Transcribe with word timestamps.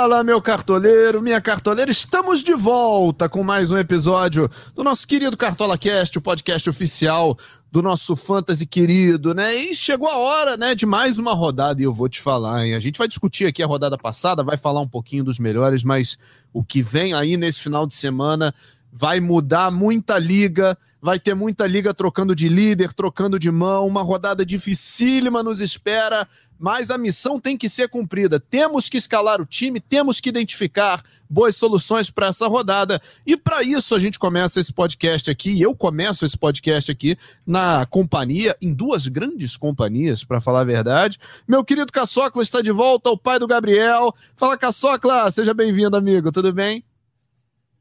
Fala, 0.00 0.24
meu 0.24 0.40
cartoleiro, 0.40 1.20
minha 1.20 1.42
cartoleira, 1.42 1.90
estamos 1.90 2.42
de 2.42 2.54
volta 2.54 3.28
com 3.28 3.42
mais 3.42 3.70
um 3.70 3.76
episódio 3.76 4.50
do 4.74 4.82
nosso 4.82 5.06
querido 5.06 5.36
Cartola 5.36 5.76
Cast, 5.76 6.16
o 6.16 6.22
podcast 6.22 6.70
oficial 6.70 7.36
do 7.70 7.82
nosso 7.82 8.16
fantasy 8.16 8.64
querido, 8.64 9.34
né? 9.34 9.54
E 9.54 9.76
chegou 9.76 10.08
a 10.08 10.16
hora, 10.16 10.56
né, 10.56 10.74
de 10.74 10.86
mais 10.86 11.18
uma 11.18 11.34
rodada 11.34 11.82
e 11.82 11.84
eu 11.84 11.92
vou 11.92 12.08
te 12.08 12.18
falar, 12.18 12.64
hein? 12.64 12.74
A 12.74 12.80
gente 12.80 12.96
vai 12.96 13.06
discutir 13.06 13.44
aqui 13.44 13.62
a 13.62 13.66
rodada 13.66 13.98
passada, 13.98 14.42
vai 14.42 14.56
falar 14.56 14.80
um 14.80 14.88
pouquinho 14.88 15.22
dos 15.22 15.38
melhores, 15.38 15.84
mas 15.84 16.18
o 16.50 16.64
que 16.64 16.80
vem 16.80 17.12
aí 17.12 17.36
nesse 17.36 17.60
final 17.60 17.86
de 17.86 17.94
semana 17.94 18.54
vai 18.90 19.20
mudar 19.20 19.70
muita 19.70 20.18
liga, 20.18 20.78
vai 21.00 21.18
ter 21.18 21.34
muita 21.34 21.66
liga 21.66 21.94
trocando 21.94 22.34
de 22.34 22.48
líder, 22.48 22.92
trocando 22.92 23.38
de 23.38 23.50
mão, 23.50 23.86
uma 23.86 24.02
rodada 24.02 24.44
dificílima 24.44 25.42
nos 25.42 25.60
espera, 25.60 26.28
mas 26.58 26.90
a 26.90 26.98
missão 26.98 27.40
tem 27.40 27.56
que 27.56 27.68
ser 27.68 27.88
cumprida. 27.88 28.38
Temos 28.38 28.88
que 28.88 28.98
escalar 28.98 29.40
o 29.40 29.46
time, 29.46 29.80
temos 29.80 30.20
que 30.20 30.28
identificar 30.28 31.02
boas 31.28 31.56
soluções 31.56 32.10
para 32.10 32.26
essa 32.26 32.46
rodada. 32.46 33.00
E 33.26 33.34
para 33.36 33.62
isso 33.62 33.94
a 33.94 33.98
gente 33.98 34.18
começa 34.18 34.60
esse 34.60 34.72
podcast 34.72 35.30
aqui, 35.30 35.58
eu 35.60 35.74
começo 35.74 36.26
esse 36.26 36.36
podcast 36.36 36.90
aqui 36.90 37.16
na 37.46 37.86
companhia, 37.86 38.54
em 38.60 38.74
duas 38.74 39.08
grandes 39.08 39.56
companhias, 39.56 40.22
para 40.22 40.40
falar 40.40 40.60
a 40.60 40.64
verdade. 40.64 41.18
Meu 41.48 41.64
querido 41.64 41.90
Caçocla 41.90 42.42
está 42.42 42.60
de 42.60 42.72
volta, 42.72 43.08
o 43.08 43.16
pai 43.16 43.38
do 43.38 43.46
Gabriel. 43.46 44.14
Fala 44.36 44.58
Caçocla, 44.58 45.30
seja 45.30 45.54
bem-vindo, 45.54 45.96
amigo, 45.96 46.30
tudo 46.30 46.52
bem? 46.52 46.84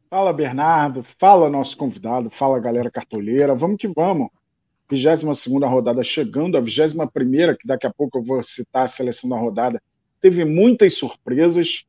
Fala, 0.09 0.33
Bernardo. 0.33 1.05
Fala, 1.19 1.49
nosso 1.49 1.77
convidado. 1.77 2.31
Fala, 2.31 2.59
galera 2.59 2.89
cartoleira. 2.89 3.53
Vamos 3.53 3.77
que 3.77 3.87
vamos. 3.87 4.29
22 4.89 5.45
rodada 5.69 6.03
chegando, 6.03 6.57
a 6.57 6.61
21, 6.61 7.05
que 7.55 7.67
daqui 7.67 7.85
a 7.85 7.93
pouco 7.93 8.17
eu 8.17 8.23
vou 8.23 8.43
citar 8.43 8.85
a 8.85 8.87
seleção 8.87 9.29
da 9.29 9.37
rodada, 9.37 9.79
teve 10.19 10.43
muitas 10.43 10.95
surpresas. 10.95 11.83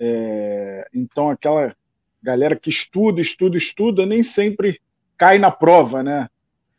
É, 0.00 0.88
então, 0.92 1.30
aquela 1.30 1.76
galera 2.20 2.56
que 2.56 2.68
estuda, 2.68 3.20
estuda, 3.20 3.56
estuda, 3.56 4.04
nem 4.04 4.24
sempre 4.24 4.80
cai 5.16 5.38
na 5.38 5.50
prova, 5.52 6.02
né? 6.02 6.28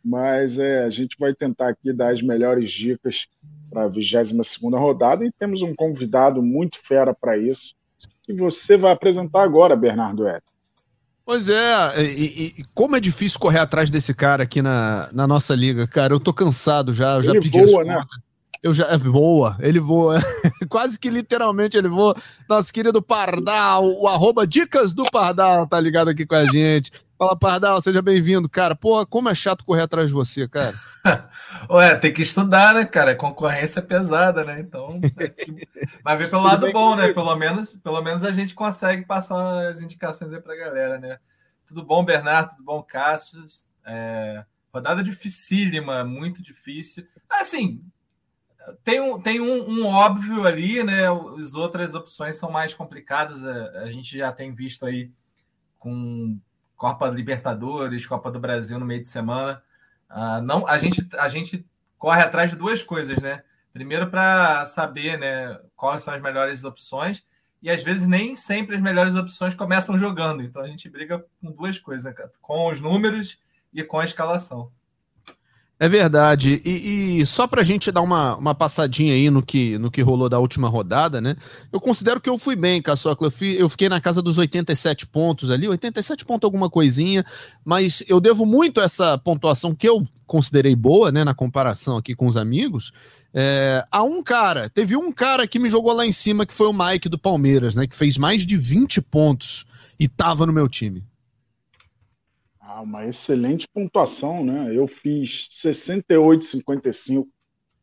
Mas 0.03 0.59
é, 0.59 0.83
a 0.83 0.89
gente 0.89 1.15
vai 1.17 1.33
tentar 1.33 1.69
aqui 1.69 1.93
dar 1.93 2.11
as 2.11 2.21
melhores 2.21 2.69
dicas 2.69 3.27
para 3.69 3.83
a 3.83 3.87
22 3.87 4.57
rodada 4.73 5.25
e 5.25 5.31
temos 5.31 5.61
um 5.61 5.73
convidado 5.73 6.43
muito 6.43 6.85
fera 6.85 7.13
para 7.13 7.37
isso, 7.37 7.75
que 8.23 8.33
você 8.33 8.75
vai 8.75 8.91
apresentar 8.91 9.43
agora, 9.43 9.73
Bernardo 9.73 10.27
Eto. 10.27 10.51
Pois 11.25 11.49
é, 11.49 12.03
e, 12.03 12.55
e, 12.57 12.65
como 12.73 12.95
é 12.95 12.99
difícil 12.99 13.39
correr 13.39 13.59
atrás 13.59 13.89
desse 13.89 14.13
cara 14.13 14.43
aqui 14.43 14.61
na, 14.61 15.07
na 15.13 15.27
nossa 15.27 15.55
liga, 15.55 15.87
cara. 15.87 16.13
Eu 16.13 16.19
tô 16.19 16.33
cansado 16.33 16.93
já, 16.93 17.15
eu 17.15 17.23
já 17.23 17.31
ele 17.31 17.41
pedi 17.41 17.63
voa, 17.65 17.83
né? 17.83 18.03
Eu 18.63 18.73
já 18.73 18.87
é, 18.87 18.97
voa, 18.97 19.57
ele 19.59 19.79
voa. 19.79 20.19
Quase 20.69 20.99
que 20.99 21.09
literalmente 21.09 21.77
ele 21.77 21.89
voa. 21.89 22.15
Nosso 22.49 22.71
querido 22.71 23.01
Pardal, 23.01 23.85
o 23.85 24.07
arroba 24.07 24.45
Dicas 24.45 24.93
do 24.93 25.09
Pardal, 25.09 25.65
tá 25.67 25.79
ligado 25.79 26.09
aqui 26.09 26.25
com 26.25 26.35
a 26.35 26.45
gente. 26.45 26.91
Fala, 27.21 27.37
Pardal, 27.37 27.79
seja 27.79 28.01
bem-vindo, 28.01 28.49
cara. 28.49 28.75
Pô, 28.75 29.05
como 29.05 29.29
é 29.29 29.35
chato 29.35 29.63
correr 29.63 29.83
atrás 29.83 30.07
de 30.07 30.13
você, 30.15 30.47
cara. 30.47 30.75
Ué, 31.69 31.95
tem 31.95 32.11
que 32.11 32.23
estudar, 32.23 32.73
né, 32.73 32.83
cara? 32.83 33.15
Concorrência 33.15 33.77
é 33.77 33.83
pesada, 33.83 34.43
né? 34.43 34.59
Então, 34.59 34.99
vai 36.03 36.17
ver 36.17 36.31
pelo 36.31 36.41
lado 36.41 36.71
bom, 36.71 36.95
né? 36.95 37.13
Pelo 37.13 37.35
menos, 37.35 37.75
pelo 37.75 38.01
menos 38.01 38.23
a 38.23 38.31
gente 38.31 38.55
consegue 38.55 39.05
passar 39.05 39.67
as 39.67 39.83
indicações 39.83 40.33
aí 40.33 40.41
pra 40.41 40.55
galera, 40.55 40.97
né? 40.97 41.19
Tudo 41.67 41.85
bom, 41.85 42.03
Bernardo? 42.03 42.55
Tudo 42.55 42.63
bom, 42.63 42.81
Cássio? 42.81 43.45
É... 43.85 44.43
Rodada 44.73 45.03
dificílima, 45.03 46.03
muito 46.03 46.41
difícil. 46.41 47.05
Assim, 47.29 47.85
tem 48.83 48.99
um, 48.99 49.21
tem 49.21 49.39
um, 49.39 49.69
um, 49.69 49.85
óbvio 49.85 50.43
ali, 50.43 50.83
né? 50.83 51.03
As 51.39 51.53
outras 51.53 51.93
opções 51.93 52.37
são 52.37 52.49
mais 52.49 52.73
complicadas. 52.73 53.45
A, 53.45 53.81
a 53.81 53.91
gente 53.91 54.17
já 54.17 54.31
tem 54.31 54.55
visto 54.55 54.87
aí 54.87 55.11
com 55.77 56.39
Copa 56.81 57.07
Libertadores, 57.07 58.07
Copa 58.07 58.31
do 58.31 58.39
Brasil 58.39 58.79
no 58.79 58.87
meio 58.87 59.03
de 59.03 59.07
semana. 59.07 59.61
Uh, 60.09 60.41
não, 60.41 60.65
a 60.65 60.79
gente, 60.79 61.07
a 61.15 61.27
gente 61.27 61.63
corre 61.95 62.23
atrás 62.23 62.49
de 62.49 62.55
duas 62.55 62.81
coisas, 62.81 63.19
né? 63.19 63.43
Primeiro, 63.71 64.09
para 64.09 64.65
saber 64.65 65.15
né, 65.19 65.59
quais 65.75 66.01
são 66.01 66.11
as 66.11 66.19
melhores 66.19 66.63
opções, 66.63 67.23
e 67.61 67.69
às 67.69 67.83
vezes 67.83 68.07
nem 68.07 68.33
sempre 68.33 68.75
as 68.75 68.81
melhores 68.81 69.13
opções 69.13 69.53
começam 69.53 69.95
jogando. 69.95 70.41
Então 70.41 70.59
a 70.59 70.67
gente 70.67 70.89
briga 70.89 71.23
com 71.39 71.51
duas 71.51 71.77
coisas, 71.77 72.03
né, 72.03 72.15
com 72.41 72.71
os 72.71 72.81
números 72.81 73.37
e 73.71 73.83
com 73.83 73.99
a 73.99 74.05
escalação. 74.05 74.71
É 75.81 75.89
verdade. 75.89 76.61
E, 76.63 77.21
e 77.21 77.25
só 77.25 77.47
para 77.47 77.61
a 77.61 77.63
gente 77.63 77.91
dar 77.91 78.01
uma, 78.01 78.35
uma 78.35 78.53
passadinha 78.53 79.15
aí 79.15 79.31
no 79.31 79.41
que, 79.41 79.79
no 79.79 79.89
que 79.89 80.03
rolou 80.03 80.29
da 80.29 80.37
última 80.37 80.69
rodada, 80.69 81.19
né? 81.19 81.35
Eu 81.73 81.81
considero 81.81 82.21
que 82.21 82.29
eu 82.29 82.37
fui 82.37 82.55
bem, 82.55 82.79
Caçocla. 82.83 83.25
Eu, 83.25 83.31
fui, 83.31 83.55
eu 83.59 83.67
fiquei 83.67 83.89
na 83.89 83.99
casa 83.99 84.21
dos 84.21 84.37
87 84.37 85.07
pontos 85.07 85.49
ali, 85.49 85.67
87 85.67 86.23
pontos 86.23 86.45
alguma 86.45 86.69
coisinha, 86.69 87.25
mas 87.65 88.03
eu 88.07 88.19
devo 88.19 88.45
muito 88.45 88.79
essa 88.79 89.17
pontuação 89.17 89.73
que 89.73 89.89
eu 89.89 90.05
considerei 90.27 90.75
boa, 90.75 91.11
né, 91.11 91.23
na 91.23 91.33
comparação 91.33 91.97
aqui 91.97 92.13
com 92.13 92.27
os 92.27 92.37
amigos, 92.37 92.93
é, 93.33 93.83
a 93.89 94.03
um 94.03 94.21
cara. 94.21 94.69
Teve 94.69 94.95
um 94.95 95.11
cara 95.11 95.47
que 95.47 95.57
me 95.57 95.67
jogou 95.67 95.93
lá 95.93 96.05
em 96.05 96.11
cima, 96.11 96.45
que 96.45 96.53
foi 96.53 96.67
o 96.67 96.73
Mike 96.73 97.09
do 97.09 97.17
Palmeiras, 97.17 97.73
né? 97.73 97.87
Que 97.87 97.95
fez 97.95 98.19
mais 98.19 98.45
de 98.45 98.55
20 98.55 99.01
pontos 99.01 99.65
e 99.99 100.07
tava 100.07 100.45
no 100.45 100.53
meu 100.53 100.69
time. 100.69 101.03
Ah, 102.73 102.79
uma 102.79 103.05
excelente 103.05 103.67
pontuação, 103.67 104.45
né? 104.45 104.73
Eu 104.73 104.87
fiz 104.87 105.49
68,55. 105.51 107.27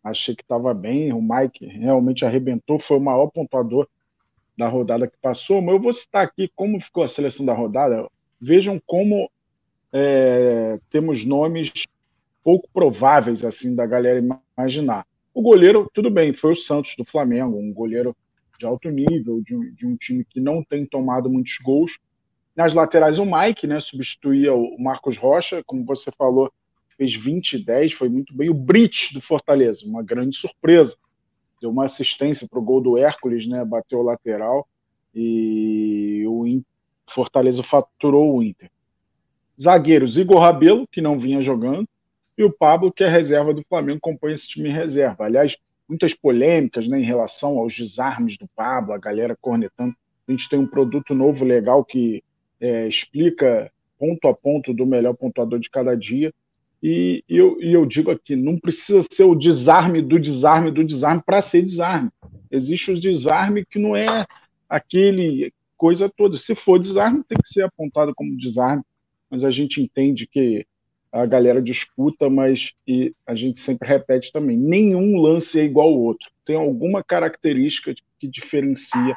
Achei 0.02 0.34
que 0.34 0.40
estava 0.40 0.72
bem. 0.72 1.12
O 1.12 1.20
Mike 1.20 1.66
realmente 1.66 2.24
arrebentou, 2.24 2.78
foi 2.78 2.96
o 2.96 3.00
maior 3.00 3.26
pontuador 3.26 3.86
da 4.56 4.66
rodada 4.66 5.06
que 5.06 5.18
passou. 5.20 5.60
Mas 5.60 5.74
eu 5.74 5.80
vou 5.82 5.92
citar 5.92 6.24
aqui 6.24 6.50
como 6.56 6.80
ficou 6.80 7.04
a 7.04 7.08
seleção 7.08 7.44
da 7.44 7.52
rodada. 7.52 8.08
Vejam 8.40 8.80
como 8.86 9.30
é, 9.92 10.78
temos 10.88 11.22
nomes 11.22 11.70
pouco 12.42 12.66
prováveis 12.72 13.44
assim 13.44 13.74
da 13.74 13.84
galera 13.84 14.18
imaginar. 14.56 15.06
O 15.34 15.42
goleiro, 15.42 15.90
tudo 15.92 16.10
bem, 16.10 16.32
foi 16.32 16.52
o 16.52 16.56
Santos 16.56 16.94
do 16.96 17.04
Flamengo, 17.04 17.58
um 17.58 17.74
goleiro 17.74 18.16
de 18.58 18.64
alto 18.64 18.88
nível, 18.88 19.42
de 19.42 19.54
um, 19.54 19.70
de 19.70 19.86
um 19.86 19.96
time 19.96 20.24
que 20.24 20.40
não 20.40 20.64
tem 20.64 20.86
tomado 20.86 21.28
muitos 21.28 21.58
gols 21.58 21.98
nas 22.58 22.74
laterais, 22.74 23.20
o 23.20 23.24
Mike, 23.24 23.68
né, 23.68 23.78
substituía 23.78 24.52
o 24.52 24.76
Marcos 24.80 25.16
Rocha, 25.16 25.62
como 25.64 25.84
você 25.84 26.10
falou, 26.10 26.52
fez 26.96 27.14
20 27.14 27.52
e 27.52 27.64
10, 27.64 27.92
foi 27.92 28.08
muito 28.08 28.36
bem. 28.36 28.50
O 28.50 28.54
Brit 28.54 29.14
do 29.14 29.20
Fortaleza, 29.20 29.86
uma 29.86 30.02
grande 30.02 30.36
surpresa. 30.36 30.96
Deu 31.60 31.70
uma 31.70 31.84
assistência 31.84 32.48
para 32.50 32.58
o 32.58 32.62
gol 32.62 32.80
do 32.80 32.98
Hércules, 32.98 33.46
né, 33.46 33.64
bateu 33.64 34.00
o 34.00 34.02
lateral 34.02 34.66
e 35.14 36.24
o 36.26 36.60
Fortaleza 37.08 37.62
faturou 37.62 38.34
o 38.34 38.42
Inter. 38.42 38.68
Zagueiros, 39.60 40.18
Igor 40.18 40.40
Rabelo, 40.40 40.84
que 40.88 41.00
não 41.00 41.16
vinha 41.16 41.40
jogando, 41.40 41.88
e 42.36 42.42
o 42.42 42.50
Pablo, 42.50 42.90
que 42.90 43.04
é 43.04 43.08
reserva 43.08 43.54
do 43.54 43.64
Flamengo, 43.68 44.00
compõe 44.00 44.32
esse 44.32 44.48
time 44.48 44.68
reserva. 44.68 45.26
Aliás, 45.26 45.56
muitas 45.88 46.12
polêmicas 46.12 46.88
né, 46.88 46.98
em 46.98 47.04
relação 47.04 47.56
aos 47.56 47.72
desarmes 47.72 48.36
do 48.36 48.48
Pablo, 48.56 48.94
a 48.94 48.98
galera 48.98 49.38
cornetando. 49.40 49.94
A 50.26 50.32
gente 50.32 50.48
tem 50.48 50.58
um 50.58 50.66
produto 50.66 51.14
novo 51.14 51.44
legal 51.44 51.84
que 51.84 52.20
é, 52.60 52.86
explica 52.88 53.70
ponto 53.98 54.28
a 54.28 54.34
ponto 54.34 54.72
do 54.72 54.86
melhor 54.86 55.14
pontuador 55.14 55.58
de 55.58 55.70
cada 55.70 55.96
dia. 55.96 56.32
E, 56.82 57.24
e, 57.28 57.36
eu, 57.36 57.60
e 57.60 57.72
eu 57.72 57.84
digo 57.84 58.10
aqui, 58.10 58.36
não 58.36 58.58
precisa 58.58 59.04
ser 59.10 59.24
o 59.24 59.34
desarme 59.34 60.00
do 60.00 60.18
desarme 60.18 60.70
do 60.70 60.84
desarme 60.84 61.22
para 61.24 61.42
ser 61.42 61.62
desarme. 61.62 62.10
Existe 62.50 62.92
o 62.92 63.00
desarme 63.00 63.64
que 63.64 63.78
não 63.78 63.96
é 63.96 64.26
aquele 64.68 65.52
coisa 65.76 66.08
toda. 66.08 66.36
Se 66.36 66.54
for 66.54 66.78
desarme, 66.78 67.24
tem 67.24 67.38
que 67.38 67.48
ser 67.48 67.62
apontado 67.62 68.14
como 68.14 68.36
desarme, 68.36 68.82
mas 69.30 69.44
a 69.44 69.50
gente 69.50 69.80
entende 69.80 70.26
que 70.26 70.66
a 71.10 71.24
galera 71.24 71.62
disputa, 71.62 72.28
mas 72.28 72.72
e 72.86 73.14
a 73.26 73.34
gente 73.34 73.58
sempre 73.58 73.88
repete 73.88 74.30
também, 74.30 74.56
nenhum 74.56 75.18
lance 75.18 75.58
é 75.58 75.64
igual 75.64 75.88
ao 75.88 75.98
outro. 75.98 76.30
Tem 76.44 76.56
alguma 76.56 77.02
característica 77.02 77.94
que 78.18 78.28
diferencia 78.28 79.16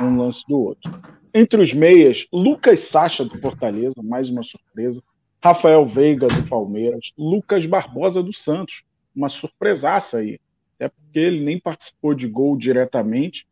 um 0.00 0.16
lance 0.16 0.42
do 0.48 0.58
outro. 0.58 0.92
Entre 1.36 1.60
os 1.60 1.74
meias, 1.74 2.28
Lucas 2.32 2.78
Sacha 2.80 3.24
do 3.24 3.36
Fortaleza, 3.40 4.00
mais 4.00 4.30
uma 4.30 4.44
surpresa. 4.44 5.02
Rafael 5.42 5.84
Veiga 5.84 6.28
do 6.28 6.48
Palmeiras, 6.48 7.12
Lucas 7.18 7.66
Barbosa 7.66 8.22
do 8.22 8.32
Santos, 8.32 8.84
uma 9.14 9.28
surpresaça 9.28 10.18
aí, 10.18 10.38
até 10.76 10.88
porque 10.88 11.18
ele 11.18 11.44
nem 11.44 11.58
participou 11.58 12.14
de 12.14 12.28
gol 12.28 12.56
diretamente. 12.56 13.46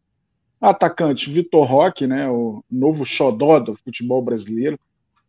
Atacante 0.61 1.29
Vitor 1.29 1.67
Roque, 1.67 2.06
né, 2.06 2.31
o 2.31 2.64
novo 2.70 3.05
xodó 3.05 3.58
do 3.58 3.75
futebol 3.75 4.23
brasileiro, 4.23 4.78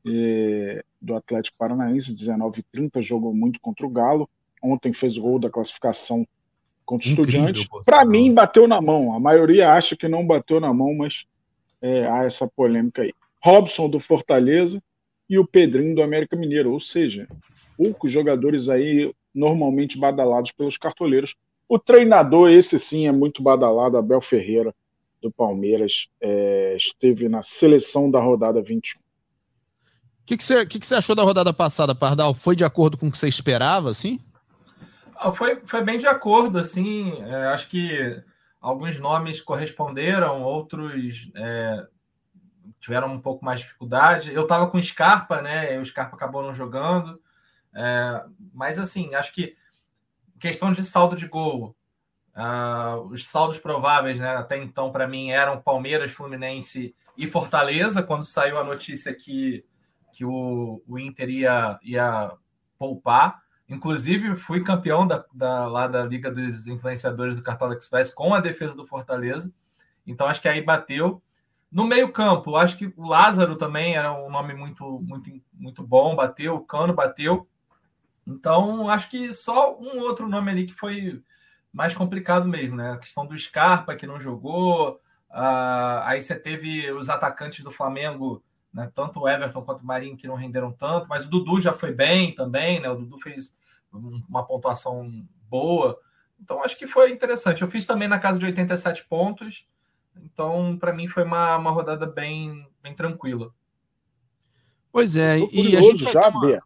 eh, 0.07 0.83
do 1.01 1.15
Atlético 1.15 1.57
Paranaense, 1.57 2.13
19 2.13 2.59
e 2.59 2.63
30, 2.71 3.01
jogou 3.01 3.33
muito 3.33 3.59
contra 3.59 3.85
o 3.85 3.89
Galo. 3.89 4.29
Ontem 4.61 4.93
fez 4.93 5.17
gol 5.17 5.39
da 5.39 5.49
classificação 5.49 6.25
contra 6.85 7.07
o 7.07 7.09
Estudiante. 7.09 7.67
Para 7.83 8.05
mim, 8.05 8.31
bateu 8.31 8.67
na 8.67 8.79
mão. 8.79 9.13
A 9.13 9.19
maioria 9.19 9.73
acha 9.73 9.97
que 9.97 10.07
não 10.07 10.25
bateu 10.25 10.59
na 10.59 10.71
mão, 10.71 10.93
mas 10.93 11.25
é, 11.83 12.07
há 12.07 12.23
essa 12.23 12.47
polêmica 12.47 13.01
aí. 13.01 13.13
Robson 13.43 13.89
do 13.89 13.99
Fortaleza 13.99 14.81
e 15.29 15.37
o 15.37 15.45
Pedrinho 15.45 15.93
do 15.93 16.01
América 16.01 16.35
Mineiro, 16.35 16.71
ou 16.71 16.79
seja, 16.79 17.27
poucos 17.77 18.11
jogadores 18.11 18.69
aí 18.69 19.13
normalmente 19.35 19.99
badalados 19.99 20.51
pelos 20.51 20.77
cartoleiros. 20.77 21.35
O 21.67 21.77
treinador, 21.77 22.49
esse 22.49 22.79
sim, 22.79 23.07
é 23.07 23.11
muito 23.11 23.43
badalado, 23.43 23.97
Abel 23.97 24.21
Ferreira. 24.21 24.73
do 25.21 25.31
Palmeiras 25.31 26.07
é, 26.21 26.75
esteve 26.77 27.27
na 27.27 27.43
seleção 27.43 28.09
da 28.09 28.19
rodada 28.19 28.61
21. 28.61 28.99
O 28.99 30.25
que, 30.25 30.37
que, 30.37 30.43
você, 30.43 30.65
que, 30.65 30.79
que 30.79 30.85
você 30.85 30.95
achou 30.95 31.15
da 31.15 31.23
rodada 31.23 31.53
passada, 31.53 31.93
Pardal? 31.93 32.33
Foi 32.33 32.55
de 32.55 32.63
acordo 32.63 32.97
com 32.97 33.07
o 33.07 33.11
que 33.11 33.17
você 33.17 33.27
esperava, 33.27 33.89
assim? 33.89 34.19
Ah, 35.15 35.31
foi, 35.31 35.57
foi 35.65 35.83
bem 35.83 35.97
de 35.97 36.07
acordo, 36.07 36.57
assim. 36.59 37.11
É, 37.23 37.47
acho 37.47 37.69
que 37.69 38.21
alguns 38.63 38.97
nomes 38.97 39.41
corresponderam, 39.41 40.41
outros 40.41 41.29
é, 41.35 41.85
tiveram 42.79 43.13
um 43.13 43.19
pouco 43.19 43.43
mais 43.43 43.59
de 43.59 43.65
dificuldade. 43.65 44.33
Eu 44.33 44.43
estava 44.43 44.67
com 44.67 44.81
Scarpa, 44.81 45.41
né? 45.41 45.77
O 45.77 45.85
Scarpa 45.85 46.15
acabou 46.15 46.41
não 46.41 46.53
jogando. 46.53 47.21
É, 47.75 48.25
mas, 48.53 48.79
assim, 48.79 49.13
acho 49.13 49.33
que 49.33 49.57
questão 50.39 50.71
de 50.71 50.85
saldo 50.85 51.17
de 51.17 51.27
gol, 51.27 51.75
uh, 52.35 53.01
os 53.07 53.27
saldos 53.27 53.57
prováveis, 53.57 54.17
né? 54.17 54.29
Até 54.29 54.57
então, 54.57 54.93
para 54.93 55.07
mim, 55.07 55.31
eram 55.31 55.61
Palmeiras, 55.61 56.13
Fluminense 56.13 56.95
e 57.17 57.27
Fortaleza. 57.27 58.01
Quando 58.01 58.23
saiu 58.23 58.57
a 58.57 58.63
notícia 58.63 59.13
que, 59.13 59.65
que 60.13 60.23
o, 60.23 60.81
o 60.87 60.97
Inter 60.97 61.29
ia, 61.29 61.77
ia 61.83 62.31
poupar. 62.77 63.43
Inclusive, 63.67 64.35
fui 64.35 64.63
campeão 64.63 65.07
da, 65.07 65.23
da, 65.33 65.67
lá 65.67 65.87
da 65.87 66.03
Liga 66.03 66.29
dos 66.29 66.67
Influenciadores 66.67 67.35
do 67.35 67.43
Cartola 67.43 67.75
Express 67.75 68.11
com 68.11 68.33
a 68.33 68.39
defesa 68.39 68.75
do 68.75 68.85
Fortaleza. 68.85 69.51
Então, 70.05 70.27
acho 70.27 70.41
que 70.41 70.47
aí 70.47 70.61
bateu. 70.61 71.21
No 71.71 71.87
meio-campo, 71.87 72.55
acho 72.55 72.77
que 72.77 72.93
o 72.95 73.07
Lázaro 73.07 73.55
também 73.55 73.95
era 73.95 74.13
um 74.13 74.29
nome 74.29 74.53
muito, 74.53 74.99
muito, 75.01 75.31
muito 75.53 75.81
bom, 75.81 76.15
bateu, 76.15 76.55
o 76.55 76.65
Cano 76.65 76.93
bateu. 76.93 77.47
Então, 78.27 78.89
acho 78.89 79.09
que 79.09 79.33
só 79.33 79.77
um 79.79 79.99
outro 80.01 80.27
nome 80.27 80.51
ali 80.51 80.65
que 80.65 80.73
foi 80.73 81.23
mais 81.71 81.93
complicado 81.93 82.47
mesmo, 82.47 82.75
né? 82.75 82.91
A 82.91 82.97
questão 82.97 83.25
do 83.25 83.35
Scarpa, 83.35 83.95
que 83.95 84.05
não 84.05 84.19
jogou. 84.19 85.01
Uh, 85.31 86.03
aí 86.03 86.21
você 86.21 86.35
teve 86.35 86.91
os 86.91 87.09
atacantes 87.09 87.63
do 87.63 87.71
Flamengo 87.71 88.43
né? 88.73 88.91
Tanto 88.95 89.19
o 89.19 89.29
Everton 89.29 89.61
quanto 89.61 89.81
o 89.81 89.85
Marinho 89.85 90.17
que 90.17 90.27
não 90.27 90.35
renderam 90.35 90.71
tanto, 90.71 91.07
mas 91.07 91.25
o 91.25 91.29
Dudu 91.29 91.61
já 91.61 91.73
foi 91.73 91.91
bem 91.91 92.33
também, 92.33 92.79
né? 92.79 92.89
O 92.89 92.95
Dudu 92.95 93.19
fez 93.19 93.53
uma 93.91 94.43
pontuação 94.43 95.25
boa. 95.49 95.99
Então 96.41 96.63
acho 96.63 96.77
que 96.77 96.87
foi 96.87 97.11
interessante. 97.11 97.61
Eu 97.61 97.69
fiz 97.69 97.85
também 97.85 98.07
na 98.07 98.19
casa 98.19 98.39
de 98.39 98.45
87 98.45 99.05
pontos. 99.05 99.67
Então, 100.15 100.77
para 100.77 100.93
mim, 100.93 101.07
foi 101.07 101.23
uma, 101.23 101.55
uma 101.57 101.71
rodada 101.71 102.05
bem, 102.05 102.67
bem 102.81 102.93
tranquila. 102.93 103.51
Pois 104.91 105.15
é, 105.15 105.39
e 105.51 105.75
a 105.75 105.81
gente 105.81 106.11
já, 106.11 106.29
uma... 106.29 106.61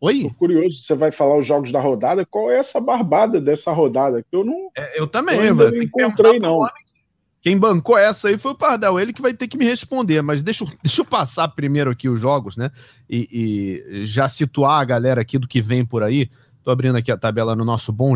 Oi? 0.00 0.28
Tô 0.28 0.34
curioso, 0.34 0.80
você 0.80 0.94
vai 0.94 1.10
falar 1.10 1.36
os 1.38 1.46
jogos 1.46 1.72
da 1.72 1.80
rodada. 1.80 2.24
Qual 2.24 2.50
é 2.50 2.58
essa 2.58 2.78
barbada 2.80 3.40
dessa 3.40 3.72
rodada? 3.72 4.22
Que 4.22 4.36
eu 4.36 4.44
não. 4.44 4.70
É, 4.76 5.00
eu 5.00 5.08
também, 5.08 5.40
eu 5.40 5.54
não 5.54 5.76
encontrei, 5.76 6.38
não. 6.38 6.68
Quem 7.48 7.56
bancou 7.56 7.96
essa 7.96 8.28
aí 8.28 8.36
foi 8.36 8.50
o 8.50 8.54
Pardal, 8.54 9.00
ele 9.00 9.10
que 9.10 9.22
vai 9.22 9.32
ter 9.32 9.48
que 9.48 9.56
me 9.56 9.64
responder, 9.64 10.20
mas 10.20 10.42
deixa, 10.42 10.66
deixa 10.82 11.00
eu 11.00 11.04
passar 11.06 11.48
primeiro 11.48 11.90
aqui 11.90 12.06
os 12.06 12.20
jogos, 12.20 12.58
né? 12.58 12.70
E, 13.08 13.82
e 13.96 14.04
já 14.04 14.28
situar 14.28 14.82
a 14.82 14.84
galera 14.84 15.22
aqui 15.22 15.38
do 15.38 15.48
que 15.48 15.62
vem 15.62 15.82
por 15.82 16.02
aí. 16.02 16.28
Tô 16.62 16.70
abrindo 16.70 16.96
aqui 16.96 17.10
a 17.10 17.16
tabela 17.16 17.56
no 17.56 17.64
nosso 17.64 17.90
bom 17.90 18.14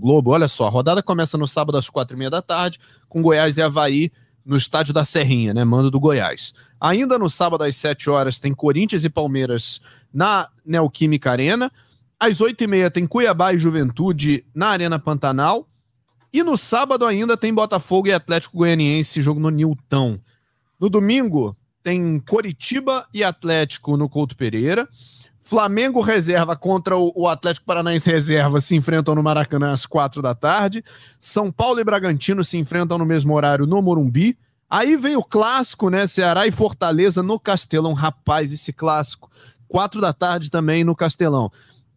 Globo. 0.00 0.30
Olha 0.30 0.48
só, 0.48 0.68
a 0.68 0.70
rodada 0.70 1.02
começa 1.02 1.36
no 1.36 1.46
sábado 1.46 1.76
às 1.76 1.90
quatro 1.90 2.16
e 2.16 2.18
meia 2.18 2.30
da 2.30 2.40
tarde, 2.40 2.78
com 3.10 3.20
Goiás 3.20 3.58
e 3.58 3.62
Havaí 3.62 4.10
no 4.42 4.56
estádio 4.56 4.94
da 4.94 5.04
Serrinha, 5.04 5.52
né? 5.52 5.64
Mando 5.64 5.90
do 5.90 6.00
Goiás. 6.00 6.54
Ainda 6.80 7.18
no 7.18 7.28
sábado 7.28 7.64
às 7.64 7.76
sete 7.76 8.08
horas 8.08 8.40
tem 8.40 8.54
Corinthians 8.54 9.04
e 9.04 9.10
Palmeiras 9.10 9.82
na 10.10 10.48
Neoquímica 10.64 11.30
Arena. 11.30 11.70
Às 12.18 12.40
oito 12.40 12.64
e 12.64 12.66
meia 12.66 12.90
tem 12.90 13.06
Cuiabá 13.06 13.52
e 13.52 13.58
Juventude 13.58 14.46
na 14.54 14.68
Arena 14.68 14.98
Pantanal. 14.98 15.68
E 16.32 16.42
no 16.42 16.56
sábado 16.56 17.04
ainda 17.04 17.36
tem 17.36 17.52
Botafogo 17.52 18.08
e 18.08 18.12
Atlético 18.12 18.56
Goianiense, 18.56 19.20
jogo 19.20 19.38
no 19.38 19.50
Nilton. 19.50 20.18
No 20.80 20.88
domingo 20.88 21.54
tem 21.82 22.18
Coritiba 22.20 23.06
e 23.12 23.22
Atlético 23.22 23.96
no 23.96 24.08
Couto 24.08 24.36
Pereira. 24.36 24.88
Flamengo 25.40 26.00
reserva 26.00 26.56
contra 26.56 26.96
o, 26.96 27.28
Atlético 27.28 27.66
Paranaense 27.66 28.10
reserva 28.10 28.60
se 28.60 28.76
enfrentam 28.76 29.14
no 29.14 29.22
Maracanã 29.22 29.72
às 29.72 29.84
quatro 29.84 30.22
da 30.22 30.34
tarde. 30.34 30.82
São 31.20 31.50
Paulo 31.50 31.80
e 31.80 31.84
Bragantino 31.84 32.42
se 32.42 32.56
enfrentam 32.56 32.96
no 32.96 33.04
mesmo 33.04 33.34
horário 33.34 33.66
no 33.66 33.82
Morumbi. 33.82 34.38
Aí 34.70 34.96
vem 34.96 35.16
o 35.16 35.22
clássico, 35.22 35.90
né? 35.90 36.06
Ceará 36.06 36.46
e 36.46 36.50
Fortaleza 36.50 37.22
no 37.22 37.38
Castelão. 37.38 37.92
Rapaz, 37.92 38.52
esse 38.52 38.72
clássico. 38.72 39.30
Quatro 39.68 40.00
da 40.00 40.12
tarde 40.12 40.50
também 40.50 40.84
no 40.84 40.96
Castelão. 40.96 41.50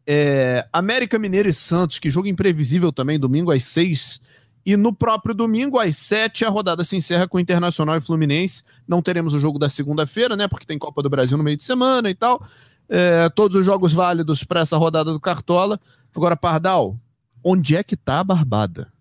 É, 0.05 0.67
América 0.73 1.17
Mineiro 1.17 1.47
e 1.47 1.53
Santos, 1.53 1.99
que 1.99 2.09
jogo 2.09 2.27
imprevisível 2.27 2.91
também, 2.91 3.17
domingo 3.17 3.51
às 3.51 3.63
seis 3.63 4.19
e 4.65 4.75
no 4.75 4.91
próprio 4.91 5.35
domingo, 5.35 5.77
às 5.77 5.95
7, 5.95 6.43
a 6.43 6.49
rodada 6.49 6.83
se 6.83 6.95
encerra 6.95 7.27
com 7.27 7.39
Internacional 7.39 7.97
e 7.97 8.01
Fluminense. 8.01 8.63
Não 8.87 8.99
teremos 8.99 9.33
o 9.35 9.39
jogo 9.39 9.59
da 9.59 9.69
segunda-feira, 9.69 10.35
né? 10.35 10.47
Porque 10.47 10.65
tem 10.65 10.79
Copa 10.79 11.03
do 11.03 11.09
Brasil 11.09 11.37
no 11.37 11.43
meio 11.43 11.55
de 11.55 11.63
semana 11.63 12.09
e 12.09 12.15
tal. 12.15 12.43
É, 12.89 13.29
todos 13.29 13.57
os 13.57 13.65
jogos 13.65 13.93
válidos 13.93 14.43
para 14.43 14.61
essa 14.61 14.75
rodada 14.75 15.13
do 15.13 15.19
Cartola. 15.19 15.79
Agora, 16.15 16.35
Pardal, 16.35 16.97
onde 17.43 17.75
é 17.75 17.83
que 17.83 17.95
tá 17.95 18.21
a 18.21 18.23
Barbada? 18.23 18.91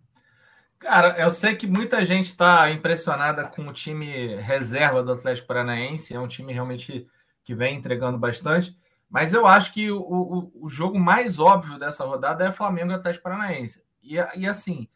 Cara, 0.78 1.18
eu 1.18 1.30
sei 1.30 1.54
que 1.54 1.66
muita 1.66 2.04
gente 2.04 2.26
está 2.26 2.70
impressionada 2.70 3.44
com 3.44 3.66
o 3.66 3.72
time 3.72 4.36
reserva 4.36 5.02
do 5.02 5.12
Atlético 5.12 5.48
Paranaense. 5.48 6.12
É 6.12 6.20
um 6.20 6.28
time 6.28 6.52
realmente 6.52 7.06
que 7.42 7.54
vem 7.54 7.78
entregando 7.78 8.18
bastante. 8.18 8.76
Mas 9.08 9.32
eu 9.32 9.46
acho 9.46 9.72
que 9.72 9.90
o, 9.90 9.98
o, 9.98 10.52
o 10.64 10.68
jogo 10.68 11.00
mais 11.00 11.38
óbvio 11.38 11.78
dessa 11.78 12.04
rodada 12.04 12.44
é 12.44 12.52
Flamengo 12.52 12.92
e 12.92 12.94
Atlético 12.96 13.24
Paranaense. 13.24 13.82
E, 14.02 14.16
e 14.36 14.46
assim, 14.46 14.86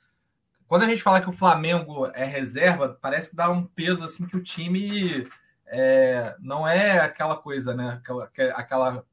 quando 0.69 0.83
a 0.83 0.89
gente 0.89 1.03
fala 1.03 1.21
que 1.21 1.31
o 1.31 1.33
Flamengo 1.33 2.07
é 2.15 2.25
reserva, 2.25 2.97
parece 3.01 3.31
que 3.31 3.37
dá 3.37 3.51
um 3.51 3.65
peso 3.65 4.05
assim 4.05 4.27
que 4.27 4.37
o 4.37 4.43
time 4.43 5.27
é, 5.67 6.37
não 6.39 6.69
é 6.69 7.01
aquela 7.01 7.37
coisa, 7.37 7.75
né? 7.75 7.93
Aquela, 7.95 8.31
aquela 8.55 9.05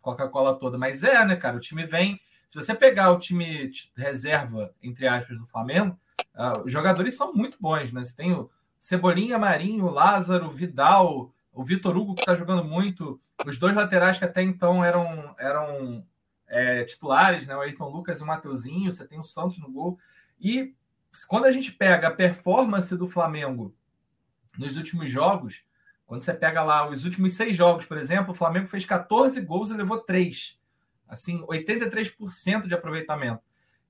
Coca-Cola 0.00 0.56
toda, 0.56 0.78
mas 0.78 1.02
é, 1.02 1.24
né, 1.24 1.34
cara? 1.34 1.56
O 1.56 1.60
time 1.60 1.84
vem. 1.84 2.20
Se 2.48 2.54
você 2.54 2.72
pegar 2.72 3.10
o 3.10 3.18
time 3.18 3.70
reserva, 3.96 4.72
entre 4.80 5.08
aspas, 5.08 5.36
do 5.36 5.44
Flamengo, 5.44 5.98
uh, 6.36 6.62
os 6.64 6.70
jogadores 6.70 7.16
são 7.16 7.34
muito 7.34 7.58
bons, 7.60 7.92
né? 7.92 8.04
Você 8.04 8.14
tem 8.14 8.32
o 8.32 8.48
Cebolinha, 8.78 9.38
Marinho, 9.38 9.90
Lázaro, 9.90 10.50
Vidal, 10.50 11.32
o 11.52 11.64
Vitor 11.64 11.96
Hugo, 11.96 12.14
que 12.14 12.20
está 12.20 12.36
jogando 12.36 12.62
muito, 12.62 13.20
os 13.44 13.58
dois 13.58 13.74
laterais 13.74 14.18
que 14.18 14.24
até 14.24 14.40
então 14.40 14.84
eram, 14.84 15.34
eram 15.36 16.06
é, 16.46 16.84
titulares, 16.84 17.44
né? 17.44 17.56
O 17.56 17.60
Ayrton 17.60 17.88
Lucas 17.88 18.20
e 18.20 18.22
o 18.22 18.26
Mateuzinho, 18.26 18.92
você 18.92 19.04
tem 19.04 19.18
o 19.18 19.24
Santos 19.24 19.58
no 19.58 19.68
gol. 19.68 19.98
E 20.40 20.74
quando 21.28 21.46
a 21.46 21.52
gente 21.52 21.72
pega 21.72 22.08
a 22.08 22.14
performance 22.14 22.96
do 22.96 23.08
Flamengo 23.08 23.74
nos 24.58 24.76
últimos 24.76 25.08
jogos, 25.08 25.62
quando 26.06 26.22
você 26.22 26.32
pega 26.32 26.62
lá 26.62 26.88
os 26.88 27.04
últimos 27.04 27.32
seis 27.34 27.56
jogos, 27.56 27.84
por 27.84 27.98
exemplo, 27.98 28.32
o 28.32 28.36
Flamengo 28.36 28.68
fez 28.68 28.84
14 28.84 29.40
gols 29.40 29.70
e 29.70 29.74
levou 29.74 29.98
3. 29.98 30.58
Assim, 31.08 31.40
83% 31.46 32.66
de 32.66 32.74
aproveitamento. 32.74 33.42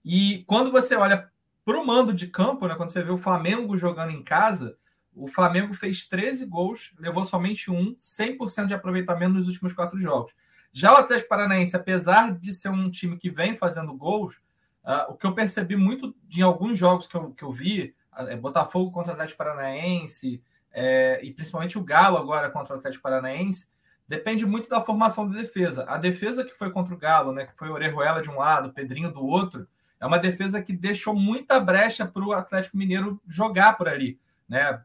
E 0.04 0.44
quando 0.46 0.70
você 0.70 0.94
olha 0.94 1.30
para 1.64 1.78
o 1.78 1.84
mando 1.84 2.12
de 2.12 2.28
campo, 2.28 2.66
né, 2.66 2.74
quando 2.74 2.90
você 2.90 3.02
vê 3.02 3.10
o 3.10 3.18
Flamengo 3.18 3.76
jogando 3.76 4.10
em 4.10 4.22
casa, 4.22 4.78
o 5.14 5.26
Flamengo 5.26 5.74
fez 5.74 6.06
13 6.06 6.46
gols, 6.46 6.94
levou 6.98 7.24
somente 7.24 7.70
um, 7.70 7.96
100% 7.96 8.66
de 8.66 8.74
aproveitamento 8.74 9.34
nos 9.34 9.48
últimos 9.48 9.72
quatro 9.72 9.98
jogos. 9.98 10.32
Já 10.72 10.92
o 10.92 10.98
Atlético 10.98 11.30
Paranaense, 11.30 11.74
apesar 11.74 12.38
de 12.38 12.52
ser 12.52 12.68
um 12.68 12.90
time 12.90 13.16
que 13.16 13.30
vem 13.30 13.56
fazendo 13.56 13.94
gols, 13.94 14.40
Uh, 14.86 15.12
o 15.12 15.14
que 15.14 15.26
eu 15.26 15.34
percebi 15.34 15.76
muito 15.76 16.14
de 16.28 16.42
alguns 16.42 16.78
jogos 16.78 17.08
que 17.08 17.16
eu, 17.16 17.32
que 17.32 17.42
eu 17.42 17.50
vi, 17.50 17.94
é 18.16 18.36
Botafogo 18.36 18.92
contra 18.92 19.10
o 19.10 19.14
Atlético 19.14 19.38
Paranaense, 19.38 20.42
é, 20.72 21.20
e 21.24 21.32
principalmente 21.32 21.76
o 21.76 21.82
Galo 21.82 22.16
agora 22.16 22.50
contra 22.50 22.74
o 22.74 22.78
Atlético 22.78 23.02
Paranaense, 23.02 23.68
depende 24.06 24.46
muito 24.46 24.68
da 24.68 24.80
formação 24.80 25.28
da 25.28 25.40
defesa. 25.40 25.84
A 25.88 25.96
defesa 25.96 26.44
que 26.44 26.54
foi 26.54 26.70
contra 26.70 26.94
o 26.94 26.98
Galo, 26.98 27.32
né, 27.32 27.46
que 27.46 27.56
foi 27.56 27.68
Orejuela 27.68 28.22
de 28.22 28.30
um 28.30 28.36
lado, 28.36 28.72
Pedrinho 28.72 29.12
do 29.12 29.24
outro, 29.24 29.66
é 29.98 30.06
uma 30.06 30.18
defesa 30.18 30.62
que 30.62 30.72
deixou 30.72 31.14
muita 31.14 31.58
brecha 31.58 32.06
para 32.06 32.22
o 32.22 32.32
Atlético 32.32 32.76
Mineiro 32.76 33.20
jogar 33.26 33.76
por 33.76 33.88
ali. 33.88 34.20
Né? 34.48 34.80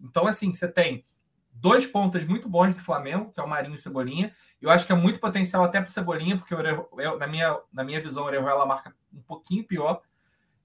Então, 0.00 0.26
assim, 0.26 0.52
você 0.52 0.68
tem 0.68 1.04
dois 1.52 1.86
pontas 1.86 2.24
muito 2.24 2.48
bons 2.48 2.74
do 2.74 2.80
Flamengo, 2.80 3.30
que 3.32 3.40
é 3.40 3.42
o 3.42 3.48
Marinho 3.48 3.74
e 3.74 3.76
o 3.76 3.80
Cebolinha. 3.80 4.34
Eu 4.60 4.70
acho 4.70 4.86
que 4.86 4.92
é 4.92 4.96
muito 4.96 5.20
potencial 5.20 5.64
até 5.64 5.80
para 5.80 5.88
o 5.88 5.92
Cebolinha, 5.92 6.38
porque 6.38 6.54
eu, 6.54 7.18
na, 7.18 7.26
minha, 7.26 7.58
na 7.72 7.84
minha 7.84 8.00
visão 8.00 8.22
o 8.22 8.26
Orejuela 8.26 8.64
marca 8.64 8.94
um 9.14 9.22
pouquinho 9.22 9.64
pior. 9.64 10.02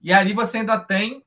E 0.02 0.14
ali 0.14 0.34
você 0.34 0.58
ainda 0.58 0.78
tem 0.78 1.24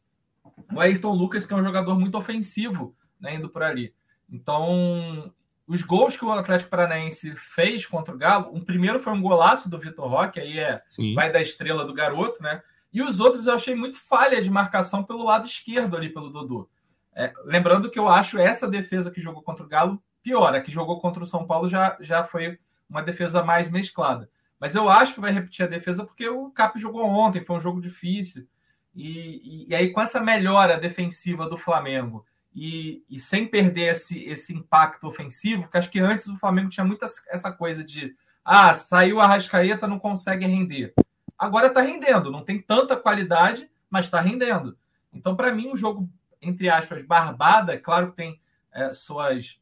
o 0.73 0.81
Ayrton 0.81 1.13
Lucas, 1.13 1.47
que 1.47 1.53
é 1.53 1.57
um 1.57 1.65
jogador 1.65 1.99
muito 1.99 2.17
ofensivo, 2.17 2.95
né, 3.19 3.35
indo 3.35 3.49
por 3.49 3.63
ali. 3.63 3.95
Então, 4.31 5.33
os 5.67 5.83
gols 5.83 6.17
que 6.17 6.25
o 6.25 6.33
Atlético 6.33 6.71
Paranaense 6.71 7.35
fez 7.37 7.87
contra 7.87 8.15
o 8.15 8.19
Galo, 8.19 8.55
um 8.55 8.65
primeiro 8.65 8.99
foi 8.99 9.13
um 9.13 9.23
golaço 9.23 9.69
do 9.69 9.79
Vitor 9.79 10.09
Roque, 10.09 10.41
aí 10.41 10.59
é 10.59 10.83
Sim. 10.91 11.15
vai 11.15 11.31
da 11.31 11.41
estrela 11.41 11.85
do 11.85 11.95
garoto, 11.95 12.43
né? 12.43 12.63
E 12.93 13.03
os 13.03 13.21
outros 13.21 13.47
eu 13.47 13.55
achei 13.55 13.75
muito 13.75 13.97
falha 13.97 14.43
de 14.43 14.51
marcação 14.51 15.05
pelo 15.05 15.25
lado 15.25 15.47
esquerdo 15.47 15.97
ali 15.97 16.09
pelo 16.09 16.31
Dodô. 16.31 16.69
É, 17.15 17.33
lembrando 17.45 17.91
que 17.91 17.99
eu 17.99 18.09
acho 18.09 18.39
essa 18.39 18.69
defesa 18.69 19.11
que 19.11 19.21
jogou 19.21 19.43
contra 19.43 19.65
o 19.65 19.69
Galo 19.69 20.03
pior, 20.23 20.55
a 20.55 20.61
que 20.61 20.71
jogou 20.71 21.01
contra 21.01 21.23
o 21.23 21.27
São 21.27 21.47
Paulo 21.47 21.69
já, 21.69 21.97
já 22.01 22.25
foi 22.25 22.59
uma 22.89 23.03
defesa 23.03 23.43
mais 23.45 23.71
mesclada. 23.71 24.29
Mas 24.61 24.75
eu 24.75 24.89
acho 24.91 25.15
que 25.15 25.21
vai 25.21 25.33
repetir 25.33 25.65
a 25.65 25.69
defesa 25.69 26.05
porque 26.05 26.29
o 26.29 26.51
Cap 26.51 26.79
jogou 26.79 27.05
ontem, 27.07 27.43
foi 27.43 27.57
um 27.57 27.61
jogo 27.61 27.81
difícil. 27.81 28.47
E, 28.95 29.09
e, 29.09 29.67
e, 29.71 29.75
aí, 29.75 29.91
com 29.91 30.01
essa 30.01 30.21
melhora 30.21 30.79
defensiva 30.79 31.49
do 31.49 31.57
Flamengo 31.57 32.27
e, 32.55 33.03
e, 33.09 33.19
sem 33.19 33.47
perder 33.47 33.95
esse, 33.95 34.23
esse 34.25 34.53
impacto 34.53 35.07
ofensivo, 35.07 35.69
que 35.69 35.79
acho 35.79 35.91
que 35.91 36.01
antes 36.01 36.27
o 36.27 36.37
Flamengo 36.37 36.69
tinha 36.69 36.85
muita 36.85 37.07
essa 37.29 37.51
coisa 37.51 37.83
de 37.83 38.15
ah, 38.45 38.75
saiu 38.75 39.21
a 39.21 39.27
Rascaeta, 39.27 39.87
não 39.87 39.99
consegue 39.99 40.45
render. 40.45 40.93
Agora 41.39 41.69
está 41.69 41.81
rendendo, 41.81 42.31
não 42.31 42.45
tem 42.45 42.61
tanta 42.61 42.97
qualidade, 42.97 43.71
mas 43.89 44.07
está 44.07 44.21
rendendo. 44.21 44.77
Então, 45.13 45.35
para 45.35 45.53
mim, 45.55 45.69
um 45.69 45.77
jogo, 45.77 46.09
entre 46.43 46.69
aspas, 46.69 47.05
barbada, 47.05 47.79
claro 47.79 48.11
que 48.11 48.17
tem 48.17 48.41
é, 48.73 48.93
suas, 48.93 49.59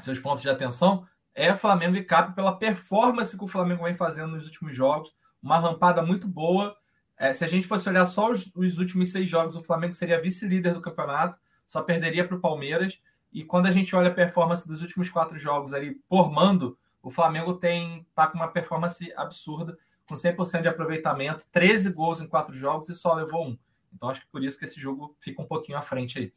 seus 0.00 0.18
pontos 0.18 0.42
de 0.42 0.48
atenção, 0.48 1.06
é 1.34 1.54
Flamengo 1.54 1.96
e 1.96 2.04
Cap 2.04 2.34
pela 2.34 2.56
performance 2.56 3.36
que 3.36 3.44
o 3.44 3.48
Flamengo 3.48 3.84
vem 3.84 3.94
fazendo 3.94 4.36
nos 4.36 4.44
últimos 4.44 4.74
jogos. 4.74 5.14
Uma 5.42 5.58
rampada 5.58 6.00
muito 6.02 6.28
boa. 6.28 6.76
É, 7.16 7.32
se 7.32 7.44
a 7.44 7.48
gente 7.48 7.66
fosse 7.66 7.88
olhar 7.88 8.06
só 8.06 8.30
os, 8.30 8.50
os 8.54 8.78
últimos 8.78 9.10
seis 9.10 9.28
jogos, 9.28 9.56
o 9.56 9.62
Flamengo 9.62 9.94
seria 9.94 10.20
vice-líder 10.20 10.74
do 10.74 10.80
campeonato, 10.80 11.38
só 11.66 11.82
perderia 11.82 12.26
para 12.26 12.36
o 12.36 12.40
Palmeiras. 12.40 12.98
E 13.32 13.44
quando 13.44 13.66
a 13.66 13.72
gente 13.72 13.94
olha 13.96 14.10
a 14.10 14.14
performance 14.14 14.66
dos 14.66 14.80
últimos 14.80 15.10
quatro 15.10 15.36
jogos 15.38 15.74
ali 15.74 15.96
por 16.08 16.30
mando, 16.30 16.78
o 17.02 17.10
Flamengo 17.10 17.54
tem 17.54 18.06
tá 18.14 18.26
com 18.26 18.38
uma 18.38 18.48
performance 18.48 19.12
absurda, 19.16 19.76
com 20.06 20.14
100% 20.14 20.62
de 20.62 20.68
aproveitamento, 20.68 21.44
13 21.50 21.92
gols 21.92 22.20
em 22.20 22.26
quatro 22.28 22.54
jogos 22.54 22.88
e 22.88 22.94
só 22.94 23.14
levou 23.14 23.48
um. 23.48 23.58
Então 23.92 24.08
acho 24.08 24.20
que 24.20 24.28
por 24.28 24.42
isso 24.42 24.58
que 24.58 24.64
esse 24.64 24.78
jogo 24.78 25.16
fica 25.20 25.42
um 25.42 25.46
pouquinho 25.46 25.78
à 25.78 25.82
frente 25.82 26.18
aí. 26.18 26.32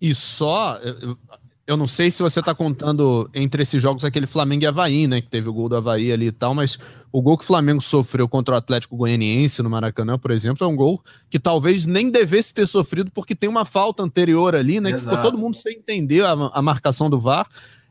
E 0.00 0.14
só, 0.14 0.78
eu, 1.66 1.76
não 1.76 1.88
sei 1.88 2.10
se 2.10 2.22
você 2.22 2.40
está 2.40 2.54
contando 2.54 3.28
entre 3.34 3.62
esses 3.62 3.82
jogos 3.82 4.04
aquele 4.04 4.26
Flamengo 4.26 4.64
e 4.64 4.66
Havaí, 4.66 5.06
né? 5.06 5.20
Que 5.20 5.28
teve 5.28 5.48
o 5.48 5.52
gol 5.52 5.68
do 5.68 5.76
Havaí 5.76 6.12
ali 6.12 6.26
e 6.26 6.32
tal, 6.32 6.54
mas 6.54 6.78
o 7.10 7.20
gol 7.20 7.36
que 7.36 7.44
o 7.44 7.46
Flamengo 7.46 7.80
sofreu 7.80 8.28
contra 8.28 8.54
o 8.54 8.58
Atlético 8.58 8.96
Goianiense 8.96 9.62
no 9.62 9.70
Maracanã, 9.70 10.18
por 10.18 10.30
exemplo, 10.30 10.66
é 10.66 10.68
um 10.68 10.76
gol 10.76 11.02
que 11.28 11.38
talvez 11.38 11.86
nem 11.86 12.10
devesse 12.10 12.54
ter 12.54 12.66
sofrido, 12.66 13.10
porque 13.10 13.34
tem 13.34 13.48
uma 13.48 13.64
falta 13.64 14.02
anterior 14.02 14.54
ali, 14.54 14.80
né? 14.80 14.90
Exato. 14.90 15.04
Que 15.04 15.10
ficou 15.10 15.30
todo 15.30 15.40
mundo 15.40 15.56
sem 15.56 15.76
entender 15.76 16.24
a, 16.24 16.32
a 16.32 16.62
marcação 16.62 17.10
do 17.10 17.18
VAR. 17.18 17.48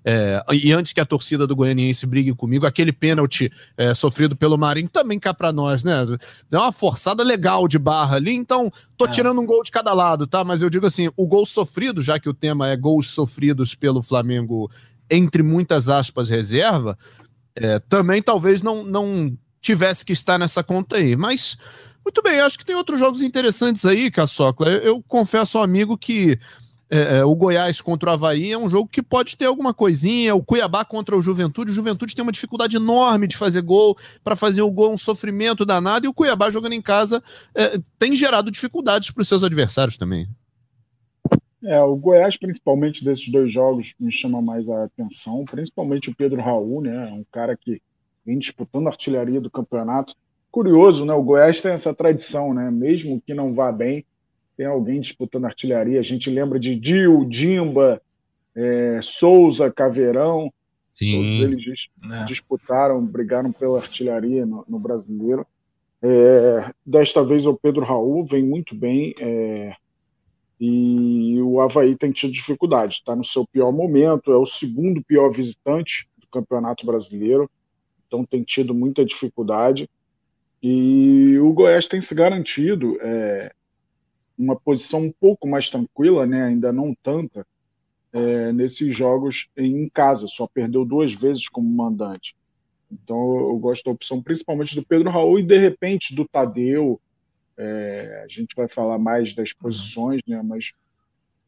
É, 0.07 0.39
e 0.53 0.71
antes 0.71 0.93
que 0.93 1.01
a 1.01 1.05
torcida 1.05 1.47
do 1.47 1.55
Goianiense 1.55 2.05
brigue 2.05 2.31
comigo, 2.35 2.67
aquele 2.67 2.93
pênalti 2.93 3.51
é, 3.75 3.91
sofrido 3.95 4.35
pelo 4.35 4.55
Marinho 4.55 4.87
também 4.87 5.17
cá 5.17 5.33
para 5.33 5.51
nós, 5.51 5.83
né? 5.83 6.05
Deu 6.47 6.61
uma 6.61 6.71
forçada 6.71 7.23
legal 7.23 7.67
de 7.67 7.79
barra 7.79 8.17
ali, 8.17 8.31
então 8.31 8.71
tô 8.95 9.05
é. 9.05 9.09
tirando 9.09 9.41
um 9.41 9.45
gol 9.45 9.63
de 9.63 9.71
cada 9.71 9.91
lado, 9.95 10.27
tá? 10.27 10.43
Mas 10.43 10.61
eu 10.61 10.69
digo 10.69 10.85
assim, 10.85 11.09
o 11.17 11.27
gol 11.27 11.43
sofrido, 11.43 12.03
já 12.03 12.19
que 12.19 12.29
o 12.29 12.35
tema 12.35 12.69
é 12.69 12.77
gols 12.77 13.07
sofridos 13.07 13.73
pelo 13.73 14.03
Flamengo, 14.03 14.69
entre 15.09 15.41
muitas 15.41 15.89
aspas, 15.89 16.29
reserva, 16.29 16.95
é, 17.55 17.79
também 17.79 18.21
talvez 18.21 18.61
não, 18.61 18.83
não 18.83 19.35
tivesse 19.59 20.05
que 20.05 20.13
estar 20.13 20.37
nessa 20.37 20.63
conta 20.63 20.97
aí. 20.97 21.15
Mas, 21.15 21.57
muito 22.03 22.21
bem, 22.21 22.41
acho 22.41 22.59
que 22.59 22.65
tem 22.65 22.75
outros 22.75 22.99
jogos 22.99 23.23
interessantes 23.23 23.83
aí, 23.83 24.11
Caçocla. 24.11 24.69
Eu, 24.69 24.81
eu 24.81 25.03
confesso 25.07 25.57
ao 25.57 25.63
amigo 25.63 25.97
que 25.97 26.37
é, 26.89 27.17
é, 27.17 27.25
o 27.25 27.35
Goiás 27.35 27.81
contra 27.81 28.11
o 28.11 28.13
Havaí 28.13 28.51
é 28.51 28.57
um 28.57 28.69
jogo 28.69 28.87
que 28.87 29.01
pode 29.01 29.35
ter 29.35 29.45
alguma 29.45 29.73
coisinha. 29.73 30.35
O 30.35 30.43
Cuiabá 30.43 30.85
contra 30.85 31.17
o 31.17 31.21
Juventude. 31.21 31.71
O 31.71 31.73
Juventude 31.73 32.15
tem 32.15 32.23
uma 32.23 32.31
dificuldade 32.31 32.75
enorme 32.75 33.27
de 33.27 33.35
fazer 33.35 33.61
gol. 33.61 33.97
Para 34.23 34.35
fazer 34.35 34.61
o 34.61 34.71
gol, 34.71 34.93
um 34.93 34.97
sofrimento 34.97 35.65
danado. 35.65 36.05
E 36.05 36.09
o 36.09 36.13
Cuiabá 36.13 36.51
jogando 36.51 36.73
em 36.73 36.81
casa 36.81 37.23
é, 37.55 37.79
tem 37.97 38.15
gerado 38.15 38.51
dificuldades 38.51 39.09
para 39.09 39.21
os 39.21 39.27
seus 39.27 39.43
adversários 39.43 39.97
também. 39.97 40.27
É, 41.63 41.81
o 41.81 41.95
Goiás, 41.95 42.37
principalmente 42.37 43.03
desses 43.03 43.27
dois 43.29 43.51
jogos, 43.51 43.95
me 43.99 44.11
chama 44.11 44.39
mais 44.39 44.69
a 44.69 44.83
atenção. 44.83 45.43
Principalmente 45.45 46.11
o 46.11 46.15
Pedro 46.15 46.39
Raul, 46.39 46.81
né? 46.81 47.11
Um 47.11 47.25
cara 47.31 47.57
que 47.57 47.81
vem 48.23 48.37
disputando 48.37 48.85
a 48.85 48.91
artilharia 48.91 49.41
do 49.41 49.49
campeonato. 49.49 50.13
Curioso, 50.51 51.03
né? 51.03 51.13
O 51.13 51.23
Goiás 51.23 51.59
tem 51.61 51.71
essa 51.71 51.95
tradição, 51.95 52.53
né? 52.53 52.69
Mesmo 52.69 53.19
que 53.25 53.33
não 53.33 53.55
vá 53.55 53.71
bem 53.71 54.05
tem 54.57 54.65
alguém 54.65 54.99
disputando 54.99 55.45
artilharia. 55.45 55.99
A 55.99 56.03
gente 56.03 56.29
lembra 56.29 56.59
de 56.59 56.75
Dil, 56.75 57.25
Dimba, 57.25 58.01
é, 58.55 58.99
Souza, 59.01 59.71
Caveirão. 59.71 60.51
Sim. 60.93 61.41
Todos 61.41 61.67
eles 61.67 61.87
é. 62.11 62.25
disputaram, 62.25 63.05
brigaram 63.05 63.51
pela 63.51 63.79
artilharia 63.79 64.45
no, 64.45 64.63
no 64.67 64.79
brasileiro. 64.79 65.45
É, 66.01 66.71
desta 66.85 67.23
vez 67.23 67.45
o 67.45 67.55
Pedro 67.55 67.83
Raul 67.83 68.25
vem 68.25 68.43
muito 68.43 68.75
bem 68.75 69.13
é, 69.19 69.75
e 70.59 71.39
o 71.41 71.59
Havaí 71.59 71.95
tem 71.95 72.11
tido 72.11 72.31
dificuldade. 72.31 72.95
Está 72.95 73.15
no 73.15 73.25
seu 73.25 73.45
pior 73.45 73.71
momento, 73.71 74.31
é 74.31 74.37
o 74.37 74.45
segundo 74.45 75.03
pior 75.03 75.29
visitante 75.31 76.07
do 76.17 76.27
Campeonato 76.27 76.85
Brasileiro, 76.85 77.49
então 78.07 78.23
tem 78.23 78.43
tido 78.43 78.73
muita 78.73 79.03
dificuldade. 79.03 79.89
E 80.61 81.37
o 81.39 81.51
Goiás 81.53 81.87
tem 81.87 81.99
se 81.99 82.15
garantido 82.15 82.97
é, 83.01 83.53
uma 84.37 84.55
posição 84.55 85.01
um 85.01 85.11
pouco 85.11 85.47
mais 85.47 85.69
tranquila, 85.69 86.25
né, 86.25 86.43
ainda 86.43 86.71
não 86.71 86.95
tanta, 86.95 87.45
é, 88.13 88.51
nesses 88.53 88.95
jogos 88.95 89.47
em 89.57 89.89
casa, 89.89 90.27
só 90.27 90.47
perdeu 90.47 90.85
duas 90.85 91.13
vezes 91.13 91.49
como 91.49 91.67
mandante. 91.69 92.35
Então 92.91 93.37
eu 93.49 93.57
gosto 93.57 93.83
da 93.85 93.91
opção 93.91 94.21
principalmente 94.21 94.75
do 94.75 94.85
Pedro 94.85 95.09
Raul 95.09 95.39
e 95.39 95.43
de 95.43 95.57
repente 95.57 96.15
do 96.15 96.25
Tadeu. 96.25 96.99
É, 97.57 98.23
a 98.23 98.27
gente 98.27 98.55
vai 98.55 98.67
falar 98.67 98.97
mais 98.97 99.33
das 99.33 99.51
posições, 99.51 100.21
né, 100.27 100.41
mas 100.41 100.71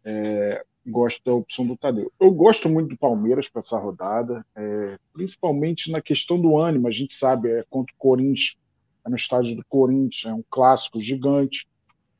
é, 0.03 0.63
gosto 0.85 1.21
da 1.23 1.33
opção 1.33 1.65
do 1.65 1.77
Tadeu. 1.77 2.11
Eu 2.19 2.31
gosto 2.31 2.69
muito 2.69 2.89
do 2.89 2.97
Palmeiras 2.97 3.47
para 3.47 3.59
essa 3.59 3.77
rodada, 3.77 4.45
é, 4.55 4.97
principalmente 5.13 5.91
na 5.91 6.01
questão 6.01 6.39
do 6.39 6.57
ânimo. 6.57 6.87
A 6.87 6.91
gente 6.91 7.13
sabe, 7.13 7.49
é 7.49 7.63
contra 7.69 7.93
o 7.93 7.97
Corinthians, 7.97 8.57
é 9.05 9.09
no 9.09 9.15
estádio 9.15 9.55
do 9.55 9.65
Corinthians, 9.69 10.25
é 10.25 10.33
um 10.33 10.43
clássico 10.49 11.01
gigante 11.01 11.67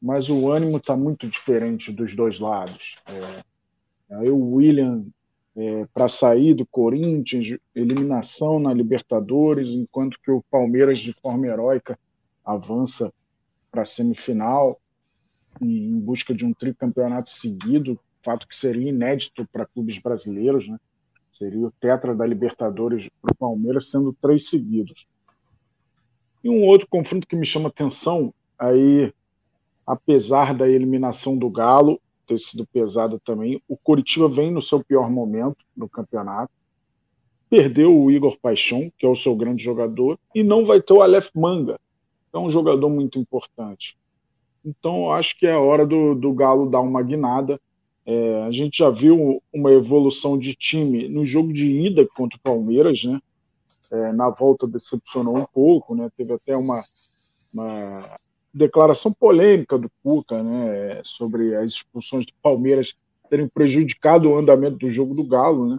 mas 0.01 0.30
o 0.30 0.51
ânimo 0.51 0.77
está 0.77 0.96
muito 0.96 1.27
diferente 1.27 1.92
dos 1.92 2.16
dois 2.16 2.39
lados. 2.39 2.96
É, 3.06 3.44
aí 4.12 4.30
o 4.30 4.56
William 4.56 5.06
é, 5.56 5.88
para 5.94 6.08
sair 6.08 6.54
do 6.54 6.66
Corinthians, 6.66 7.58
eliminação 7.74 8.60
na 8.60 8.74
Libertadores, 8.74 9.70
enquanto 9.70 10.20
que 10.22 10.30
o 10.30 10.44
Palmeiras, 10.51 11.00
de 11.00 11.13
forma 11.13 11.48
heróica, 11.48 11.98
avança 12.46 13.12
para 13.72 13.82
a 13.82 13.86
semifinal 13.86 14.80
em 15.60 16.00
busca 16.00 16.34
de 16.34 16.46
um 16.46 16.54
tricampeonato 16.54 17.32
seguido, 17.32 18.00
fato 18.24 18.48
que 18.48 18.56
seria 18.56 18.89
inédito 18.89 19.48
para 19.51 19.66
clubes 19.66 19.98
brasileiros, 19.98 20.68
né? 20.68 20.77
Seria 21.32 21.60
o 21.60 21.72
tetra 21.72 22.13
da 22.13 22.25
Libertadores 22.25 23.10
para 23.22 23.32
o 23.32 23.36
Palmeiras, 23.36 23.89
sendo 23.89 24.13
três 24.22 24.50
seguidos. 24.50 25.08
E 26.44 26.50
um 26.50 26.63
outro 26.63 26.88
confronto 26.89 27.27
que 27.27 27.36
me 27.36 27.46
chama 27.46 27.70
atenção, 27.70 28.34
aí 28.60 29.13
apesar 29.88 30.53
da 30.53 30.67
eliminação 30.67 31.38
do 31.38 31.50
Galo 31.50 32.01
ter 32.27 32.38
sido 32.38 32.67
pesada 32.67 33.17
também, 33.24 33.62
o 33.70 33.77
Coritiba 33.77 34.27
vem 34.27 34.51
no 34.51 34.62
seu 34.62 34.84
pior 34.84 35.10
momento 35.10 35.58
no 35.75 35.88
campeonato. 35.88 36.51
Perdeu 37.50 37.98
o 37.98 38.12
Igor 38.12 38.38
Paixão, 38.41 38.91
que 38.98 39.06
é 39.06 39.10
o 39.10 39.15
seu 39.15 39.34
grande 39.34 39.63
jogador, 39.63 40.20
e 40.36 40.44
não 40.44 40.65
vai 40.65 40.82
ter 40.82 40.91
o 40.91 41.01
Aleph 41.01 41.29
Manga, 41.34 41.79
que 42.29 42.38
é 42.38 42.39
um 42.39 42.51
jogador 42.51 42.89
muito 42.89 43.17
importante. 43.17 43.98
Então, 44.65 45.13
acho 45.13 45.39
que 45.39 45.48
é 45.48 45.53
a 45.53 45.60
hora 45.60 45.88
do, 45.88 46.13
do 46.13 46.34
Galo 46.34 46.70
dar 46.70 46.82
uma 46.82 47.01
guinada. 47.01 47.58
É, 48.06 48.44
a 48.44 48.51
gente 48.51 48.79
já 48.79 48.89
viu 48.89 49.41
uma 49.53 49.72
evolução 49.72 50.38
de 50.38 50.53
time 50.53 51.08
no 51.08 51.25
jogo 51.25 51.53
de 51.53 51.65
ida 51.65 52.06
contra 52.06 52.38
o 52.38 52.41
Palmeiras, 52.41 53.06
né? 53.06 53.22
É, 53.89 54.12
na 54.12 54.29
volta 54.29 54.67
decepcionou 54.67 55.38
um 55.38 55.46
pouco, 55.46 55.96
né? 55.96 56.10
Teve 56.17 56.34
até 56.34 56.58
uma, 56.58 56.84
uma 57.53 58.20
declaração 58.54 59.13
polêmica 59.13 59.77
do 59.77 59.89
Cuca, 60.04 60.42
né, 60.42 61.01
sobre 61.04 61.56
as 61.56 61.74
expulsões 61.74 62.25
do 62.25 62.34
Palmeiras 62.42 62.96
terem 63.30 63.48
prejudicado 63.48 64.30
o 64.30 64.38
andamento 64.38 64.77
do 64.77 64.89
jogo 64.89 65.13
do 65.13 65.24
Galo, 65.24 65.70
né? 65.70 65.77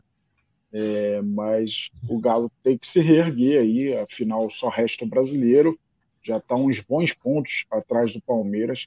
É, 0.70 1.22
mas 1.22 1.88
o 2.06 2.18
Galo 2.18 2.52
tem 2.62 2.76
que 2.76 2.86
se 2.86 3.00
reerguer 3.00 3.62
aí, 3.62 3.96
afinal 3.96 4.50
só 4.50 4.68
resta 4.68 5.04
o 5.04 5.08
brasileiro, 5.08 5.78
já 6.22 6.36
está 6.36 6.54
uns 6.54 6.78
bons 6.80 7.12
pontos 7.14 7.64
atrás 7.70 8.12
do 8.12 8.20
Palmeiras 8.20 8.86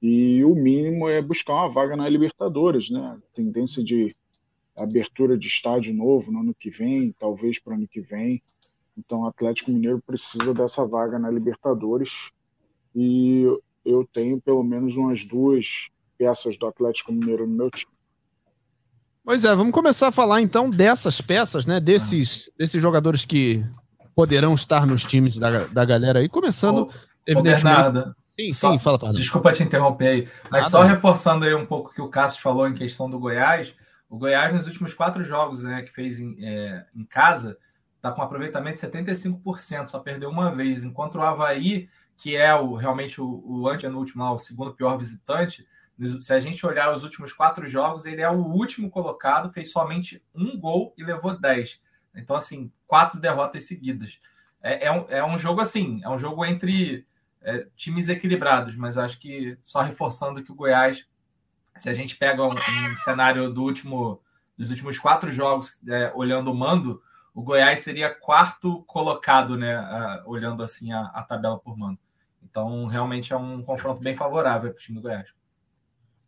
e 0.00 0.42
o 0.44 0.54
mínimo 0.54 1.08
é 1.08 1.20
buscar 1.20 1.52
uma 1.54 1.68
vaga 1.68 1.96
na 1.96 2.08
Libertadores, 2.08 2.88
né? 2.88 3.18
Tendência 3.34 3.84
de 3.84 4.16
abertura 4.74 5.36
de 5.36 5.48
estádio 5.48 5.92
novo 5.92 6.30
no 6.30 6.40
ano 6.40 6.54
que 6.54 6.70
vem, 6.70 7.14
talvez 7.18 7.58
para 7.58 7.72
o 7.72 7.76
ano 7.76 7.88
que 7.88 8.00
vem. 8.00 8.40
Então 8.96 9.20
o 9.20 9.26
Atlético 9.26 9.70
Mineiro 9.70 10.00
precisa 10.00 10.54
dessa 10.54 10.86
vaga 10.86 11.18
na 11.18 11.30
Libertadores 11.30 12.30
e 13.00 13.44
eu 13.84 14.04
tenho 14.12 14.40
pelo 14.40 14.64
menos 14.64 14.96
umas 14.96 15.24
duas 15.24 15.66
peças 16.18 16.58
do 16.58 16.66
Atlético 16.66 17.12
Mineiro 17.12 17.46
no 17.46 17.54
meu 17.54 17.70
time. 17.70 17.92
Pois 19.24 19.44
é, 19.44 19.54
vamos 19.54 19.72
começar 19.72 20.08
a 20.08 20.12
falar 20.12 20.40
então 20.40 20.68
dessas 20.68 21.20
peças, 21.20 21.64
né? 21.64 21.78
Desses, 21.78 22.50
desses 22.58 22.82
jogadores 22.82 23.24
que 23.24 23.64
poderão 24.16 24.52
estar 24.52 24.84
nos 24.84 25.04
times 25.04 25.36
da, 25.36 25.66
da 25.66 25.84
galera 25.84 26.18
aí, 26.18 26.28
começando. 26.28 26.88
Ô, 26.88 26.90
evidentemente. 27.24 27.62
Bernardo, 27.62 28.16
sim, 28.36 28.52
só, 28.52 28.72
sim, 28.72 28.78
fala, 28.80 28.98
Pardo. 28.98 29.16
Desculpa 29.16 29.52
te 29.52 29.62
interromper 29.62 30.08
aí, 30.08 30.28
mas 30.50 30.62
Nada. 30.62 30.70
só 30.70 30.82
reforçando 30.82 31.44
aí 31.44 31.54
um 31.54 31.66
pouco 31.66 31.90
o 31.90 31.94
que 31.94 32.02
o 32.02 32.08
Cássio 32.08 32.42
falou 32.42 32.66
em 32.66 32.74
questão 32.74 33.08
do 33.08 33.18
Goiás. 33.18 33.72
O 34.10 34.18
Goiás, 34.18 34.52
nos 34.52 34.66
últimos 34.66 34.92
quatro 34.92 35.22
jogos 35.22 35.62
né, 35.62 35.82
que 35.82 35.92
fez 35.92 36.18
em, 36.18 36.34
é, 36.44 36.84
em 36.96 37.04
casa, 37.04 37.56
está 37.94 38.10
com 38.10 38.22
aproveitamento 38.22 38.80
de 38.80 38.86
75%, 38.86 39.88
só 39.88 40.00
perdeu 40.00 40.30
uma 40.30 40.50
vez, 40.50 40.82
enquanto 40.82 41.16
o 41.16 41.22
Havaí 41.22 41.88
que 42.18 42.36
é 42.36 42.54
o 42.54 42.74
realmente 42.74 43.20
o, 43.20 43.42
o 43.46 43.68
antepenúltimo 43.68 44.22
lá, 44.22 44.32
o 44.32 44.38
segundo 44.38 44.74
pior 44.74 44.98
visitante, 44.98 45.66
se 46.20 46.32
a 46.32 46.38
gente 46.38 46.64
olhar 46.66 46.92
os 46.92 47.02
últimos 47.02 47.32
quatro 47.32 47.66
jogos, 47.66 48.06
ele 48.06 48.20
é 48.20 48.30
o 48.30 48.44
último 48.44 48.90
colocado, 48.90 49.52
fez 49.52 49.72
somente 49.72 50.22
um 50.34 50.58
gol 50.58 50.92
e 50.96 51.02
levou 51.02 51.38
dez. 51.38 51.80
Então, 52.14 52.36
assim, 52.36 52.70
quatro 52.86 53.20
derrotas 53.20 53.64
seguidas. 53.64 54.20
É, 54.62 54.86
é, 54.86 54.92
um, 54.92 55.06
é 55.08 55.24
um 55.24 55.38
jogo 55.38 55.60
assim, 55.60 56.00
é 56.04 56.08
um 56.08 56.18
jogo 56.18 56.44
entre 56.44 57.06
é, 57.42 57.66
times 57.76 58.08
equilibrados, 58.08 58.76
mas 58.76 58.98
acho 58.98 59.18
que 59.18 59.58
só 59.62 59.80
reforçando 59.80 60.42
que 60.42 60.52
o 60.52 60.54
Goiás, 60.54 61.06
se 61.76 61.88
a 61.88 61.94
gente 61.94 62.16
pega 62.16 62.44
um, 62.44 62.54
um 62.54 62.96
cenário 62.98 63.52
do 63.52 63.62
último, 63.62 64.20
dos 64.56 64.70
últimos 64.70 64.98
quatro 64.98 65.30
jogos, 65.32 65.80
é, 65.88 66.12
olhando 66.14 66.50
o 66.50 66.54
mando, 66.54 67.02
o 67.34 67.42
Goiás 67.42 67.80
seria 67.80 68.12
quarto 68.12 68.82
colocado, 68.84 69.56
né? 69.56 69.76
A, 69.76 70.22
olhando 70.26 70.62
assim 70.62 70.92
a, 70.92 71.02
a 71.06 71.22
tabela 71.22 71.58
por 71.58 71.76
mando. 71.76 71.98
Então, 72.50 72.86
realmente 72.86 73.32
é 73.32 73.36
um 73.36 73.62
confronto 73.62 74.02
bem 74.02 74.16
favorável 74.16 74.70
para 74.70 74.78
o 74.78 74.80
time 74.80 74.98
do 74.98 75.02
Goiás. 75.02 75.26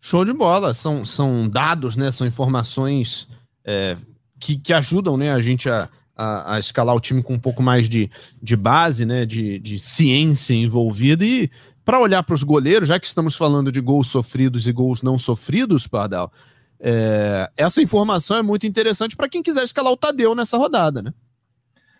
Show 0.00 0.24
de 0.24 0.32
bola. 0.32 0.72
São, 0.72 1.04
são 1.04 1.48
dados, 1.48 1.96
né? 1.96 2.10
São 2.10 2.26
informações 2.26 3.28
é, 3.64 3.96
que, 4.38 4.56
que 4.56 4.72
ajudam 4.72 5.16
né, 5.16 5.32
a 5.32 5.40
gente 5.40 5.68
a, 5.68 5.88
a, 6.16 6.54
a, 6.54 6.58
escalar 6.58 6.94
o 6.94 7.00
time 7.00 7.22
com 7.22 7.34
um 7.34 7.38
pouco 7.38 7.62
mais 7.62 7.88
de, 7.88 8.10
de 8.42 8.56
base, 8.56 9.04
né? 9.04 9.26
De, 9.26 9.58
de 9.58 9.78
ciência 9.78 10.54
envolvida. 10.54 11.24
E 11.24 11.50
para 11.84 12.00
olhar 12.00 12.22
para 12.22 12.34
os 12.34 12.42
goleiros, 12.42 12.88
já 12.88 12.98
que 12.98 13.06
estamos 13.06 13.34
falando 13.34 13.72
de 13.72 13.80
gols 13.80 14.08
sofridos 14.08 14.66
e 14.66 14.72
gols 14.72 15.02
não 15.02 15.18
sofridos, 15.18 15.86
Pardal, 15.86 16.32
é, 16.78 17.50
essa 17.56 17.82
informação 17.82 18.36
é 18.36 18.42
muito 18.42 18.66
interessante 18.66 19.16
para 19.16 19.28
quem 19.28 19.42
quiser 19.42 19.64
escalar 19.64 19.92
o 19.92 19.96
Tadeu 19.96 20.34
nessa 20.34 20.56
rodada, 20.56 21.02
né? 21.02 21.12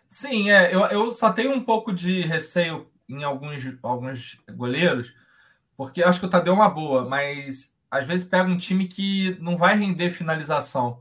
Sim, 0.08 0.50
é, 0.50 0.74
eu, 0.74 0.80
eu 0.86 1.12
só 1.12 1.30
tenho 1.32 1.52
um 1.52 1.62
pouco 1.62 1.92
de 1.92 2.22
receio 2.22 2.89
em 3.12 3.24
alguns, 3.24 3.62
alguns 3.82 4.38
goleiros, 4.52 5.14
porque 5.76 6.02
acho 6.02 6.20
que 6.20 6.26
o 6.26 6.30
Tadeu 6.30 6.52
é 6.52 6.56
uma 6.56 6.68
boa, 6.68 7.08
mas 7.08 7.74
às 7.90 8.06
vezes 8.06 8.26
pega 8.26 8.48
um 8.48 8.58
time 8.58 8.86
que 8.86 9.36
não 9.40 9.56
vai 9.56 9.76
render 9.76 10.10
finalização. 10.10 11.00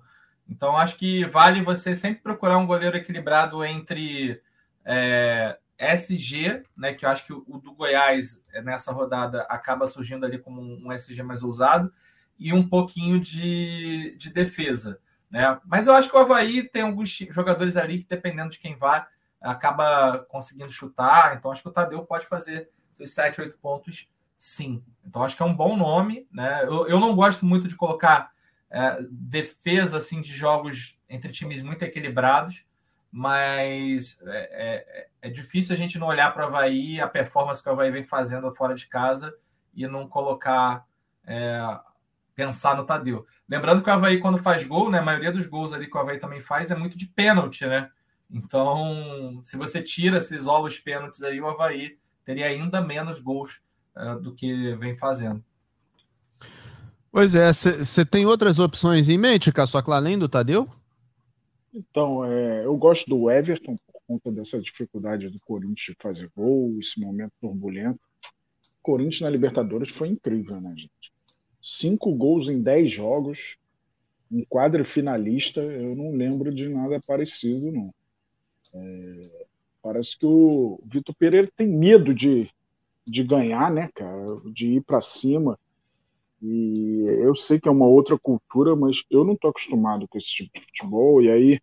Então, 0.49 0.75
acho 0.75 0.95
que 0.95 1.25
vale 1.25 1.61
você 1.61 1.95
sempre 1.95 2.23
procurar 2.23 2.57
um 2.57 2.65
goleiro 2.65 2.97
equilibrado 2.97 3.63
entre 3.63 4.41
é, 4.83 5.57
SG, 5.77 6.63
né, 6.75 6.93
que 6.93 7.05
eu 7.05 7.09
acho 7.09 7.25
que 7.25 7.31
o, 7.31 7.61
do 7.63 7.73
Goiás 7.73 8.43
é, 8.51 8.61
nessa 8.61 8.91
rodada 8.91 9.43
acaba 9.43 9.87
surgindo 9.87 10.25
ali 10.25 10.39
como 10.39 10.61
um, 10.61 10.91
SG 10.91 11.21
mais 11.21 11.43
ousado, 11.43 11.93
e 12.37 12.51
um 12.51 12.67
pouquinho 12.67 13.19
de, 13.19 14.15
de 14.17 14.31
defesa. 14.31 14.99
Né? 15.29 15.59
Mas 15.65 15.85
eu 15.85 15.93
acho 15.93 16.09
que 16.09 16.15
o 16.15 16.19
Havaí 16.19 16.63
tem 16.63 16.81
alguns 16.81 17.09
jogadores 17.29 17.77
ali 17.77 17.99
que, 17.99 18.07
dependendo 18.07 18.49
de 18.49 18.59
quem 18.59 18.75
vai, 18.75 19.05
acaba 19.41 20.19
conseguindo 20.29 20.72
chutar. 20.72 21.36
Então, 21.36 21.51
acho 21.51 21.62
que 21.62 21.69
o 21.69 21.72
Tadeu 21.74 22.03
pode 22.05 22.25
fazer 22.25 22.69
seus 22.93 23.12
7, 23.12 23.41
8 23.41 23.58
pontos 23.60 24.10
sim. 24.39 24.81
Então 25.05 25.22
acho 25.22 25.36
que 25.36 25.43
é 25.43 25.46
um 25.46 25.53
bom 25.53 25.75
nome, 25.75 26.25
né? 26.31 26.63
Eu, 26.63 26.88
eu 26.88 27.00
não 27.00 27.13
gosto 27.13 27.46
muito 27.46 27.67
de 27.67 27.75
colocar 27.75 28.31
é, 28.69 28.98
defesa 29.12 29.98
assim 29.98 30.22
de 30.22 30.31
jogos 30.31 30.98
entre 31.10 31.31
times 31.31 31.62
muito 31.62 31.84
equilibrados, 31.84 32.63
mas 33.12 34.17
é, 34.24 35.08
é, 35.22 35.27
é 35.27 35.29
difícil 35.29 35.74
a 35.74 35.77
gente 35.77 36.00
não 36.00 36.08
olhar 36.08 36.34
para 36.34 36.46
o 36.46 36.48
Havaí, 36.48 37.01
a 37.01 37.08
performance 37.08 37.62
que 37.62 37.67
o 37.67 37.72
Havaí 37.72 37.91
vem 37.91 38.05
fazendo 38.05 38.53
fora 38.55 38.74
de 38.74 38.88
casa 38.88 39.36
e 39.74 39.86
não 39.88 40.08
colocar 40.08 40.86
é, 41.27 41.60
pensar 42.34 42.77
no 42.77 42.86
Tadeu. 42.86 43.27
Lembrando 43.48 43.81
que 43.81 43.89
o 43.89 43.93
Havaí, 43.93 44.19
quando 44.19 44.38
faz 44.38 44.63
gol, 44.63 44.89
né, 44.89 45.00
a 45.00 45.03
maioria 45.03 45.34
dos 45.34 45.48
gols 45.48 45.74
ali 45.74 45.88
que 45.88 45.98
o 45.98 46.00
Havaí 46.00 46.17
também 46.17 46.39
faz 46.39 46.72
é 46.72 46.75
muito 46.75 46.98
de 46.98 47.08
pênalti, 47.08 47.65
né? 47.65 47.91
Então, 48.31 49.42
se 49.44 49.57
você 49.57 49.81
tira, 49.81 50.22
se 50.22 50.35
isola 50.35 50.68
os 50.68 50.77
pênaltis 50.77 51.22
aí, 51.24 51.42
o 51.42 51.48
Havaí 51.48 51.98
teria 52.24 52.46
ainda 52.46 52.79
menos 52.79 53.20
gols 53.20 53.59
é, 53.98 54.15
do 54.15 54.33
que 54.35 54.75
vem 54.75 54.96
fazendo. 54.96 55.44
Pois 57.11 57.33
é, 57.33 57.51
você 57.51 58.05
tem 58.05 58.27
outras 58.27 58.59
opções 58.59 59.09
em 59.09 59.18
mente, 59.18 59.51
Caçocla, 59.51 59.96
além 59.96 60.18
do 60.18 60.29
Tadeu? 60.29 60.70
Então, 61.74 62.24
é, 62.24 62.65
eu 62.65 62.77
gosto 62.77 63.09
do 63.09 63.31
Everton 63.31 63.75
por 63.77 64.01
conta 64.07 64.31
dessa 64.31 64.59
dificuldade 64.59 65.29
do 65.29 65.39
Corinthians 65.39 65.96
de 65.96 65.96
fazer 66.00 66.29
gol, 66.35 66.77
esse 66.79 67.00
momento 67.00 67.31
turbulento. 67.42 68.00
O 68.79 68.83
Corinthians 68.83 69.22
na 69.22 69.29
Libertadores 69.29 69.89
foi 69.89 70.09
incrível, 70.09 70.61
né, 70.61 70.74
gente? 70.75 71.11
Cinco 71.61 72.13
gols 72.13 72.48
em 72.48 72.61
dez 72.61 72.92
jogos, 72.92 73.57
um 74.31 74.46
quadro 74.46 74.85
finalista, 74.85 75.61
eu 75.61 75.96
não 75.96 76.11
lembro 76.11 76.53
de 76.53 76.70
nada 76.70 77.01
parecido, 77.05 77.72
não. 77.72 77.94
É, 78.74 79.46
parece 79.82 80.18
que 80.18 80.25
o 80.25 80.79
Vitor 80.86 81.16
Pereira 81.16 81.50
tem 81.55 81.68
medo 81.68 82.14
de 82.14 82.50
de 83.10 83.24
ganhar, 83.24 83.72
né, 83.72 83.90
cara, 83.96 84.40
de 84.53 84.68
ir 84.74 84.82
para 84.82 85.01
cima. 85.01 85.58
E 86.42 87.03
eu 87.22 87.36
sei 87.36 87.60
que 87.60 87.68
é 87.68 87.72
uma 87.72 87.88
outra 87.88 88.18
cultura, 88.18 88.75
mas 88.75 89.03
eu 89.10 89.25
não 89.25 89.34
estou 89.34 89.50
acostumado 89.50 90.08
com 90.08 90.18
esse 90.18 90.27
tipo 90.27 90.51
de 90.53 90.66
futebol. 90.66 91.22
E 91.22 91.29
aí 91.29 91.60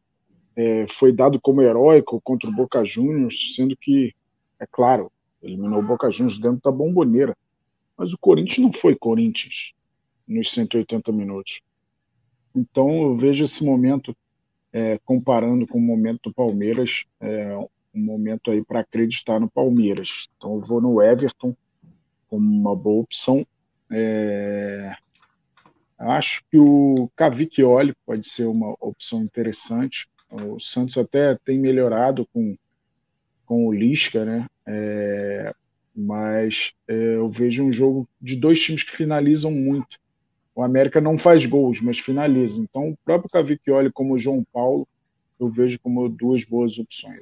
é, 0.55 0.87
foi 0.89 1.13
dado 1.13 1.41
como 1.41 1.63
heróico 1.63 2.21
contra 2.21 2.49
o 2.49 2.53
Boca 2.53 2.85
Juniors, 2.85 3.55
sendo 3.55 3.77
que, 3.77 4.15
é 4.59 4.67
claro, 4.67 5.11
eliminou 5.43 5.79
o 5.79 5.87
Boca 5.87 6.11
Juniors 6.11 6.39
dentro 6.39 6.61
da 6.63 6.71
bomboneira. 6.71 7.37
Mas 7.97 8.13
o 8.13 8.19
Corinthians 8.19 8.59
não 8.59 8.73
foi 8.73 8.95
Corinthians 8.95 9.73
nos 10.29 10.53
180 10.53 11.11
minutos. 11.13 11.61
Então 12.55 12.91
eu 13.03 13.17
vejo 13.17 13.45
esse 13.45 13.65
momento, 13.65 14.15
é, 14.77 15.01
comparando 15.07 15.67
com 15.67 15.79
o 15.79 15.81
momento 15.81 16.25
do 16.25 16.35
Palmeiras, 16.35 17.07
é, 17.19 17.57
um 17.57 17.69
momento 17.95 18.51
aí 18.51 18.63
para 18.63 18.81
acreditar 18.81 19.41
no 19.41 19.49
Palmeiras. 19.49 20.29
Então 20.37 20.57
eu 20.57 20.61
vou 20.61 20.83
no 20.83 21.03
Everton 21.03 21.57
como 22.29 22.47
uma 22.47 22.77
boa 22.77 23.01
opção. 23.01 23.47
É... 23.91 24.95
Acho 25.99 26.43
que 26.51 26.59
o 26.59 27.11
Cavicchioli 27.17 27.95
pode 28.05 28.29
ser 28.29 28.45
uma 28.45 28.77
opção 28.79 29.23
interessante. 29.23 30.07
O 30.31 30.61
Santos 30.61 30.99
até 30.99 31.39
tem 31.43 31.59
melhorado 31.59 32.29
com, 32.31 32.55
com 33.47 33.67
o 33.67 33.73
Lisca, 33.73 34.27
né? 34.27 34.47
É... 34.67 35.55
Mas 35.95 36.73
é, 36.87 36.93
eu 36.93 37.31
vejo 37.31 37.65
um 37.65 37.73
jogo 37.73 38.07
de 38.21 38.37
dois 38.37 38.61
times 38.61 38.83
que 38.83 38.95
finalizam 38.95 39.51
muito. 39.51 39.99
O 40.57 40.63
América 40.63 41.03
não 41.03 41.19
faz 41.19 41.45
gols, 41.45 41.83
mas 41.83 41.99
finaliza. 41.99 42.59
Então, 42.59 42.89
o 42.89 42.99
próprio 43.05 43.29
Cavicchioli, 43.29 43.93
como 43.93 44.15
o 44.15 44.19
João 44.19 44.43
Paulo, 44.51 44.89
eu 45.39 45.51
vejo 45.51 45.79
como 45.81 46.09
duas 46.09 46.45
boas 46.45 46.79
opções. 46.79 47.21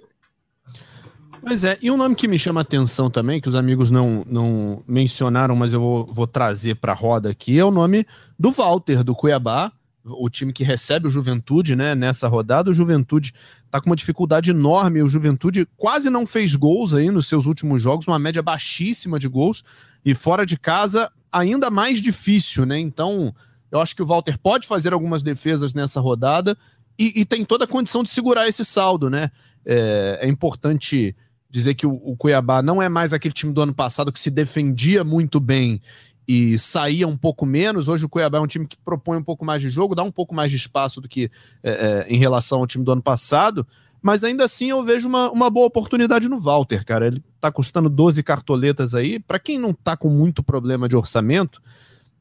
Pois 1.42 1.64
é, 1.64 1.76
e 1.82 1.90
um 1.90 1.96
nome 1.96 2.14
que 2.14 2.28
me 2.28 2.38
chama 2.38 2.60
atenção 2.60 3.10
também, 3.10 3.40
que 3.40 3.48
os 3.48 3.56
amigos 3.56 3.90
não, 3.90 4.24
não 4.24 4.84
mencionaram, 4.86 5.56
mas 5.56 5.72
eu 5.72 5.80
vou, 5.80 6.06
vou 6.06 6.26
trazer 6.28 6.76
para 6.76 6.92
a 6.92 6.94
roda 6.94 7.28
aqui, 7.28 7.58
é 7.58 7.64
o 7.64 7.72
nome 7.72 8.06
do 8.38 8.52
Walter, 8.52 9.02
do 9.02 9.16
Cuiabá, 9.16 9.72
o 10.04 10.30
time 10.30 10.52
que 10.52 10.62
recebe 10.62 11.08
o 11.08 11.10
Juventude 11.10 11.74
né, 11.74 11.94
nessa 11.94 12.28
rodada. 12.28 12.70
O 12.70 12.74
Juventude 12.74 13.34
está 13.66 13.80
com 13.80 13.90
uma 13.90 13.96
dificuldade 13.96 14.50
enorme, 14.50 15.02
o 15.02 15.08
Juventude 15.08 15.66
quase 15.76 16.08
não 16.08 16.24
fez 16.24 16.54
gols 16.54 16.94
aí 16.94 17.10
nos 17.10 17.26
seus 17.26 17.46
últimos 17.46 17.82
jogos, 17.82 18.06
uma 18.06 18.18
média 18.18 18.42
baixíssima 18.42 19.18
de 19.18 19.26
gols, 19.26 19.64
e 20.04 20.14
fora 20.14 20.44
de 20.44 20.58
casa 20.58 21.10
ainda 21.32 21.70
mais 21.70 22.00
difícil, 22.00 22.64
né? 22.64 22.78
Então, 22.78 23.34
eu 23.70 23.80
acho 23.80 23.96
que 23.96 24.02
o 24.02 24.06
Walter 24.06 24.38
pode 24.38 24.66
fazer 24.66 24.92
algumas 24.92 25.22
defesas 25.22 25.74
nessa 25.74 26.00
rodada 26.00 26.56
e, 26.98 27.20
e 27.20 27.24
tem 27.24 27.44
toda 27.44 27.64
a 27.64 27.68
condição 27.68 28.02
de 28.02 28.10
segurar 28.10 28.46
esse 28.46 28.64
saldo, 28.64 29.10
né? 29.10 29.30
É, 29.66 30.20
é 30.22 30.28
importante 30.28 31.16
dizer 31.50 31.74
que 31.74 31.86
o, 31.86 31.92
o, 31.92 32.16
Cuiabá 32.16 32.62
não 32.62 32.82
é 32.82 32.88
mais 32.88 33.12
aquele 33.12 33.34
time 33.34 33.52
do 33.52 33.62
ano 33.62 33.74
passado 33.74 34.12
que 34.12 34.20
se 34.20 34.30
defendia 34.30 35.02
muito 35.02 35.40
bem 35.40 35.80
e 36.26 36.58
saía 36.58 37.06
um 37.06 37.16
pouco 37.16 37.44
menos. 37.46 37.88
Hoje 37.88 38.04
o 38.04 38.08
Cuiabá 38.08 38.38
é 38.38 38.40
um 38.40 38.46
time 38.46 38.66
que 38.66 38.76
propõe 38.76 39.18
um 39.18 39.22
pouco 39.22 39.44
mais 39.44 39.60
de 39.60 39.70
jogo, 39.70 39.94
dá 39.94 40.02
um 40.02 40.10
pouco 40.10 40.34
mais 40.34 40.50
de 40.50 40.56
espaço 40.56 41.00
do 41.00 41.08
que 41.08 41.30
é, 41.62 41.70
é, 41.70 42.06
em 42.08 42.18
relação 42.18 42.60
ao 42.60 42.66
time 42.66 42.84
do 42.84 42.92
ano 42.92 43.02
passado. 43.02 43.66
Mas 44.04 44.22
ainda 44.22 44.44
assim 44.44 44.68
eu 44.68 44.84
vejo 44.84 45.08
uma, 45.08 45.30
uma 45.30 45.48
boa 45.48 45.66
oportunidade 45.66 46.28
no 46.28 46.38
Walter, 46.38 46.84
cara. 46.84 47.06
Ele 47.06 47.24
tá 47.40 47.50
custando 47.50 47.88
12 47.88 48.22
cartoletas 48.22 48.94
aí. 48.94 49.18
Para 49.18 49.38
quem 49.38 49.58
não 49.58 49.72
tá 49.72 49.96
com 49.96 50.10
muito 50.10 50.42
problema 50.42 50.86
de 50.86 50.94
orçamento, 50.94 51.62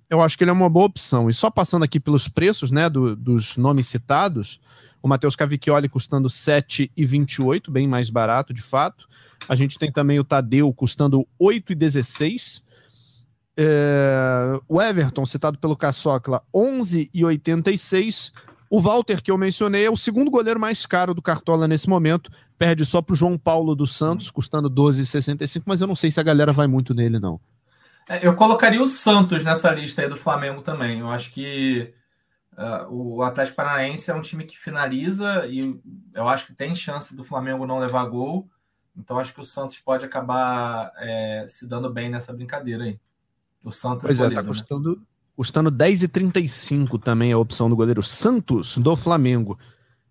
eu 0.09 0.21
acho 0.21 0.37
que 0.37 0.45
ele 0.45 0.51
é 0.51 0.53
uma 0.53 0.69
boa 0.69 0.85
opção. 0.85 1.29
E 1.29 1.33
só 1.33 1.51
passando 1.51 1.83
aqui 1.83 1.99
pelos 1.99 2.29
preços, 2.29 2.71
né, 2.71 2.89
do, 2.89 3.17
dos 3.17 3.57
nomes 3.57 3.85
citados, 3.85 4.61
o 5.01 5.09
Matheus 5.09 5.35
Cavicchioli 5.35 5.89
custando 5.89 6.29
7,28, 6.29 7.69
bem 7.69 7.85
mais 7.85 8.09
barato 8.09 8.53
de 8.53 8.61
fato. 8.61 9.09
A 9.49 9.53
gente 9.53 9.77
tem 9.77 9.91
também 9.91 10.17
o 10.21 10.23
Tadeu 10.23 10.73
custando 10.73 11.27
8,16. 11.37 12.63
É, 13.57 14.57
o 14.69 14.81
Everton, 14.81 15.25
citado 15.25 15.57
pelo 15.57 15.75
Caçocla, 15.75 16.41
11,86. 16.55 18.31
O 18.73 18.81
Walter, 18.81 19.21
que 19.21 19.29
eu 19.29 19.38
mencionei, 19.38 19.86
é 19.86 19.91
o 19.91 19.95
segundo 19.95 20.31
goleiro 20.31 20.59
mais 20.59 20.83
caro 20.83 21.13
do 21.13 21.21
Cartola 21.21 21.67
nesse 21.67 21.88
momento. 21.88 22.31
Perde 22.57 22.83
só 22.83 23.03
para 23.03 23.13
o 23.13 23.15
João 23.15 23.38
Paulo 23.38 23.75
dos 23.75 23.95
Santos, 23.95 24.31
custando 24.31 24.67
12,65, 24.67 25.62
mas 25.63 25.79
eu 25.79 25.86
não 25.86 25.95
sei 25.95 26.09
se 26.09 26.19
a 26.19 26.23
galera 26.23 26.51
vai 26.51 26.65
muito 26.65 26.91
nele, 26.91 27.19
não. 27.19 27.39
É, 28.09 28.25
eu 28.25 28.33
colocaria 28.36 28.81
o 28.81 28.88
Santos 28.88 29.43
nessa 29.43 29.69
lista 29.69 30.01
aí 30.01 30.09
do 30.09 30.17
Flamengo 30.17 30.63
também. 30.63 31.01
Eu 31.01 31.09
acho 31.09 31.31
que 31.31 31.93
Uh, 32.55 33.15
o 33.17 33.23
Atlético 33.23 33.57
Paranaense 33.57 34.12
é 34.12 34.13
um 34.13 34.21
time 34.21 34.43
que 34.43 34.55
finaliza 34.55 35.47
e 35.47 35.75
eu 36.13 36.27
acho 36.27 36.45
que 36.45 36.53
tem 36.53 36.75
chance 36.75 37.15
do 37.15 37.23
Flamengo 37.23 37.65
não 37.65 37.79
levar 37.79 38.05
gol. 38.05 38.47
Então 38.95 39.17
acho 39.17 39.33
que 39.33 39.41
o 39.41 39.45
Santos 39.45 39.79
pode 39.79 40.05
acabar 40.05 40.91
é, 40.97 41.45
se 41.47 41.65
dando 41.65 41.91
bem 41.91 42.12
nessa 42.12 42.31
brincadeira 42.31 42.83
aí. 42.83 42.99
O 43.63 43.71
Santos. 43.71 44.03
Pois 44.03 44.19
é, 44.19 44.29
tá 44.29 44.43
né? 44.43 44.47
custando, 44.47 44.97
né? 44.97 45.01
Custando 45.35 45.71
10,35 45.71 47.01
também 47.01 47.31
a 47.31 47.37
opção 47.37 47.69
do 47.69 47.75
goleiro 47.75 48.03
Santos 48.03 48.77
do 48.77 48.95
Flamengo. 48.95 49.57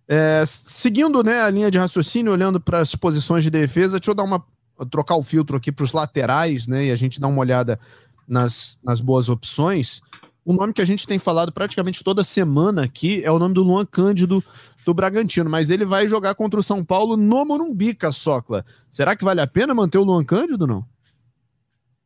É, 0.09 0.43
seguindo 0.47 1.23
né, 1.23 1.41
a 1.41 1.51
linha 1.51 1.71
de 1.71 1.79
raciocínio, 1.79 2.33
olhando 2.33 2.61
para 2.61 2.79
as 2.79 2.95
posições 2.95 3.45
de 3.45 3.51
defesa, 3.51 3.99
deixa 3.99 4.11
eu 4.11 4.15
dar 4.15 4.25
uma 4.25 4.45
trocar 4.91 5.17
o 5.17 5.23
filtro 5.23 5.57
aqui 5.57 5.71
para 5.71 5.85
os 5.85 5.93
laterais, 5.93 6.67
né? 6.67 6.87
E 6.87 6.91
a 6.91 6.97
gente 6.97 7.21
dar 7.21 7.29
uma 7.29 7.39
olhada 7.39 7.79
nas, 8.27 8.81
nas 8.83 9.01
boas 9.01 9.29
opções. 9.29 10.01
O 10.45 10.53
nome 10.53 10.73
que 10.73 10.83
a 10.83 10.85
gente 10.85 11.07
tem 11.07 11.19
falado 11.19 11.53
praticamente 11.53 12.03
toda 12.03 12.25
semana 12.25 12.83
aqui 12.83 13.23
é 13.25 13.31
o 13.31 13.39
nome 13.39 13.55
do 13.55 13.63
Luan 13.63 13.87
Cândido 13.87 14.43
do 14.85 14.93
Bragantino, 14.93 15.49
mas 15.49 15.71
ele 15.71 15.85
vai 15.85 16.09
jogar 16.09 16.35
contra 16.35 16.59
o 16.59 16.63
São 16.63 16.85
Paulo 16.85 17.17
no 17.17 17.45
Morumbi, 17.45 17.95
Caçocla. 17.95 18.65
Será 18.91 19.15
que 19.15 19.25
vale 19.25 19.41
a 19.41 19.47
pena 19.47 19.73
manter 19.73 19.99
o 19.99 20.05
Luan 20.05 20.25
Cândido 20.25 20.67
não? 20.67 20.85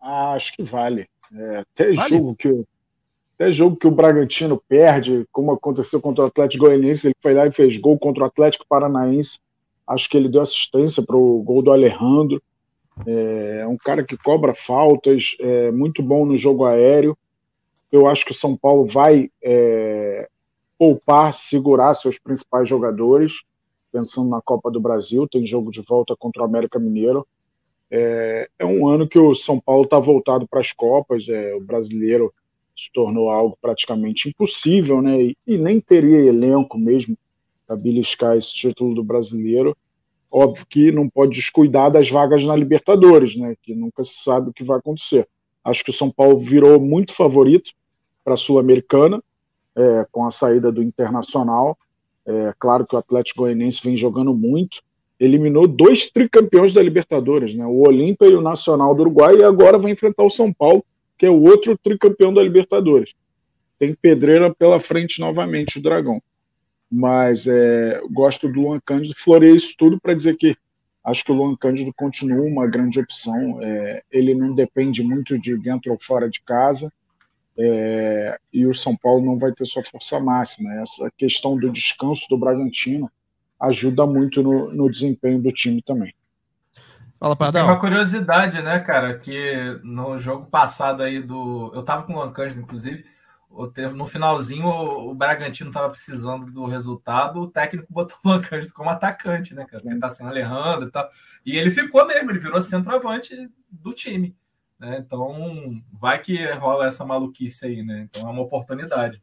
Ah, 0.00 0.32
acho 0.34 0.52
que 0.52 0.62
vale. 0.62 1.08
É, 1.32 1.58
até, 1.60 1.94
vale? 1.94 2.18
Jogo 2.18 2.36
que, 2.36 2.64
até 3.36 3.52
jogo 3.52 3.76
que 3.76 3.86
o 3.86 3.90
Bragantino 3.90 4.60
perde, 4.66 5.26
como 5.30 5.52
aconteceu 5.52 6.00
contra 6.00 6.24
o 6.24 6.26
Atlético 6.26 6.64
Goianiense, 6.64 7.08
ele 7.08 7.14
foi 7.22 7.34
lá 7.34 7.46
e 7.46 7.52
fez 7.52 7.76
gol 7.76 7.98
contra 7.98 8.24
o 8.24 8.26
Atlético 8.26 8.64
Paranaense. 8.66 9.38
Acho 9.86 10.08
que 10.08 10.16
ele 10.16 10.28
deu 10.28 10.40
assistência 10.40 11.02
para 11.02 11.16
o 11.16 11.42
gol 11.42 11.62
do 11.62 11.70
Alejandro. 11.70 12.42
É 13.06 13.66
um 13.68 13.76
cara 13.76 14.02
que 14.02 14.16
cobra 14.16 14.54
faltas, 14.54 15.36
é 15.38 15.70
muito 15.70 16.02
bom 16.02 16.24
no 16.24 16.38
jogo 16.38 16.64
aéreo. 16.64 17.16
Eu 17.92 18.06
acho 18.08 18.24
que 18.24 18.32
o 18.32 18.34
São 18.34 18.56
Paulo 18.56 18.86
vai 18.86 19.30
é, 19.44 20.28
poupar, 20.78 21.34
segurar 21.34 21.92
seus 21.92 22.18
principais 22.18 22.66
jogadores, 22.66 23.42
pensando 23.92 24.30
na 24.30 24.40
Copa 24.40 24.70
do 24.70 24.80
Brasil. 24.80 25.28
Tem 25.28 25.46
jogo 25.46 25.70
de 25.70 25.82
volta 25.82 26.16
contra 26.16 26.40
o 26.40 26.46
América 26.46 26.78
Mineiro. 26.78 27.26
É, 27.90 28.48
é 28.58 28.64
um 28.64 28.88
ano 28.88 29.06
que 29.06 29.20
o 29.20 29.34
São 29.34 29.60
Paulo 29.60 29.84
está 29.84 29.98
voltado 29.98 30.48
para 30.48 30.60
as 30.60 30.72
Copas. 30.72 31.28
É, 31.28 31.54
o 31.54 31.60
brasileiro 31.60 32.32
se 32.76 32.92
tornou 32.92 33.30
algo 33.30 33.56
praticamente 33.60 34.28
impossível, 34.28 35.00
né? 35.00 35.22
E, 35.22 35.36
e 35.46 35.56
nem 35.56 35.80
teria 35.80 36.18
elenco 36.18 36.78
mesmo 36.78 37.16
para 37.66 37.74
beliscar 37.74 38.36
esse 38.36 38.52
título 38.52 38.94
do 38.94 39.02
brasileiro. 39.02 39.76
Óbvio 40.30 40.66
que 40.68 40.92
não 40.92 41.08
pode 41.08 41.34
descuidar 41.34 41.90
das 41.90 42.10
vagas 42.10 42.44
na 42.44 42.54
Libertadores, 42.54 43.34
né? 43.36 43.54
Que 43.62 43.74
nunca 43.74 44.04
se 44.04 44.22
sabe 44.22 44.50
o 44.50 44.52
que 44.52 44.62
vai 44.62 44.78
acontecer. 44.78 45.26
Acho 45.64 45.82
que 45.82 45.90
o 45.90 45.94
São 45.94 46.10
Paulo 46.10 46.38
virou 46.38 46.78
muito 46.78 47.14
favorito 47.14 47.72
para 48.22 48.34
a 48.34 48.36
Sul-Americana, 48.36 49.22
é, 49.74 50.06
com 50.12 50.26
a 50.26 50.30
saída 50.30 50.70
do 50.70 50.82
Internacional. 50.82 51.78
É, 52.26 52.52
claro 52.58 52.86
que 52.86 52.94
o 52.94 52.98
Atlético 52.98 53.42
Goianiense 53.42 53.80
vem 53.82 53.96
jogando 53.96 54.34
muito. 54.34 54.82
Eliminou 55.18 55.66
dois 55.66 56.10
tricampeões 56.10 56.74
da 56.74 56.82
Libertadores, 56.82 57.54
né? 57.54 57.64
O 57.64 57.86
Olímpia 57.86 58.26
e 58.26 58.34
o 58.34 58.42
Nacional 58.42 58.94
do 58.94 59.00
Uruguai, 59.02 59.38
e 59.38 59.44
agora 59.44 59.78
vai 59.78 59.92
enfrentar 59.92 60.24
o 60.24 60.30
São 60.30 60.52
Paulo, 60.52 60.84
que 61.18 61.26
é 61.26 61.30
o 61.30 61.42
outro 61.42 61.76
tricampeão 61.78 62.32
da 62.32 62.42
Libertadores. 62.42 63.14
Tem 63.78 63.94
pedreira 63.94 64.54
pela 64.54 64.80
frente 64.80 65.20
novamente, 65.20 65.78
o 65.78 65.82
Dragão 65.82 66.22
mas 66.90 67.46
é, 67.46 68.00
gosto 68.10 68.48
do 68.48 68.60
Luan 68.60 68.80
Cândido. 68.80 69.14
Florei 69.16 69.54
isso 69.54 69.74
tudo 69.76 70.00
para 70.00 70.14
dizer 70.14 70.36
que 70.36 70.56
acho 71.04 71.24
que 71.24 71.32
o 71.32 71.34
Luan 71.34 71.56
Cândido 71.56 71.92
continua 71.94 72.42
uma 72.42 72.66
grande 72.66 73.00
opção. 73.00 73.60
É, 73.62 74.02
ele 74.10 74.34
não 74.34 74.54
depende 74.54 75.02
muito 75.02 75.38
de 75.38 75.56
dentro 75.56 75.92
ou 75.92 75.98
fora 75.98 76.28
de 76.28 76.40
casa. 76.42 76.92
É, 77.58 78.38
e 78.52 78.66
o 78.66 78.74
São 78.74 78.96
Paulo 78.96 79.24
não 79.24 79.38
vai 79.38 79.52
ter 79.52 79.66
sua 79.66 79.82
força 79.82 80.20
máxima. 80.20 80.72
Essa 80.74 81.10
questão 81.16 81.56
do 81.56 81.70
descanso 81.70 82.26
do 82.28 82.38
Bragantino 82.38 83.10
ajuda 83.58 84.06
muito 84.06 84.42
no, 84.42 84.72
no 84.72 84.90
desempenho 84.90 85.40
do 85.40 85.50
time 85.50 85.82
também. 85.82 86.14
Fala, 87.18 87.34
Pardal. 87.34 87.62
Tem 87.62 87.72
uma 87.72 87.80
curiosidade, 87.80 88.62
né, 88.62 88.78
cara, 88.80 89.18
que 89.18 89.80
no 89.82 90.18
jogo 90.18 90.46
passado 90.46 91.02
aí 91.02 91.20
do. 91.20 91.72
Eu 91.74 91.82
tava 91.82 92.02
com 92.02 92.12
o 92.12 92.16
Luan 92.16 92.32
Cândido, 92.32 92.60
inclusive 92.60 93.04
no 93.94 94.06
finalzinho 94.06 94.66
o, 94.66 95.14
Bragantino 95.14 95.70
estava 95.70 95.88
precisando 95.88 96.52
do 96.52 96.66
resultado, 96.66 97.40
o 97.40 97.50
técnico 97.50 97.86
botou 97.90 98.18
o 98.24 98.28
Lancândido 98.28 98.74
como 98.74 98.90
atacante, 98.90 99.54
né, 99.54 99.64
cara? 99.64 99.82
Porque 99.82 99.98
tá 99.98 100.10
sem 100.10 100.26
Alejandro 100.26 100.88
e 100.88 100.90
tal. 100.90 101.08
E 101.44 101.56
ele 101.56 101.70
ficou 101.70 102.06
mesmo, 102.06 102.30
ele 102.30 102.38
virou 102.38 102.60
centroavante 102.60 103.34
do 103.70 103.92
time. 103.92 104.36
Né? 104.78 104.98
Então, 104.98 105.82
vai 105.92 106.18
que 106.20 106.44
rola 106.52 106.86
essa 106.86 107.04
maluquice 107.04 107.64
aí, 107.64 107.82
né? 107.82 108.08
Então 108.10 108.28
é 108.28 108.30
uma 108.30 108.42
oportunidade. 108.42 109.22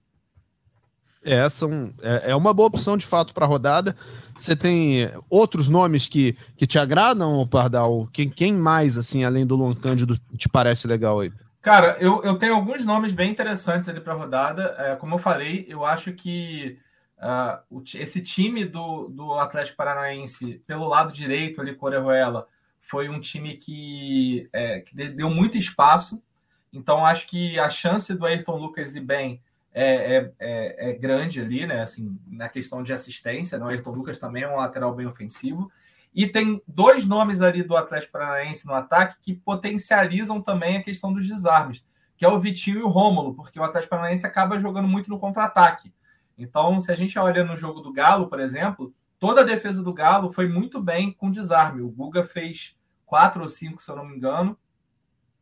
É, 1.25 1.49
são, 1.49 1.93
é, 2.01 2.31
é 2.31 2.35
uma 2.35 2.53
boa 2.53 2.67
opção 2.67 2.97
de 2.97 3.05
fato 3.05 3.33
para 3.33 3.45
a 3.45 3.47
rodada. 3.47 3.95
Você 4.37 4.55
tem 4.55 5.09
outros 5.29 5.69
nomes 5.69 6.07
que, 6.07 6.35
que 6.57 6.67
te 6.67 6.77
agradam, 6.77 7.47
Pardal? 7.47 8.07
Quem, 8.11 8.29
quem 8.29 8.53
mais, 8.53 8.97
assim, 8.97 9.23
além 9.23 9.45
do 9.45 9.55
Luan 9.55 9.73
Cândido, 9.73 10.17
te 10.37 10.49
parece 10.49 10.87
legal 10.87 11.19
aí? 11.19 11.31
Cara, 11.61 11.95
eu, 11.99 12.21
eu 12.23 12.37
tenho 12.37 12.55
alguns 12.55 12.83
nomes 12.83 13.13
bem 13.13 13.31
interessantes 13.31 13.87
ali 13.87 14.01
para 14.01 14.13
a 14.13 14.17
rodada. 14.17 14.75
É, 14.77 14.95
como 14.97 15.15
eu 15.15 15.19
falei, 15.19 15.65
eu 15.69 15.85
acho 15.85 16.11
que 16.11 16.77
uh, 17.17 17.81
esse 17.95 18.21
time 18.21 18.65
do, 18.65 19.07
do 19.07 19.33
Atlético 19.35 19.77
Paranaense, 19.77 20.61
pelo 20.67 20.87
lado 20.87 21.13
direito 21.13 21.61
ali 21.61 21.73
com 21.73 21.87
foi 22.81 23.07
um 23.07 23.19
time 23.19 23.55
que, 23.55 24.49
é, 24.51 24.81
que 24.81 24.93
deu 24.93 25.29
muito 25.29 25.57
espaço. 25.57 26.21
Então, 26.73 27.05
acho 27.05 27.27
que 27.27 27.57
a 27.57 27.69
chance 27.69 28.13
do 28.13 28.25
Ayrton 28.25 28.57
Lucas 28.57 28.93
ir 28.93 28.99
bem 29.01 29.41
é, 29.73 30.15
é, 30.15 30.31
é, 30.39 30.89
é 30.89 30.93
grande 30.93 31.41
ali, 31.41 31.65
né? 31.65 31.81
Assim, 31.81 32.17
na 32.27 32.47
questão 32.47 32.83
de 32.83 32.93
assistência, 32.93 33.57
né? 33.57 33.65
o 33.65 33.69
Ayrton 33.69 33.91
Lucas 33.91 34.19
também 34.19 34.43
é 34.43 34.49
um 34.49 34.57
lateral 34.57 34.93
bem 34.93 35.07
ofensivo. 35.07 35.71
E 36.13 36.27
tem 36.27 36.61
dois 36.67 37.05
nomes 37.05 37.41
ali 37.41 37.63
do 37.63 37.75
Atlético 37.75 38.13
Paranaense 38.13 38.67
no 38.67 38.73
ataque 38.73 39.17
que 39.19 39.33
potencializam 39.33 40.41
também 40.41 40.77
a 40.77 40.83
questão 40.83 41.11
dos 41.11 41.27
desarmes, 41.27 41.83
que 42.15 42.23
é 42.23 42.29
o 42.29 42.39
Vitinho 42.39 42.79
e 42.79 42.83
o 42.83 42.87
Rômulo, 42.87 43.33
porque 43.33 43.59
o 43.59 43.63
Atlético 43.63 43.89
Paranaense 43.89 44.25
acaba 44.25 44.59
jogando 44.59 44.87
muito 44.87 45.09
no 45.09 45.17
contra-ataque. 45.17 45.91
Então, 46.37 46.79
se 46.79 46.91
a 46.91 46.95
gente 46.95 47.17
olha 47.17 47.43
no 47.43 47.55
jogo 47.55 47.81
do 47.81 47.91
Galo, 47.91 48.27
por 48.27 48.39
exemplo, 48.39 48.93
toda 49.19 49.41
a 49.41 49.45
defesa 49.45 49.81
do 49.81 49.93
Galo 49.93 50.31
foi 50.31 50.47
muito 50.47 50.79
bem 50.79 51.11
com 51.11 51.31
desarme. 51.31 51.81
O 51.81 51.89
Guga 51.89 52.23
fez 52.23 52.75
quatro 53.05 53.41
ou 53.41 53.49
cinco, 53.49 53.81
se 53.81 53.89
eu 53.89 53.95
não 53.95 54.05
me 54.05 54.15
engano, 54.15 54.57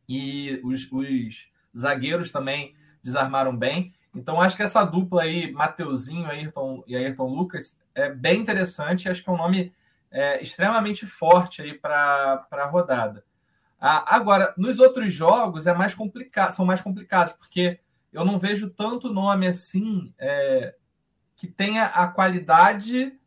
e 0.08 0.60
os, 0.64 0.90
os 0.90 1.48
zagueiros 1.76 2.32
também 2.32 2.74
desarmaram 3.02 3.56
bem. 3.56 3.92
Então, 4.14 4.40
acho 4.40 4.56
que 4.56 4.62
essa 4.62 4.84
dupla 4.84 5.22
aí, 5.22 5.50
Mateuzinho 5.52 6.26
Ayrton, 6.26 6.84
e 6.86 6.96
Ayrton 6.96 7.28
Lucas, 7.28 7.78
é 7.94 8.10
bem 8.10 8.40
interessante. 8.40 9.08
Acho 9.08 9.22
que 9.22 9.30
é 9.30 9.32
um 9.32 9.38
nome 9.38 9.72
é, 10.10 10.42
extremamente 10.42 11.06
forte 11.06 11.62
aí 11.62 11.72
para 11.72 12.46
a 12.50 12.66
rodada. 12.66 13.24
Ah, 13.80 14.14
agora, 14.14 14.54
nos 14.56 14.78
outros 14.78 15.12
jogos 15.12 15.66
é 15.66 15.74
mais 15.74 15.94
complicado, 15.94 16.52
são 16.52 16.64
mais 16.64 16.80
complicados, 16.80 17.32
porque 17.32 17.80
eu 18.12 18.24
não 18.24 18.38
vejo 18.38 18.70
tanto 18.70 19.12
nome 19.12 19.46
assim 19.46 20.14
é, 20.18 20.74
que 21.34 21.48
tenha 21.48 21.86
a 21.86 22.06
qualidade 22.06 23.18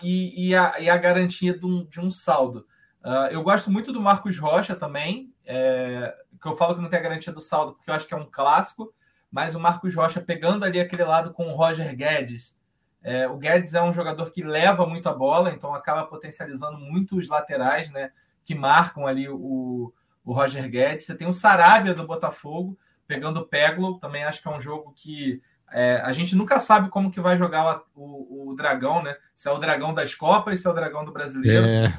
e, 0.00 0.48
e, 0.48 0.54
a, 0.54 0.78
e 0.78 0.88
a, 0.88 0.96
garantia 0.96 1.58
de 1.58 1.66
um, 1.66 1.84
de 1.86 2.00
um 2.00 2.10
saldo. 2.10 2.66
Uh, 3.02 3.28
eu 3.30 3.42
gosto 3.42 3.70
muito 3.70 3.92
do 3.92 4.00
Marcos 4.00 4.38
Rocha 4.38 4.76
também, 4.76 5.34
é, 5.44 6.14
que 6.40 6.46
eu 6.46 6.56
falo 6.56 6.76
que 6.76 6.80
não 6.80 6.88
tem 6.88 6.98
a 6.98 7.02
garantia 7.02 7.32
do 7.32 7.40
saldo, 7.40 7.74
porque 7.74 7.90
eu 7.90 7.94
acho 7.94 8.06
que 8.06 8.14
é 8.14 8.16
um 8.16 8.28
clássico, 8.30 8.94
mas 9.34 9.56
o 9.56 9.60
Marcos 9.60 9.92
Rocha 9.92 10.20
pegando 10.20 10.64
ali 10.64 10.78
aquele 10.78 11.02
lado 11.02 11.32
com 11.32 11.48
o 11.48 11.56
Roger 11.56 11.92
Guedes, 11.96 12.56
é, 13.02 13.26
o 13.26 13.36
Guedes 13.36 13.74
é 13.74 13.82
um 13.82 13.92
jogador 13.92 14.30
que 14.30 14.44
leva 14.44 14.86
muito 14.86 15.08
a 15.08 15.12
bola, 15.12 15.50
então 15.50 15.74
acaba 15.74 16.06
potencializando 16.06 16.78
muito 16.78 17.16
os 17.16 17.28
laterais, 17.28 17.90
né? 17.90 18.12
Que 18.44 18.54
marcam 18.54 19.08
ali 19.08 19.28
o, 19.28 19.92
o 20.24 20.32
Roger 20.32 20.70
Guedes. 20.70 21.04
Você 21.04 21.16
tem 21.16 21.26
o 21.26 21.32
Saravia 21.32 21.92
do 21.92 22.06
Botafogo 22.06 22.78
pegando 23.08 23.40
o 23.40 23.44
Peglo, 23.44 23.98
também 23.98 24.22
acho 24.22 24.40
que 24.40 24.46
é 24.46 24.52
um 24.52 24.60
jogo 24.60 24.92
que 24.94 25.42
é, 25.72 26.00
a 26.04 26.12
gente 26.12 26.36
nunca 26.36 26.60
sabe 26.60 26.88
como 26.88 27.10
que 27.10 27.20
vai 27.20 27.36
jogar 27.36 27.82
o, 27.92 28.50
o, 28.50 28.54
Dragão, 28.54 29.02
né? 29.02 29.16
Se 29.34 29.48
é 29.48 29.50
o 29.50 29.58
Dragão 29.58 29.92
das 29.92 30.14
Copas, 30.14 30.60
se 30.60 30.66
é 30.68 30.70
o 30.70 30.74
Dragão 30.74 31.04
do 31.04 31.12
Brasileiro. 31.12 31.66
É. 31.66 31.92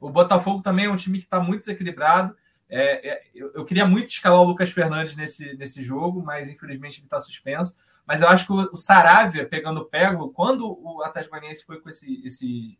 O 0.00 0.08
Botafogo 0.08 0.62
também 0.62 0.84
é 0.84 0.90
um 0.90 0.94
time 0.94 1.18
que 1.18 1.24
está 1.24 1.40
muito 1.40 1.60
desequilibrado. 1.60 2.36
É, 2.68 3.08
é, 3.08 3.22
eu, 3.34 3.52
eu, 3.54 3.64
queria 3.64 3.86
muito 3.86 4.08
escalar 4.08 4.40
o 4.40 4.44
Lucas 4.44 4.70
Fernandes 4.70 5.16
nesse, 5.16 5.54
nesse 5.56 5.82
jogo, 5.82 6.22
mas 6.22 6.48
infelizmente 6.48 6.98
ele 6.98 7.06
está 7.06 7.20
suspenso. 7.20 7.76
Mas 8.06 8.20
eu 8.20 8.28
acho 8.28 8.46
que 8.46 8.52
o, 8.52 8.70
o 8.72 8.76
Saravia 8.76 9.46
pegando 9.46 9.80
o 9.80 9.84
Peglo, 9.84 10.32
quando 10.32 10.78
o 10.82 11.02
Atlético 11.02 11.36
foi 11.64 11.80
com 11.80 11.88
esse, 11.88 12.26
esse, 12.26 12.78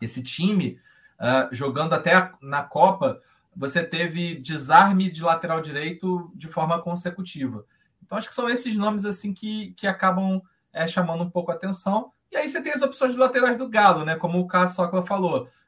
esse 0.00 0.22
time, 0.22 0.78
uh, 1.20 1.54
jogando 1.54 1.92
até 1.92 2.32
na 2.40 2.62
Copa, 2.62 3.20
você 3.54 3.82
teve 3.82 4.34
desarme 4.34 5.10
de 5.10 5.22
lateral 5.22 5.60
direito 5.60 6.30
de 6.34 6.48
forma 6.48 6.80
consecutiva. 6.80 7.64
Então 8.02 8.16
acho 8.16 8.28
que 8.28 8.34
são 8.34 8.48
esses 8.48 8.76
nomes 8.76 9.04
assim 9.04 9.32
que, 9.32 9.72
que 9.72 9.86
acabam 9.86 10.40
é, 10.72 10.86
chamando 10.86 11.24
um 11.24 11.30
pouco 11.30 11.50
a 11.50 11.54
atenção. 11.54 12.12
E 12.30 12.36
aí 12.36 12.48
você 12.48 12.60
tem 12.60 12.72
as 12.72 12.82
opções 12.82 13.12
de 13.12 13.18
laterais 13.18 13.56
do 13.56 13.68
Galo, 13.68 14.04
né? 14.04 14.16
Como 14.16 14.38
o 14.38 14.46
Cássio 14.46 14.76
Socla 14.76 15.04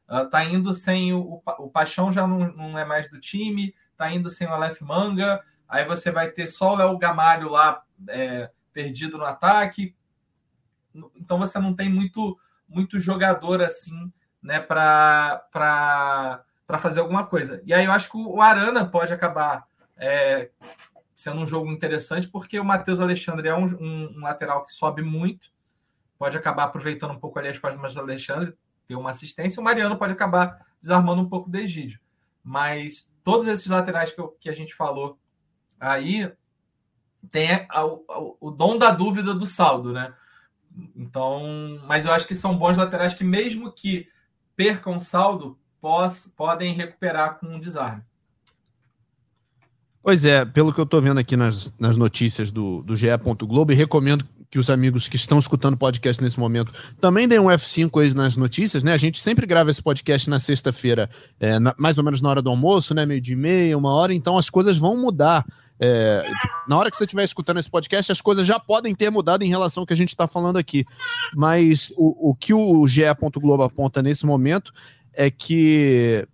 falou. 0.08 0.26
Uh, 0.26 0.30
tá 0.30 0.44
indo 0.44 0.72
sem 0.72 1.12
o, 1.12 1.42
o 1.58 1.70
Paixão 1.70 2.10
já 2.10 2.26
não, 2.26 2.52
não 2.52 2.78
é 2.78 2.84
mais 2.84 3.10
do 3.10 3.20
time, 3.20 3.74
tá 3.96 4.10
indo 4.10 4.30
sem 4.30 4.46
o 4.46 4.52
Aleph 4.52 4.80
Manga, 4.80 5.44
aí 5.68 5.84
você 5.84 6.10
vai 6.10 6.30
ter 6.30 6.46
só 6.46 6.72
o 6.72 6.76
Léo 6.76 6.98
Gamalho 6.98 7.50
lá 7.50 7.82
é, 8.08 8.50
perdido 8.72 9.18
no 9.18 9.24
ataque. 9.24 9.94
Então 11.14 11.38
você 11.38 11.58
não 11.58 11.74
tem 11.74 11.88
muito, 11.88 12.38
muito 12.66 12.98
jogador 12.98 13.62
assim 13.62 14.10
né, 14.42 14.60
para 14.60 15.44
fazer 16.80 17.00
alguma 17.00 17.26
coisa. 17.26 17.60
E 17.64 17.74
aí 17.74 17.84
eu 17.84 17.92
acho 17.92 18.10
que 18.10 18.16
o 18.16 18.40
Arana 18.40 18.86
pode 18.86 19.12
acabar 19.12 19.66
é, 19.96 20.50
sendo 21.14 21.40
um 21.40 21.46
jogo 21.46 21.70
interessante, 21.70 22.28
porque 22.28 22.58
o 22.58 22.64
Matheus 22.64 23.00
Alexandre 23.00 23.48
é 23.48 23.54
um, 23.54 23.64
um, 23.64 24.16
um, 24.16 24.20
lateral 24.20 24.64
que 24.64 24.72
sobe 24.72 25.02
muito, 25.02 25.50
pode 26.16 26.36
acabar 26.36 26.64
aproveitando 26.64 27.12
um 27.12 27.18
pouco 27.18 27.38
ali 27.38 27.48
as 27.48 27.58
páginas 27.58 27.94
do 27.94 28.00
Alexandre, 28.00 28.56
ter 28.88 28.96
uma 28.96 29.10
assistência, 29.10 29.60
o 29.60 29.64
Mariano 29.64 29.98
pode 29.98 30.14
acabar 30.14 30.66
desarmando 30.80 31.20
um 31.20 31.28
pouco 31.28 31.50
do 31.50 31.58
Egídio. 31.58 32.00
Mas 32.42 33.12
todos 33.22 33.46
esses 33.46 33.66
laterais 33.66 34.10
que, 34.10 34.18
eu, 34.18 34.28
que 34.40 34.48
a 34.48 34.54
gente 34.54 34.74
falou 34.74 35.18
aí 35.78 36.32
tem 37.30 37.52
a, 37.52 37.80
a, 37.80 37.84
o 38.40 38.50
dom 38.50 38.78
da 38.78 38.90
dúvida 38.90 39.34
do 39.34 39.46
saldo, 39.46 39.92
né? 39.92 40.14
Então, 40.96 41.80
mas 41.86 42.06
eu 42.06 42.12
acho 42.12 42.26
que 42.26 42.34
são 42.34 42.56
bons 42.56 42.76
laterais 42.76 43.12
que, 43.12 43.24
mesmo 43.24 43.70
que 43.70 44.08
percam 44.56 44.98
saldo, 44.98 45.58
pos, 45.80 46.32
podem 46.36 46.72
recuperar 46.72 47.38
com 47.38 47.46
um 47.46 47.60
desarme. 47.60 48.02
Pois 50.02 50.24
é, 50.24 50.44
pelo 50.44 50.72
que 50.72 50.80
eu 50.80 50.84
estou 50.84 51.02
vendo 51.02 51.18
aqui 51.18 51.36
nas, 51.36 51.74
nas 51.78 51.96
notícias 51.96 52.50
do, 52.50 52.82
do 52.82 52.96
GE. 52.96 53.08
Globo, 53.42 53.72
e 53.72 53.74
recomendo 53.74 54.24
que 54.50 54.58
os 54.58 54.70
amigos 54.70 55.08
que 55.08 55.16
estão 55.16 55.38
escutando 55.38 55.74
o 55.74 55.78
podcast 55.78 56.22
nesse 56.22 56.38
momento 56.40 56.72
também 57.00 57.28
deem 57.28 57.40
um 57.40 57.46
F5 57.46 58.02
aí 58.02 58.14
nas 58.14 58.36
notícias, 58.36 58.82
né? 58.82 58.92
A 58.92 58.98
gente 58.98 59.20
sempre 59.20 59.46
grava 59.46 59.70
esse 59.70 59.82
podcast 59.82 60.28
na 60.30 60.38
sexta-feira, 60.38 61.08
é, 61.38 61.58
mais 61.76 61.98
ou 61.98 62.04
menos 62.04 62.20
na 62.20 62.30
hora 62.30 62.42
do 62.42 62.50
almoço, 62.50 62.94
né? 62.94 63.04
Meio 63.04 63.20
de 63.20 63.36
meia, 63.36 63.76
uma 63.76 63.92
hora, 63.92 64.14
então 64.14 64.38
as 64.38 64.48
coisas 64.48 64.78
vão 64.78 64.96
mudar. 64.96 65.44
É, 65.80 66.28
na 66.66 66.76
hora 66.76 66.90
que 66.90 66.96
você 66.96 67.04
estiver 67.04 67.24
escutando 67.24 67.58
esse 67.58 67.70
podcast, 67.70 68.10
as 68.10 68.20
coisas 68.20 68.46
já 68.46 68.58
podem 68.58 68.94
ter 68.94 69.10
mudado 69.10 69.44
em 69.44 69.48
relação 69.48 69.82
ao 69.82 69.86
que 69.86 69.92
a 69.92 69.96
gente 69.96 70.08
está 70.08 70.26
falando 70.26 70.56
aqui. 70.56 70.84
Mas 71.34 71.92
o, 71.96 72.30
o 72.30 72.34
que 72.34 72.52
o 72.54 72.86
GE. 72.88 73.02
Globo 73.38 73.62
aponta 73.62 74.02
nesse 74.02 74.26
momento 74.26 74.72
é 75.12 75.30
que 75.30 76.26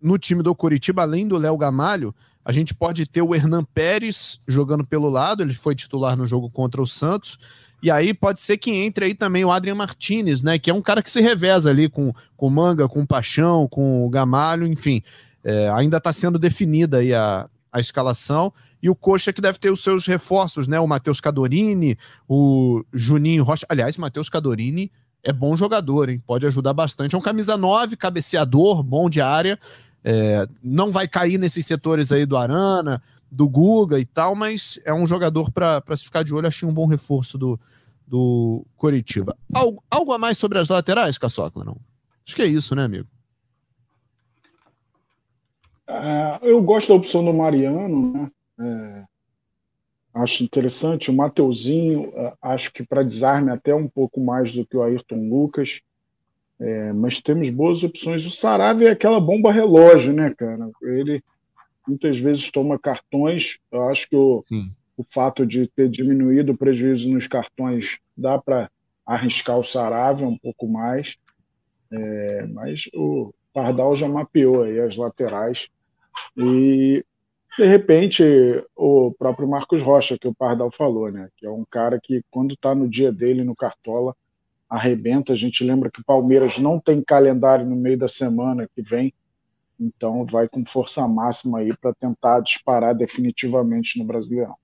no 0.00 0.18
time 0.18 0.42
do 0.42 0.54
Curitiba, 0.54 1.02
além 1.02 1.26
do 1.26 1.36
Léo 1.36 1.56
Gamalho, 1.56 2.14
a 2.48 2.52
gente 2.52 2.74
pode 2.74 3.04
ter 3.04 3.20
o 3.20 3.34
Hernan 3.34 3.62
Pérez 3.62 4.40
jogando 4.48 4.82
pelo 4.82 5.10
lado, 5.10 5.42
ele 5.42 5.52
foi 5.52 5.74
titular 5.74 6.16
no 6.16 6.26
jogo 6.26 6.48
contra 6.48 6.80
o 6.80 6.86
Santos. 6.86 7.38
E 7.82 7.90
aí 7.90 8.14
pode 8.14 8.40
ser 8.40 8.56
que 8.56 8.70
entre 8.70 9.04
aí 9.04 9.14
também 9.14 9.44
o 9.44 9.52
Adrian 9.52 9.74
Martinez, 9.74 10.42
né? 10.42 10.58
Que 10.58 10.70
é 10.70 10.74
um 10.74 10.80
cara 10.80 11.02
que 11.02 11.10
se 11.10 11.20
reveza 11.20 11.68
ali 11.68 11.90
com 11.90 12.10
o 12.38 12.48
Manga, 12.48 12.88
com 12.88 13.02
o 13.02 13.06
Paixão, 13.06 13.68
com 13.68 14.02
o 14.02 14.08
Gamalho, 14.08 14.66
enfim. 14.66 15.02
É, 15.44 15.68
ainda 15.74 15.98
está 15.98 16.10
sendo 16.10 16.38
definida 16.38 16.96
aí 16.96 17.12
a, 17.12 17.50
a 17.70 17.80
escalação. 17.80 18.50
E 18.82 18.88
o 18.88 18.96
Coxa 18.96 19.30
que 19.30 19.42
deve 19.42 19.58
ter 19.58 19.70
os 19.70 19.82
seus 19.82 20.06
reforços, 20.06 20.66
né? 20.66 20.80
O 20.80 20.88
Matheus 20.88 21.20
Cadorini, 21.20 21.98
o 22.26 22.82
Juninho 22.94 23.44
Rocha. 23.44 23.66
Aliás, 23.68 23.98
Matheus 23.98 24.30
Cadorini 24.30 24.90
é 25.22 25.34
bom 25.34 25.54
jogador, 25.54 26.08
hein? 26.08 26.22
Pode 26.26 26.46
ajudar 26.46 26.72
bastante. 26.72 27.14
É 27.14 27.18
um 27.18 27.20
camisa 27.20 27.58
9, 27.58 27.94
cabeceador, 27.94 28.82
bom 28.82 29.10
de 29.10 29.20
área. 29.20 29.58
É, 30.04 30.46
não 30.62 30.90
vai 30.92 31.08
cair 31.08 31.38
nesses 31.38 31.66
setores 31.66 32.12
aí 32.12 32.24
do 32.24 32.36
Arana, 32.36 33.02
do 33.30 33.48
Guga 33.48 33.98
e 33.98 34.04
tal, 34.04 34.34
mas 34.34 34.78
é 34.84 34.94
um 34.94 35.06
jogador 35.06 35.50
para 35.50 35.82
se 35.96 36.04
ficar 36.04 36.22
de 36.22 36.34
olho. 36.34 36.46
Achei 36.46 36.68
um 36.68 36.72
bom 36.72 36.86
reforço 36.86 37.36
do, 37.36 37.58
do 38.06 38.64
Coritiba. 38.76 39.36
Algo, 39.52 39.82
algo 39.90 40.12
a 40.12 40.18
mais 40.18 40.38
sobre 40.38 40.58
as 40.58 40.68
laterais, 40.68 41.18
Caçocla? 41.18 41.64
Não? 41.64 41.76
Acho 42.26 42.36
que 42.36 42.42
é 42.42 42.46
isso, 42.46 42.74
né, 42.74 42.84
amigo? 42.84 43.08
É, 45.86 46.38
eu 46.42 46.62
gosto 46.62 46.88
da 46.88 46.94
opção 46.94 47.24
do 47.24 47.32
Mariano, 47.32 48.12
né? 48.12 48.30
É, 48.60 49.04
acho 50.14 50.44
interessante. 50.44 51.10
O 51.10 51.14
Mateuzinho, 51.14 52.12
é, 52.14 52.34
acho 52.42 52.72
que 52.72 52.84
para 52.84 53.02
desarme 53.02 53.50
até 53.50 53.74
um 53.74 53.88
pouco 53.88 54.20
mais 54.20 54.52
do 54.52 54.66
que 54.66 54.76
o 54.76 54.82
Ayrton 54.82 55.28
Lucas. 55.28 55.80
É, 56.60 56.92
mas 56.92 57.20
temos 57.20 57.50
boas 57.50 57.82
opções. 57.82 58.26
O 58.26 58.30
Saravia 58.30 58.88
é 58.88 58.92
aquela 58.92 59.20
bomba 59.20 59.52
relógio, 59.52 60.12
né, 60.12 60.34
cara? 60.36 60.70
Ele 60.82 61.22
muitas 61.86 62.18
vezes 62.18 62.50
toma 62.50 62.78
cartões. 62.78 63.58
Eu 63.70 63.88
acho 63.88 64.08
que 64.08 64.16
o, 64.16 64.44
o 64.96 65.04
fato 65.14 65.46
de 65.46 65.68
ter 65.68 65.88
diminuído 65.88 66.52
o 66.52 66.56
prejuízo 66.56 67.08
nos 67.08 67.26
cartões 67.26 67.98
dá 68.16 68.36
para 68.38 68.70
arriscar 69.06 69.58
o 69.58 69.64
Saravia 69.64 70.26
um 70.26 70.36
pouco 70.36 70.66
mais. 70.66 71.14
É, 71.90 72.46
mas 72.46 72.82
o 72.92 73.32
Pardal 73.52 73.96
já 73.96 74.08
mapeou 74.08 74.64
aí 74.64 74.78
as 74.80 74.96
laterais. 74.96 75.68
E, 76.36 77.04
de 77.56 77.66
repente, 77.66 78.22
o 78.76 79.12
próprio 79.18 79.48
Marcos 79.48 79.80
Rocha, 79.80 80.18
que 80.18 80.28
o 80.28 80.34
Pardal 80.34 80.70
falou, 80.70 81.10
né? 81.10 81.28
Que 81.36 81.46
é 81.46 81.50
um 81.50 81.64
cara 81.64 81.98
que, 82.02 82.22
quando 82.30 82.54
está 82.54 82.74
no 82.74 82.88
dia 82.88 83.10
dele 83.10 83.42
no 83.44 83.56
Cartola, 83.56 84.14
arrebenta. 84.68 85.32
A 85.32 85.36
gente 85.36 85.64
lembra 85.64 85.90
que 85.90 86.00
o 86.00 86.04
Palmeiras 86.04 86.58
não 86.58 86.78
tem 86.78 87.02
calendário 87.02 87.64
no 87.64 87.76
meio 87.76 87.98
da 87.98 88.08
semana 88.08 88.68
que 88.74 88.82
vem, 88.82 89.12
então 89.80 90.24
vai 90.24 90.48
com 90.48 90.64
força 90.64 91.06
máxima 91.06 91.58
aí 91.58 91.74
para 91.76 91.94
tentar 91.94 92.40
disparar 92.40 92.94
definitivamente 92.94 93.98
no 93.98 94.04
Brasileirão. 94.04 94.56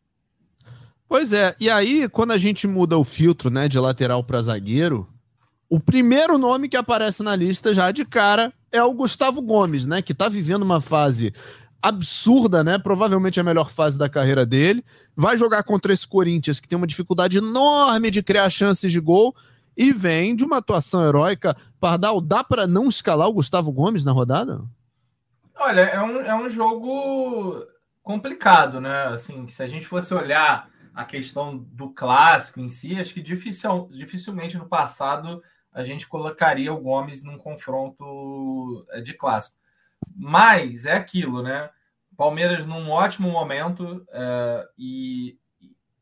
Pois 1.09 1.33
é, 1.33 1.55
e 1.61 1.71
aí 1.71 2.09
quando 2.09 2.33
a 2.33 2.39
gente 2.39 2.67
muda 2.67 2.99
o 2.99 3.05
filtro, 3.05 3.51
né, 3.51 3.69
de 3.69 3.79
lateral 3.79 4.25
para 4.25 4.43
zagueiro, 4.43 5.07
o 5.69 5.79
primeiro 5.79 6.37
nome 6.39 6.69
que 6.69 6.77
aparece 6.77 7.23
na 7.23 7.37
lista 7.37 7.73
já 7.73 7.91
de 7.91 8.05
cara 8.05 8.53
é 8.73 8.83
o 8.83 8.93
Gustavo 8.93 9.41
Gomes, 9.41 9.87
né, 9.87 10.03
que 10.03 10.13
está 10.13 10.29
vivendo 10.29 10.63
uma 10.63 10.81
fase 10.81 11.33
absurda, 11.85 12.65
né? 12.65 12.79
Provavelmente 12.79 13.39
a 13.39 13.45
melhor 13.45 13.71
fase 13.71 13.99
da 13.99 14.09
carreira 14.09 14.47
dele. 14.47 14.83
Vai 15.15 15.37
jogar 15.37 15.63
contra 15.63 15.93
esse 15.93 16.09
Corinthians 16.09 16.59
que 16.59 16.67
tem 16.67 16.79
uma 16.79 16.87
dificuldade 16.87 17.37
enorme 17.37 18.11
de 18.11 18.23
criar 18.23 18.49
chances 18.49 18.91
de 18.91 18.99
gol 18.99 19.37
e 19.77 19.93
vem 19.93 20.35
de 20.35 20.45
uma 20.45 20.59
atuação 20.59 21.07
heróica. 21.07 21.57
Pardal, 21.81 22.21
dá 22.21 22.43
para 22.43 22.67
não 22.67 22.89
escalar 22.89 23.29
o 23.29 23.33
Gustavo 23.33 23.73
Gomes 23.73 24.05
na 24.05 24.13
rodada? 24.13 24.63
Olha, 25.57 25.83
é 25.83 26.01
um, 26.01 26.21
é 26.21 26.35
um 26.35 26.49
jogo 26.49 27.65
complicado, 28.03 28.81
né? 28.81 29.05
Assim, 29.05 29.49
se 29.49 29.63
a 29.63 29.67
gente 29.67 29.87
fosse 29.87 30.13
olhar 30.13 30.69
a 30.95 31.05
questão 31.05 31.59
do 31.59 31.91
clássico 31.91 32.61
em 32.61 32.69
si, 32.69 32.99
acho 32.99 33.15
que 33.15 33.23
dificil, 33.23 33.89
dificilmente 33.91 34.57
no 34.57 34.69
passado 34.69 35.43
a 35.73 35.83
gente 35.83 36.07
colocaria 36.07 36.73
o 36.73 36.81
Gomes 36.81 37.23
num 37.23 37.37
confronto 37.37 38.87
é, 38.91 39.01
de 39.01 39.13
clássico. 39.13 39.57
Mas 40.15 40.87
é 40.87 40.93
aquilo, 40.93 41.43
né? 41.43 41.69
Palmeiras 42.17 42.65
num 42.65 42.89
ótimo 42.91 43.29
momento 43.29 44.07
é, 44.13 44.69
e, 44.79 45.37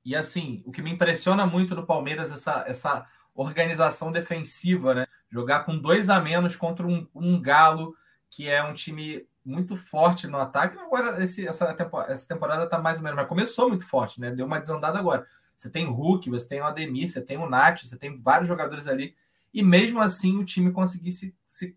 e 0.05 0.15
assim, 0.15 0.63
o 0.67 0.71
que 0.71 0.83
me 0.83 0.91
impressiona 0.91 1.47
muito 1.47 1.75
no 1.75 1.87
Palmeiras 1.87 2.31
essa, 2.31 2.65
essa 2.67 3.07
organização 3.35 4.13
defensiva, 4.13 4.95
né? 4.95 5.07
Jogar 5.31 5.65
com 5.65 5.79
dois 5.79 6.09
a 6.09 6.21
menos 6.21 6.57
contra 6.57 6.87
um, 6.87 7.07
um 7.15 7.41
Galo, 7.41 7.95
que 8.29 8.49
é 8.49 8.63
um 8.63 8.75
time 8.75 9.27
muito 9.45 9.77
forte 9.77 10.27
no 10.27 10.39
ataque. 10.39 10.79
Agora, 10.79 11.23
esse, 11.23 11.47
essa, 11.47 11.73
temporada, 11.75 12.13
essa 12.13 12.27
temporada 12.27 12.67
tá 12.67 12.79
mais 12.79 12.99
ou 12.99 13.05
menos, 13.05 13.17
mas 13.17 13.29
começou 13.29 13.69
muito 13.69 13.87
forte, 13.87 14.21
né? 14.21 14.31
Deu 14.31 14.47
uma 14.47 14.61
desandada 14.61 14.99
agora. 14.99 15.27
Você 15.57 15.71
tem 15.71 15.87
o 15.87 15.93
Hulk, 15.93 16.29
você 16.31 16.49
tem 16.49 16.61
o 16.61 16.65
Ademir, 16.65 17.09
você 17.09 17.21
tem 17.21 17.39
o 17.39 17.49
Nath, 17.49 17.85
você 17.85 17.97
tem 17.97 18.15
vários 18.15 18.49
jogadores 18.49 18.87
ali. 18.87 19.15
E 19.53 19.63
mesmo 19.63 20.01
assim 20.01 20.39
o 20.39 20.45
time 20.45 20.73
conseguisse 20.73 21.35
se 21.47 21.77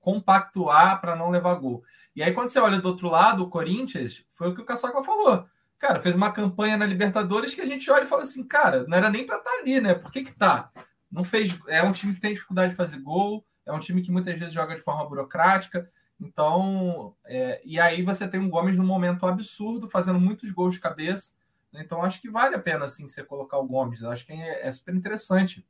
compactuar 0.00 1.00
para 1.00 1.16
não 1.16 1.30
levar 1.30 1.54
gol. 1.54 1.82
E 2.14 2.22
aí, 2.22 2.32
quando 2.32 2.48
você 2.48 2.58
olha 2.60 2.78
do 2.78 2.88
outro 2.88 3.08
lado, 3.08 3.42
o 3.42 3.50
Corinthians, 3.50 4.24
foi 4.30 4.48
o 4.48 4.54
que 4.54 4.62
o 4.62 4.64
Caçoca 4.64 5.02
falou. 5.02 5.46
Cara, 5.78 6.00
fez 6.00 6.16
uma 6.16 6.32
campanha 6.32 6.76
na 6.76 6.86
Libertadores 6.86 7.52
que 7.52 7.60
a 7.60 7.66
gente 7.66 7.90
olha 7.90 8.04
e 8.04 8.06
fala 8.06 8.22
assim, 8.22 8.42
cara, 8.42 8.86
não 8.88 8.96
era 8.96 9.10
nem 9.10 9.26
para 9.26 9.36
estar 9.36 9.50
tá 9.50 9.56
ali, 9.58 9.80
né? 9.80 9.94
Por 9.94 10.10
que 10.10 10.22
que 10.22 10.32
tá? 10.32 10.70
Não 11.10 11.24
fez. 11.24 11.58
É 11.68 11.82
um 11.82 11.92
time 11.92 12.14
que 12.14 12.20
tem 12.20 12.34
dificuldade 12.34 12.70
de 12.70 12.76
fazer 12.76 12.98
gol, 12.98 13.44
é 13.64 13.72
um 13.72 13.78
time 13.78 14.02
que 14.02 14.12
muitas 14.12 14.38
vezes 14.38 14.52
joga 14.52 14.74
de 14.74 14.82
forma 14.82 15.08
burocrática. 15.08 15.90
Então, 16.20 17.14
é, 17.26 17.60
e 17.64 17.78
aí 17.78 18.02
você 18.02 18.26
tem 18.26 18.40
um 18.40 18.48
Gomes 18.48 18.76
num 18.76 18.86
momento 18.86 19.26
absurdo, 19.26 19.88
fazendo 19.88 20.18
muitos 20.18 20.50
gols 20.50 20.74
de 20.74 20.80
cabeça. 20.80 21.32
Né? 21.72 21.82
Então, 21.84 22.02
acho 22.02 22.20
que 22.20 22.30
vale 22.30 22.54
a 22.54 22.60
pena 22.60 22.86
assim, 22.86 23.08
você 23.08 23.22
colocar 23.22 23.58
o 23.58 23.66
Gomes. 23.66 24.00
Eu 24.00 24.10
acho 24.10 24.24
que 24.24 24.32
é, 24.32 24.66
é, 24.66 24.72
super 24.72 24.94
interessante. 24.94 25.66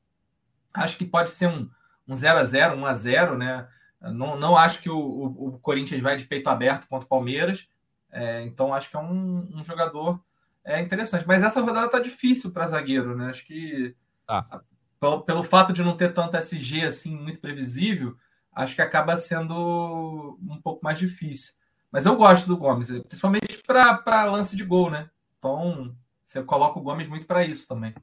Acho 0.73 0.97
que 0.97 1.05
pode 1.05 1.31
ser 1.31 1.49
um, 1.49 1.69
um 2.07 2.15
0 2.15 2.39
a 2.39 2.45
0 2.45 2.77
1 2.77 2.87
a 2.87 2.95
0 2.95 3.39
né? 3.39 3.69
Não, 4.01 4.39
não 4.39 4.57
acho 4.57 4.81
que 4.81 4.91
o, 4.91 4.99
o, 4.99 5.49
o 5.49 5.59
Corinthians 5.59 6.01
vai 6.01 6.17
de 6.17 6.27
peito 6.27 6.49
aberto 6.49 6.87
contra 6.87 7.07
o 7.07 7.09
Palmeiras. 7.09 7.67
É, 8.13 8.43
então, 8.43 8.73
acho 8.73 8.91
que 8.91 8.97
é 8.97 9.01
um, 9.01 9.49
um 9.53 9.65
jogador 9.65 10.23
é 10.65 10.81
interessante. 10.81 11.27
Mas 11.27 11.43
essa 11.43 11.61
rodada 11.61 11.89
tá 11.89 11.99
difícil 11.99 12.53
para 12.53 12.67
zagueiro, 12.67 13.17
né? 13.17 13.31
Acho 13.31 13.45
que. 13.47 13.97
Ah 14.29 14.61
pelo, 15.01 15.23
pelo 15.23 15.45
fato 15.45 15.73
de 15.73 15.83
não 15.83 15.97
ter 15.97 16.13
tanto 16.13 16.37
SG 16.37 16.85
assim 16.85 17.17
muito 17.17 17.41
previsível, 17.41 18.17
acho 18.53 18.75
que 18.75 18.83
acaba 18.83 19.17
sendo 19.19 20.39
um 20.43 20.61
pouco 20.63 20.85
mais 20.85 20.99
difícil. 20.99 21.53
Mas 21.91 22.07
eu 22.07 22.17
gosto 22.17 22.47
do 22.47 22.57
Gomes, 22.57 22.91
principalmente 23.09 23.63
para 23.67 24.25
lance 24.25 24.57
de 24.57 24.65
gol, 24.65 24.91
né? 24.91 25.09
Então 25.39 25.95
você 26.25 26.43
coloca 26.43 26.79
o 26.79 26.83
Gomes 26.83 27.09
muito 27.09 27.27
para 27.27 27.45
isso 27.45 27.69
também. 27.69 27.95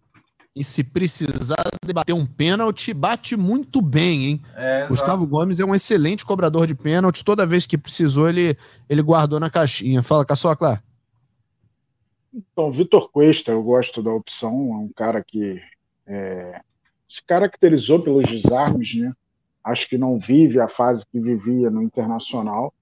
E 0.56 0.63
se 0.63 0.84
precisar 0.84 1.63
debater 1.84 2.13
um 2.13 2.27
pênalti, 2.27 2.93
bate 2.93 3.36
muito 3.36 3.82
bem, 3.82 4.25
hein? 4.25 4.41
É, 4.56 4.86
Gustavo 4.88 5.25
Gomes 5.25 5.60
é 5.60 5.65
um 5.65 5.73
excelente 5.73 6.23
cobrador 6.23 6.67
de 6.67 6.75
pênalti. 6.75 7.23
Toda 7.23 7.45
vez 7.45 7.65
que 7.65 7.75
precisou, 7.75 8.29
ele, 8.29 8.56
ele 8.88 9.01
guardou 9.01 9.39
na 9.39 9.49
caixinha. 9.49 10.03
Fala, 10.03 10.23
Caçocla. 10.23 10.84
Então, 12.32 12.71
Vitor 12.71 13.10
Cuesta, 13.12 13.51
eu 13.51 13.63
gosto 13.63 14.03
da 14.03 14.12
opção. 14.12 14.51
É 14.51 14.75
um 14.75 14.89
cara 14.95 15.23
que 15.23 15.60
é, 16.06 16.62
se 17.08 17.24
caracterizou 17.24 18.02
pelos 18.02 18.26
desarmes, 18.30 18.96
né? 18.96 19.13
acho 19.63 19.88
que 19.88 19.98
não 19.98 20.20
vive 20.20 20.60
a 20.60 20.68
fase 20.68 21.06
que 21.06 21.20
vivia 21.20 21.70
no 21.70 21.82
Internacional, 21.82 22.74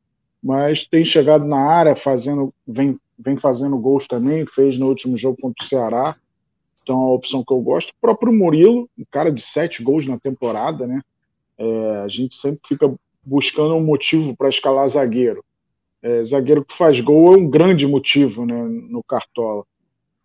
mas 0.42 0.84
tem 0.86 1.06
chegado 1.06 1.46
na 1.46 1.60
área, 1.60 1.96
fazendo, 1.96 2.54
vem, 2.68 3.00
vem 3.18 3.38
fazendo 3.38 3.78
gols 3.78 4.08
também, 4.08 4.46
fez 4.46 4.78
no 4.78 4.88
último 4.88 5.16
jogo 5.16 5.38
contra 5.40 5.64
o 5.64 5.68
Ceará, 5.68 6.16
então 6.82 6.96
é 6.96 7.00
uma 7.00 7.14
opção 7.14 7.44
que 7.46 7.54
eu 7.54 7.62
gosto. 7.62 7.90
O 7.90 8.02
próprio 8.02 8.34
Murilo, 8.34 8.90
um 8.98 9.06
cara 9.12 9.32
de 9.32 9.42
sete 9.42 9.84
gols 9.84 10.08
na 10.08 10.20
temporada, 10.20 10.88
né? 10.88 11.02
É, 11.58 12.02
a 12.04 12.08
gente 12.08 12.34
sempre 12.34 12.62
fica 12.68 12.92
buscando 13.24 13.76
um 13.76 13.84
motivo 13.84 14.36
para 14.36 14.50
escalar 14.50 14.88
zagueiro. 14.90 15.46
É, 16.02 16.24
zagueiro 16.24 16.66
que 16.66 16.76
faz 16.76 17.00
gol 17.00 17.34
é 17.34 17.38
um 17.38 17.48
grande 17.48 17.86
motivo 17.86 18.48
né, 18.48 18.64
no 18.90 19.04
Cartola. 19.04 19.64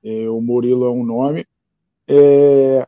É, 0.03 0.31
o 0.31 0.41
Murilo 0.41 0.87
é 0.87 0.91
um 0.91 1.05
nome. 1.05 1.47
É, 2.09 2.87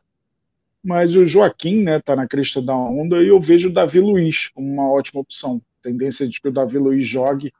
mas 0.83 1.15
o 1.15 1.25
Joaquim 1.25 1.83
né, 1.83 1.99
tá 1.99 2.15
na 2.15 2.27
crista 2.27 2.61
da 2.61 2.75
onda 2.75 3.21
e 3.21 3.27
eu 3.27 3.39
vejo 3.39 3.69
o 3.69 3.73
Davi 3.73 3.99
Luiz 3.99 4.47
como 4.49 4.71
uma 4.71 4.89
ótima 4.89 5.21
opção. 5.21 5.61
Tendência 5.81 6.27
de 6.27 6.39
que 6.41 6.47
o 6.47 6.51
Davi 6.51 6.77
Luiz 6.77 7.07
jogue, 7.07 7.53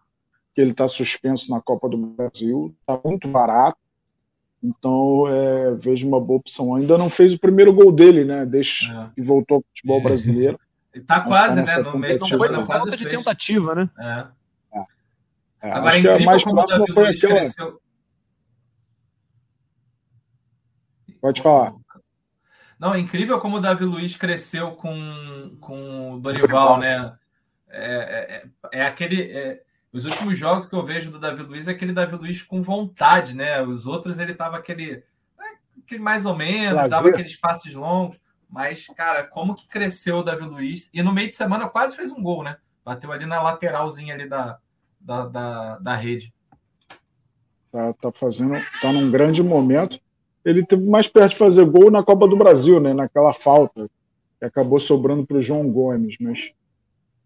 que 0.54 0.62
ele 0.62 0.72
está 0.72 0.88
suspenso 0.88 1.50
na 1.52 1.62
Copa 1.62 1.90
do 1.90 1.98
Brasil, 1.98 2.76
está 2.80 3.00
muito 3.04 3.28
barato. 3.28 3.78
Então 4.62 5.26
é, 5.28 5.76
vejo 5.76 6.08
uma 6.08 6.20
boa 6.20 6.40
opção. 6.40 6.76
Ainda 6.76 6.98
não 6.98 7.10
fez 7.10 7.34
o 7.34 7.40
primeiro 7.40 7.74
gol 7.74 7.92
dele, 7.92 8.26
né? 8.26 8.46
Desde 8.46 8.90
é. 8.92 9.10
que 9.16 9.22
voltou 9.22 9.58
ao 9.58 9.64
futebol 9.64 10.02
brasileiro. 10.02 10.60
Está 10.94 11.22
quase, 11.22 11.64
tá 11.64 11.78
né? 11.78 11.84
No 11.84 11.98
meio 12.00 12.20
não 12.20 12.28
foi 12.28 12.50
por 12.50 12.66
falta 12.66 12.98
de 12.98 13.08
tentativa, 13.08 13.76
né? 13.76 13.90
É. 14.00 14.40
É, 15.62 15.72
Agora 15.72 15.98
é 15.98 16.00
incrível 16.00 16.26
mais 16.26 16.44
como 16.44 16.62
o 16.62 16.66
Davi 16.66 16.92
Luiz 16.92 17.24
aquela... 17.24 17.40
cresceu. 17.40 17.82
Pode 21.22 21.42
falar. 21.42 21.79
Não, 22.80 22.94
é 22.94 23.00
incrível 23.00 23.40
como 23.40 23.58
o 23.58 23.60
Davi 23.60 23.84
Luiz 23.84 24.16
cresceu 24.16 24.72
com, 24.72 25.58
com 25.60 26.14
o 26.14 26.20
Dorival, 26.20 26.80
né? 26.80 27.14
É, 27.68 27.94
é, 27.94 28.44
é, 28.74 28.80
é 28.80 28.86
aquele. 28.86 29.22
É, 29.32 29.62
os 29.92 30.06
últimos 30.06 30.38
jogos 30.38 30.68
que 30.68 30.74
eu 30.74 30.86
vejo 30.86 31.12
do 31.12 31.20
Davi 31.20 31.44
Luiz 31.44 31.68
é 31.68 31.72
aquele 31.72 31.92
Davi 31.92 32.16
Luiz 32.16 32.42
com 32.42 32.62
vontade, 32.62 33.36
né? 33.36 33.62
Os 33.62 33.86
outros 33.86 34.18
ele 34.18 34.34
tava 34.34 34.56
aquele, 34.56 35.04
aquele 35.84 36.02
mais 36.02 36.26
ou 36.26 36.36
menos, 36.36 36.74
Prazer. 36.74 36.90
dava 36.90 37.10
aqueles 37.10 37.36
passes 37.36 37.74
longos. 37.74 38.18
Mas, 38.50 38.88
cara, 38.96 39.24
como 39.24 39.56
que 39.56 39.68
cresceu 39.68 40.18
o 40.18 40.24
Davi 40.24 40.46
Luiz? 40.46 40.90
E 40.94 41.04
no 41.04 41.14
meio 41.14 41.28
de 41.28 41.36
semana 41.36 41.68
quase 41.68 41.98
fez 41.98 42.12
um 42.12 42.24
gol, 42.24 42.44
né? 42.44 42.58
Bateu 42.86 43.12
ali 43.12 43.26
na 43.26 43.42
lateralzinha 43.42 44.14
ali 44.14 44.28
da, 44.28 44.58
da, 45.00 45.26
da, 45.26 45.78
da 45.80 45.96
rede. 45.96 46.34
Tá, 47.72 47.94
tá 47.94 48.12
fazendo, 48.12 48.56
tá 48.82 48.92
num 48.92 49.12
grande 49.12 49.44
momento. 49.44 50.00
Ele 50.50 50.66
teve 50.66 50.84
mais 50.84 51.08
perto 51.08 51.32
de 51.32 51.38
fazer 51.38 51.64
gol 51.66 51.92
na 51.92 52.02
Copa 52.02 52.28
do 52.28 52.36
Brasil, 52.36 52.80
né? 52.80 52.94
Naquela 52.94 53.34
falta 53.34 53.90
que 54.40 54.46
acabou 54.46 54.80
sobrando 54.80 55.26
para 55.26 55.38
o 55.38 55.42
João 55.42 55.70
Gomes, 55.70 56.16
mas 56.20 56.52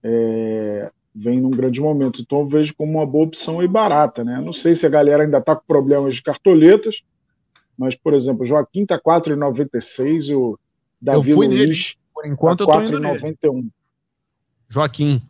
é, 0.04 0.92
vem 1.16 1.40
num 1.40 1.52
grande 1.52 1.80
momento. 1.80 2.22
Então 2.22 2.40
eu 2.40 2.48
vejo 2.48 2.76
como 2.76 2.98
uma 2.98 3.06
boa 3.06 3.26
opção 3.26 3.64
e 3.64 3.68
barata, 3.68 4.24
né? 4.24 4.42
Não 4.42 4.52
sei 4.52 4.76
se 4.76 4.86
a 4.86 4.90
galera 4.90 5.24
ainda 5.24 5.38
está 5.38 5.56
com 5.56 5.66
problemas 5.66 6.16
de 6.16 6.24
cartoletas, 6.24 7.02
mas, 7.78 7.96
por 7.96 8.14
exemplo, 8.14 8.44
o 8.44 8.46
Joaquim 8.46 8.86
tá 8.86 9.00
4,96, 9.00 10.36
o 10.36 10.60
Davi 11.02 11.32
eu 11.32 11.36
fui 11.38 11.48
Luiz 11.48 11.60
nele. 11.60 11.78
Por 12.14 12.26
enquanto 12.26 12.66
tá 12.66 12.74
4,91. 12.74 13.70
Joaquim. 14.68 15.22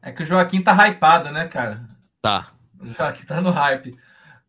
É 0.00 0.10
que 0.10 0.22
o 0.22 0.26
Joaquim 0.26 0.62
tá 0.62 0.88
hypado, 0.88 1.30
né, 1.30 1.46
cara? 1.46 1.82
Tá. 2.22 2.52
O 2.80 2.86
Joaquim 2.86 3.26
tá 3.26 3.40
no 3.40 3.50
hype. 3.50 3.94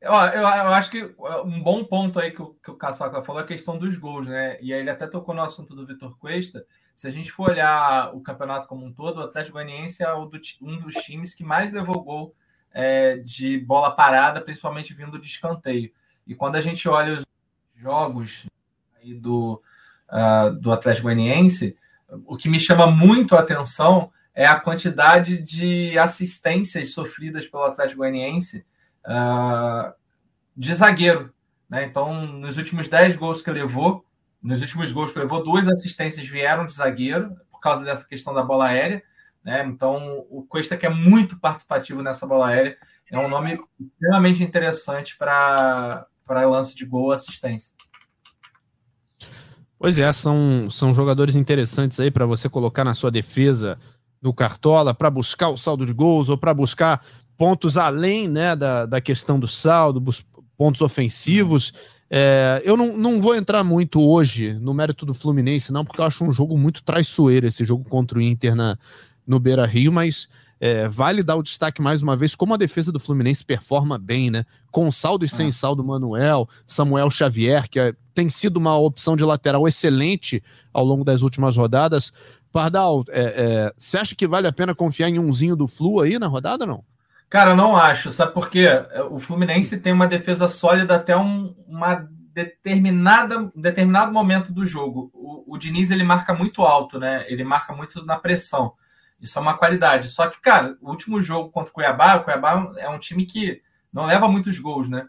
Ó, 0.06 0.28
eu, 0.28 0.42
eu, 0.42 0.48
acho 0.48 0.92
que 0.92 1.16
um 1.46 1.62
bom 1.62 1.84
ponto 1.84 2.20
aí 2.20 2.32
que 2.32 2.42
o, 2.42 2.56
que 2.62 2.72
o 2.72 2.76
Caçaca 2.76 3.22
falou 3.22 3.42
é 3.42 3.44
a 3.44 3.48
questão 3.48 3.78
dos 3.78 3.96
gols, 3.96 4.28
né? 4.28 4.58
E 4.62 4.74
aí 4.74 4.82
ele 4.82 4.89
até 4.89 5.08
tocou 5.08 5.34
no 5.34 5.42
assunto 5.42 5.74
do 5.74 5.86
Vitor 5.86 6.18
Cuesta. 6.18 6.66
Se 6.96 7.08
a 7.08 7.12
gente 7.12 7.32
for 7.32 7.50
olhar 7.50 8.13
o 8.13 8.22
campeonato 8.22 8.68
como 8.68 8.86
um 8.86 8.94
todo, 8.94 9.18
o 9.18 9.24
Atlético 9.24 9.54
Goianiense 9.54 10.04
é 10.04 10.13
um 10.13 10.28
dos 10.28 10.94
times 10.96 11.34
que 11.34 11.44
mais 11.44 11.72
levou 11.72 12.04
gol 12.04 12.36
é, 12.74 13.18
de 13.18 13.58
bola 13.60 13.92
parada, 13.92 14.42
principalmente 14.42 14.94
vindo 14.94 15.20
de 15.20 15.28
escanteio. 15.28 15.92
E 16.28 16.36
quando 16.36 16.56
a 16.56 16.62
gente 16.62 16.88
olha 16.88 17.13
os 17.13 17.26
jogos 17.76 18.46
aí 19.02 19.13
do, 19.13 19.62
uh, 20.10 20.52
do 20.60 20.72
Atlético 20.72 21.04
Goianiense, 21.04 21.78
o 22.26 22.36
que 22.36 22.50
me 22.50 22.60
chama 22.60 22.88
muito 22.88 23.36
a 23.36 23.39
atenção 23.39 24.12
é 24.36 24.46
a 24.46 24.60
quantidade 24.60 25.38
de 25.38 25.98
assistências 25.98 26.92
sofridas 26.92 27.48
pelo 27.48 27.63
Atlético 27.63 28.00
Goianiense 28.00 28.66
uh, 29.06 29.94
de 30.56 30.74
zagueiro. 30.74 31.34
Né? 31.70 31.86
Então, 31.86 32.26
nos 32.26 32.58
últimos 32.58 32.88
10 32.88 33.16
gols 33.16 33.42
que 33.42 33.52
levou, 33.52 34.06
nos 34.42 34.62
últimos 34.62 34.92
gols 34.92 35.12
que 35.12 35.20
levou, 35.20 35.44
duas 35.44 35.68
assistências 35.68 36.28
vieram 36.28 36.66
de 36.66 36.74
zagueiro, 36.74 37.36
por 37.50 37.60
causa 37.60 37.84
dessa 37.84 38.06
questão 38.06 38.34
da 38.34 38.44
bola 38.44 38.68
aérea. 38.68 39.02
Né? 39.44 39.63
Então, 39.66 40.26
o 40.30 40.44
Cuesta, 40.44 40.78
que 40.78 40.86
é 40.86 40.89
muito 40.89 41.39
participativo 41.39 42.02
nessa 42.02 42.28
bola 42.28 42.48
aérea, 42.48 42.78
é 43.12 43.20
um 43.20 43.30
nome 43.30 43.60
extremamente 43.80 44.44
interessante 44.44 45.16
para 45.16 46.08
lance 46.30 46.76
de 46.76 46.86
gol 46.86 47.12
assistência. 47.12 47.72
Pois 49.78 50.00
é, 50.00 50.12
são, 50.13 50.70
são 50.72 50.94
jogadores 50.94 51.36
interessantes 51.36 52.00
aí 52.00 52.10
para 52.10 52.26
você 52.26 52.50
colocar 52.50 52.84
na 52.84 52.94
sua 52.94 53.12
defesa 53.12 53.78
no 54.22 54.34
Cartola, 54.34 54.94
para 54.94 55.12
buscar 55.12 55.50
o 55.50 55.58
saldo 55.58 55.86
de 55.86 55.94
gols 55.94 56.30
ou 56.30 56.38
para 56.38 56.54
buscar 56.54 57.06
pontos 57.38 57.78
além 57.78 58.28
né, 58.28 58.56
da, 58.56 58.86
da 58.86 59.02
questão 59.02 59.39
do 59.39 59.48
saldo, 59.48 60.04
pontos 60.58 60.82
ofensivos. 60.82 61.74
É, 62.10 62.62
eu 62.63 62.78
não, 62.78 62.96
não 62.96 63.22
vou 63.22 63.36
entrar 63.36 63.63
muito 63.63 64.00
hoje 64.00 64.54
no 64.54 64.74
mérito 64.74 65.06
do 65.06 65.13
Fluminense, 65.13 65.74
não, 65.74 65.84
porque 65.84 66.00
eu 66.00 66.06
acho 66.06 66.24
um 66.24 66.32
jogo 66.32 66.58
muito 66.58 66.84
traiçoeiro 66.84 67.48
esse 67.48 67.65
jogo 67.65 67.84
contra 67.89 68.19
o 68.19 68.22
Inter 68.22 68.56
na, 68.56 68.78
no 69.26 69.39
Beira 69.39 69.65
Rio, 69.65 69.91
mas 69.91 70.28
é, 70.60 70.88
vale 70.88 71.24
dar 71.24 71.36
o 71.36 71.43
destaque 71.43 71.82
mais 71.82 72.02
uma 72.02 72.15
vez 72.15 72.36
como 72.36 72.54
a 72.54 72.58
defesa 72.58 72.91
do 72.91 73.00
Fluminense 73.00 73.43
performa 73.43 73.98
bem, 73.98 74.30
né? 74.30 74.46
Com 74.72 74.89
saldo 74.91 75.26
e 75.26 75.28
sem 75.28 75.48
é. 75.48 75.52
saldo, 75.52 75.84
Manuel, 75.84 76.48
Samuel 76.65 77.10
Xavier, 77.10 77.67
que 77.67 77.80
é, 77.80 77.93
tem 78.13 78.30
sido 78.30 78.58
uma 78.58 78.78
opção 78.78 79.17
de 79.17 79.26
lateral 79.26 79.67
excelente 79.67 80.41
ao 80.72 80.86
longo 80.86 81.04
das 81.04 81.22
últimas 81.22 81.58
rodadas. 81.58 82.13
Pardal, 82.52 83.04
é, 83.10 83.74
você 83.76 83.98
acha 83.98 84.15
que 84.15 84.28
vale 84.28 84.48
a 84.48 84.54
pena 84.54 84.76
confiar 84.76 85.10
em 85.10 85.17
umzinho 85.19 85.56
do 85.56 85.67
Flu 85.67 86.00
aí 86.00 86.17
na 86.19 86.28
rodada, 86.28 86.65
não? 86.65 86.84
Cara, 87.34 87.56
não 87.56 87.76
acho. 87.76 88.12
Sabe 88.12 88.32
por 88.32 88.48
quê? 88.48 88.67
O 89.10 89.17
Fluminense 89.17 89.80
tem 89.80 89.91
uma 89.91 90.06
defesa 90.06 90.48
sólida 90.48 90.96
até 90.96 91.17
um, 91.17 91.56
uma 91.67 92.08
determinada, 92.32 93.52
determinado 93.56 94.13
momento 94.13 94.54
do 94.54 94.67
jogo. 94.67 95.10
O, 95.15 95.56
o 95.56 95.58
Diniz 95.58 95.89
ele 95.89 96.04
marca 96.04 96.32
muito 96.32 96.62
alto, 96.62 97.00
né? 97.00 97.26
Ele 97.28 97.43
marca 97.43 97.74
muito 97.74 98.06
na 98.06 98.19
pressão. 98.19 98.76
Isso 99.19 99.39
é 99.39 99.41
uma 99.41 99.58
qualidade. 99.58 100.10
Só 100.10 100.28
que, 100.28 100.39
cara, 100.39 100.78
o 100.80 100.91
último 100.91 101.19
jogo 101.24 101.50
contra 101.50 101.72
o 101.72 101.74
Cuiabá, 101.74 102.17
o 102.17 102.24
Cuiabá 102.24 102.72
é 102.78 102.88
um 102.88 103.00
time 103.00 103.26
que 103.26 103.63
não 103.91 104.06
leva 104.06 104.28
muitos 104.28 104.60
gols, 104.60 104.88
né? 104.88 105.08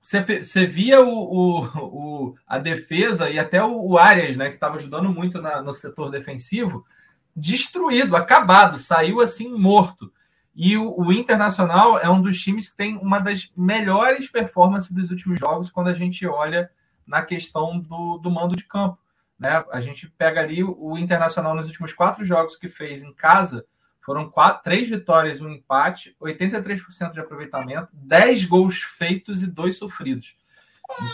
Você, 0.00 0.22
você 0.40 0.66
via 0.66 1.00
o, 1.00 1.08
o, 1.10 1.64
o, 1.78 2.34
a 2.46 2.58
defesa 2.58 3.28
e 3.28 3.40
até 3.40 3.60
o, 3.60 3.74
o 3.74 3.98
Arias, 3.98 4.36
né, 4.36 4.50
que 4.50 4.54
estava 4.54 4.76
ajudando 4.76 5.08
muito 5.08 5.42
na, 5.42 5.60
no 5.62 5.72
setor 5.72 6.12
defensivo, 6.12 6.86
destruído, 7.34 8.14
acabado, 8.14 8.78
saiu 8.78 9.20
assim 9.20 9.52
morto. 9.52 10.12
E 10.54 10.76
o, 10.76 10.94
o, 10.98 11.12
Internacional 11.12 11.98
é 11.98 12.08
um 12.10 12.20
dos 12.20 12.38
times 12.38 12.68
que 12.68 12.76
tem 12.76 12.96
uma 12.98 13.18
das 13.18 13.50
melhores 13.56 14.28
performances 14.28 14.90
dos 14.90 15.10
últimos 15.10 15.40
jogos 15.40 15.70
quando 15.70 15.88
a 15.88 15.94
gente 15.94 16.26
olha 16.26 16.70
na 17.06 17.22
questão 17.22 17.78
do, 17.78 18.18
do 18.18 18.30
mando 18.30 18.54
de 18.54 18.64
campo. 18.64 18.98
Né? 19.38 19.64
A 19.72 19.80
gente 19.80 20.08
pega 20.10 20.40
ali 20.40 20.62
o, 20.62 20.98
Internacional 20.98 21.54
nos 21.54 21.66
últimos 21.66 21.92
quatro 21.92 22.24
jogos 22.24 22.56
que 22.56 22.68
fez 22.68 23.02
em 23.02 23.14
casa, 23.14 23.64
foram 24.02 24.28
quatro, 24.28 24.62
três 24.62 24.88
vitórias, 24.88 25.40
um 25.40 25.48
empate, 25.48 26.14
83% 26.20 27.12
de 27.12 27.20
aproveitamento, 27.20 27.88
10 27.92 28.44
gols 28.44 28.78
feitos 28.82 29.42
e 29.42 29.46
dois 29.46 29.78
sofridos. 29.78 30.36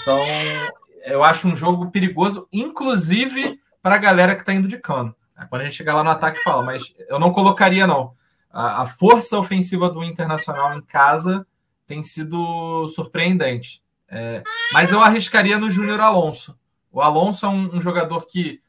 Então, 0.02 0.18
eu 1.04 1.22
acho 1.22 1.46
um 1.46 1.54
jogo 1.54 1.90
perigoso, 1.90 2.48
inclusive 2.52 3.60
para 3.80 3.94
a 3.94 3.98
galera 3.98 4.34
que 4.34 4.42
está 4.42 4.52
indo 4.52 4.66
de 4.66 4.78
cano. 4.78 5.14
Quando 5.48 5.62
a 5.62 5.64
gente 5.66 5.76
chegar 5.76 5.94
lá 5.94 6.02
no 6.02 6.10
ataque, 6.10 6.42
fala, 6.42 6.64
mas 6.64 6.92
eu 7.08 7.20
não 7.20 7.30
colocaria, 7.30 7.86
não 7.86 8.18
a, 8.58 8.82
a 8.82 8.86
força 8.86 9.38
ofensiva 9.38 9.88
do 9.88 10.02
Internacional 10.02 10.76
em 10.76 10.82
casa 10.82 11.46
tem 11.86 12.02
sido 12.02 12.88
surpreendente. 12.88 13.80
É, 14.08 14.42
mas 14.72 14.90
eu 14.90 15.00
arriscaria 15.00 15.56
no 15.58 15.70
Júnior 15.70 16.00
Alonso. 16.00 16.58
O 16.90 17.00
Alonso 17.00 17.46
é 17.46 17.48
um, 17.48 17.76
um, 17.76 17.80
jogador 17.80 18.26
que, 18.26 18.60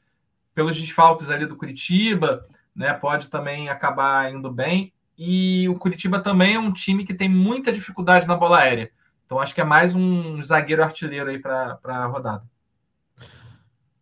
pelos 0.54 0.80
desfalques 0.80 1.28
ali 1.28 1.48
do 1.48 1.56
Curitiba, 1.56 2.46
né, 2.76 2.94
pode 2.94 3.30
também 3.30 3.68
acabar 3.68 4.32
indo 4.32 4.52
bem. 4.52 4.94
E 5.18 5.68
o 5.68 5.76
Curitiba 5.76 6.20
também 6.20 6.54
é 6.54 6.60
um 6.60 6.72
time 6.72 7.04
que 7.04 7.14
tem 7.14 7.28
muita 7.28 7.74
dificuldade 7.74 8.28
na 8.28 8.36
bola 8.36 8.60
aérea. 8.60 8.92
Então 9.26 9.40
acho 9.40 9.56
que 9.56 9.62
é 9.62 9.66
mais 9.66 9.96
um 9.96 10.40
zagueiro 10.44 10.84
artilheiro 10.84 11.32
aí 11.32 11.40
para 11.40 11.80
a 11.84 12.06
rodada. 12.06 12.44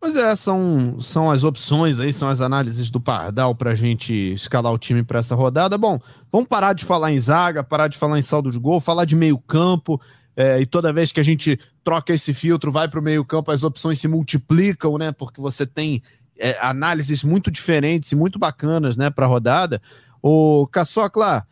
Pois 0.00 0.14
é, 0.14 0.36
são, 0.36 1.00
são 1.00 1.28
as 1.28 1.42
opções 1.42 1.98
aí, 1.98 2.12
são 2.12 2.28
as 2.28 2.40
análises 2.40 2.88
do 2.88 3.00
Pardal 3.00 3.52
para 3.54 3.72
a 3.72 3.74
gente 3.74 4.14
escalar 4.32 4.72
o 4.72 4.78
time 4.78 5.02
para 5.02 5.18
essa 5.18 5.34
rodada. 5.34 5.76
Bom, 5.76 6.00
vamos 6.30 6.48
parar 6.48 6.72
de 6.72 6.84
falar 6.84 7.10
em 7.10 7.18
zaga, 7.18 7.64
parar 7.64 7.88
de 7.88 7.98
falar 7.98 8.18
em 8.18 8.22
saldo 8.22 8.52
de 8.52 8.58
gol, 8.58 8.80
falar 8.80 9.04
de 9.04 9.16
meio 9.16 9.36
campo. 9.38 10.00
É, 10.36 10.60
e 10.60 10.66
toda 10.66 10.92
vez 10.92 11.10
que 11.10 11.18
a 11.18 11.24
gente 11.24 11.58
troca 11.82 12.12
esse 12.12 12.32
filtro, 12.32 12.70
vai 12.70 12.86
para 12.88 13.00
o 13.00 13.02
meio 13.02 13.24
campo, 13.24 13.50
as 13.50 13.64
opções 13.64 13.98
se 13.98 14.06
multiplicam, 14.06 14.96
né? 14.96 15.10
Porque 15.10 15.40
você 15.40 15.66
tem 15.66 16.00
é, 16.38 16.56
análises 16.60 17.24
muito 17.24 17.50
diferentes 17.50 18.12
e 18.12 18.16
muito 18.16 18.38
bacanas, 18.38 18.96
né, 18.96 19.10
para 19.10 19.26
a 19.26 19.28
rodada. 19.28 19.82
O 20.22 20.66
Caçocla, 20.68 21.44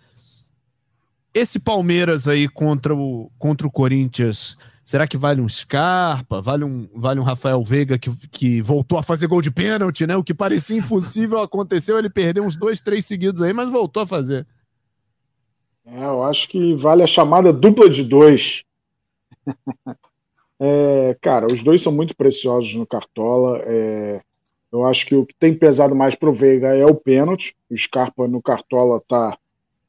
esse 1.35 1.59
Palmeiras 1.59 2.29
aí 2.29 2.47
contra 2.47 2.95
o, 2.95 3.29
contra 3.39 3.67
o 3.67 3.73
Corinthians, 3.73 4.57
será 4.87 5.05
que 5.05 5.16
vale 5.16 5.41
um 5.41 5.49
Scarpa? 5.49 6.41
Vale 6.41 6.64
um, 6.64 6.89
vale 6.95 7.18
um 7.18 7.24
Rafael 7.24 7.62
Veiga 7.64 7.99
que, 7.99 8.09
que 8.28 8.62
voltou 8.62 8.97
a 8.97 9.03
fazer 9.03 9.26
gol 9.26 9.43
de 9.43 9.51
pênalti, 9.51 10.07
né? 10.07 10.16
O 10.16 10.22
que 10.22 10.32
parecia 10.32 10.78
impossível 10.78 11.41
aconteceu, 11.43 11.99
ele 11.99 12.09
perdeu 12.09 12.45
uns 12.45 12.57
dois, 12.57 12.80
três 12.80 13.05
seguidos 13.05 13.43
aí, 13.43 13.53
mas 13.53 13.70
voltou 13.70 14.05
a 14.05 14.07
fazer. 14.07 14.47
É, 15.84 16.05
eu 16.05 16.22
acho 16.22 16.49
que 16.49 16.74
vale 16.74 17.03
a 17.03 17.07
chamada 17.07 17.53
dupla 17.53 17.91
de 17.91 18.05
dois. 18.05 18.62
é, 20.61 21.16
cara, 21.20 21.47
os 21.53 21.62
dois 21.64 21.82
são 21.82 21.91
muito 21.91 22.16
preciosos 22.16 22.72
no 22.76 22.87
Cartola. 22.87 23.61
É, 23.66 24.20
eu 24.70 24.87
acho 24.87 25.05
que 25.05 25.16
o 25.16 25.26
que 25.26 25.34
tem 25.34 25.53
pesado 25.53 25.97
mais 25.97 26.14
para 26.14 26.30
o 26.30 26.34
Veiga 26.34 26.68
é 26.76 26.87
o 26.87 26.95
pênalti. 26.95 27.57
O 27.68 27.76
Scarpa 27.76 28.28
no 28.28 28.41
Cartola 28.41 28.99
está 28.99 29.37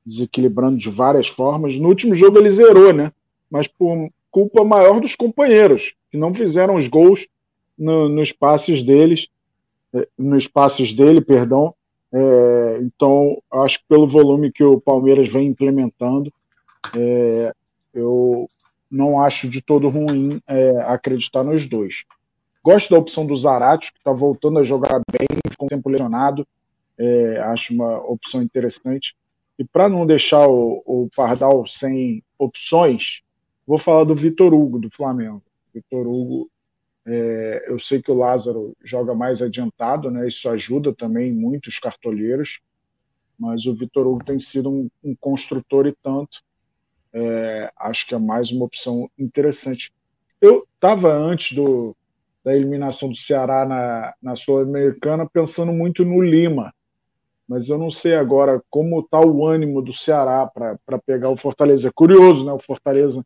desequilibrando 0.03 0.77
de 0.77 0.89
várias 0.89 1.27
formas. 1.27 1.77
No 1.77 1.87
último 1.87 2.15
jogo 2.15 2.39
ele 2.39 2.49
zerou, 2.49 2.91
né? 2.91 3.11
Mas 3.49 3.67
por 3.67 4.09
culpa 4.37 4.63
maior 4.63 4.99
dos 4.99 5.15
companheiros, 5.15 5.95
que 6.11 6.17
não 6.17 6.31
fizeram 6.31 6.75
os 6.75 6.87
gols 6.87 7.27
no, 7.75 8.07
nos 8.07 8.31
passes 8.31 8.83
deles, 8.83 9.29
eh, 9.91 10.07
nos 10.15 10.47
passes 10.47 10.93
dele, 10.93 11.21
perdão. 11.21 11.73
É, 12.13 12.77
então, 12.83 13.41
acho 13.51 13.79
que 13.79 13.85
pelo 13.89 14.07
volume 14.07 14.51
que 14.51 14.63
o 14.63 14.79
Palmeiras 14.79 15.27
vem 15.27 15.47
implementando, 15.47 16.31
é, 16.95 17.51
eu 17.91 18.47
não 18.91 19.19
acho 19.19 19.49
de 19.49 19.59
todo 19.59 19.89
ruim 19.89 20.39
é, 20.47 20.81
acreditar 20.81 21.43
nos 21.43 21.65
dois. 21.65 22.03
Gosto 22.63 22.91
da 22.91 22.99
opção 22.99 23.25
do 23.25 23.35
Zarate, 23.35 23.91
que 23.91 23.97
está 23.97 24.11
voltando 24.11 24.59
a 24.59 24.63
jogar 24.63 25.01
bem, 25.11 25.27
com 25.57 25.65
tempo 25.65 25.89
lesionado. 25.89 26.47
É, 26.95 27.39
acho 27.39 27.73
uma 27.73 27.97
opção 28.05 28.43
interessante. 28.43 29.15
E 29.57 29.63
para 29.63 29.89
não 29.89 30.05
deixar 30.05 30.47
o, 30.47 30.83
o, 30.85 31.09
Pardal 31.15 31.65
sem 31.65 32.21
opções, 32.37 33.23
vou 33.67 33.77
falar 33.77 34.05
do 34.05 34.15
Vitor 34.15 34.53
Hugo, 34.53 34.79
do 34.79 34.89
Flamengo. 34.89 35.43
Vitor 35.73 36.07
Hugo, 36.07 36.49
é, 37.05 37.65
eu 37.67 37.77
sei 37.77 38.01
que 38.01 38.09
o 38.09 38.17
Lázaro 38.17 38.75
joga 38.83 39.13
mais 39.13 39.41
adiantado, 39.41 40.09
né? 40.09 40.27
Isso 40.27 40.47
ajuda 40.49 40.93
também 40.93 41.33
muitos 41.33 41.77
cartoleiros, 41.77 42.59
mas 43.37 43.65
o 43.65 43.75
Vitor 43.75 44.07
Hugo 44.07 44.23
tem 44.23 44.39
sido 44.39 44.69
um, 44.69 44.89
um 45.03 45.13
construtor 45.13 45.85
e 45.85 45.95
tanto. 46.01 46.39
É, 47.13 47.71
acho 47.77 48.07
que 48.07 48.15
é 48.15 48.17
mais 48.17 48.51
uma 48.51 48.65
opção 48.65 49.09
interessante. 49.19 49.91
Eu 50.39 50.65
estava 50.75 51.13
antes 51.13 51.55
do, 51.55 51.95
da 52.43 52.55
eliminação 52.55 53.09
do 53.09 53.15
Ceará 53.15 53.65
na, 53.65 54.13
na 54.21 54.35
Sul-Americana 54.35 55.27
pensando 55.27 55.73
muito 55.73 56.05
no 56.05 56.21
Lima, 56.21 56.73
mas 57.47 57.69
eu 57.69 57.77
não 57.77 57.89
sei 57.89 58.15
agora 58.15 58.61
como 58.69 58.99
está 58.99 59.19
o 59.19 59.45
ânimo 59.45 59.81
do 59.81 59.93
Ceará 59.93 60.45
para 60.45 60.99
pegar 61.05 61.29
o 61.29 61.37
Fortaleza. 61.37 61.87
É 61.87 61.91
curioso, 61.93 62.45
né? 62.45 62.51
O 62.51 62.59
Fortaleza 62.59 63.25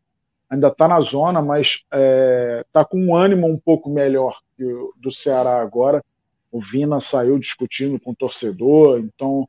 ainda 0.52 0.68
está 0.68 0.86
na 0.86 1.00
zona, 1.00 1.42
mas 1.42 1.68
está 1.68 1.88
é, 1.94 2.66
tá 2.74 2.84
com 2.84 3.00
um 3.00 3.16
ânimo 3.16 3.48
um 3.48 3.58
pouco 3.58 3.90
melhor 3.90 4.38
o, 4.60 4.94
do 4.98 5.10
Ceará 5.10 5.62
agora. 5.62 6.04
O 6.52 6.60
Vina 6.60 7.00
saiu 7.00 7.40
discutindo 7.40 7.98
com 7.98 8.12
o 8.12 8.16
torcedor, 8.16 9.00
então 9.00 9.48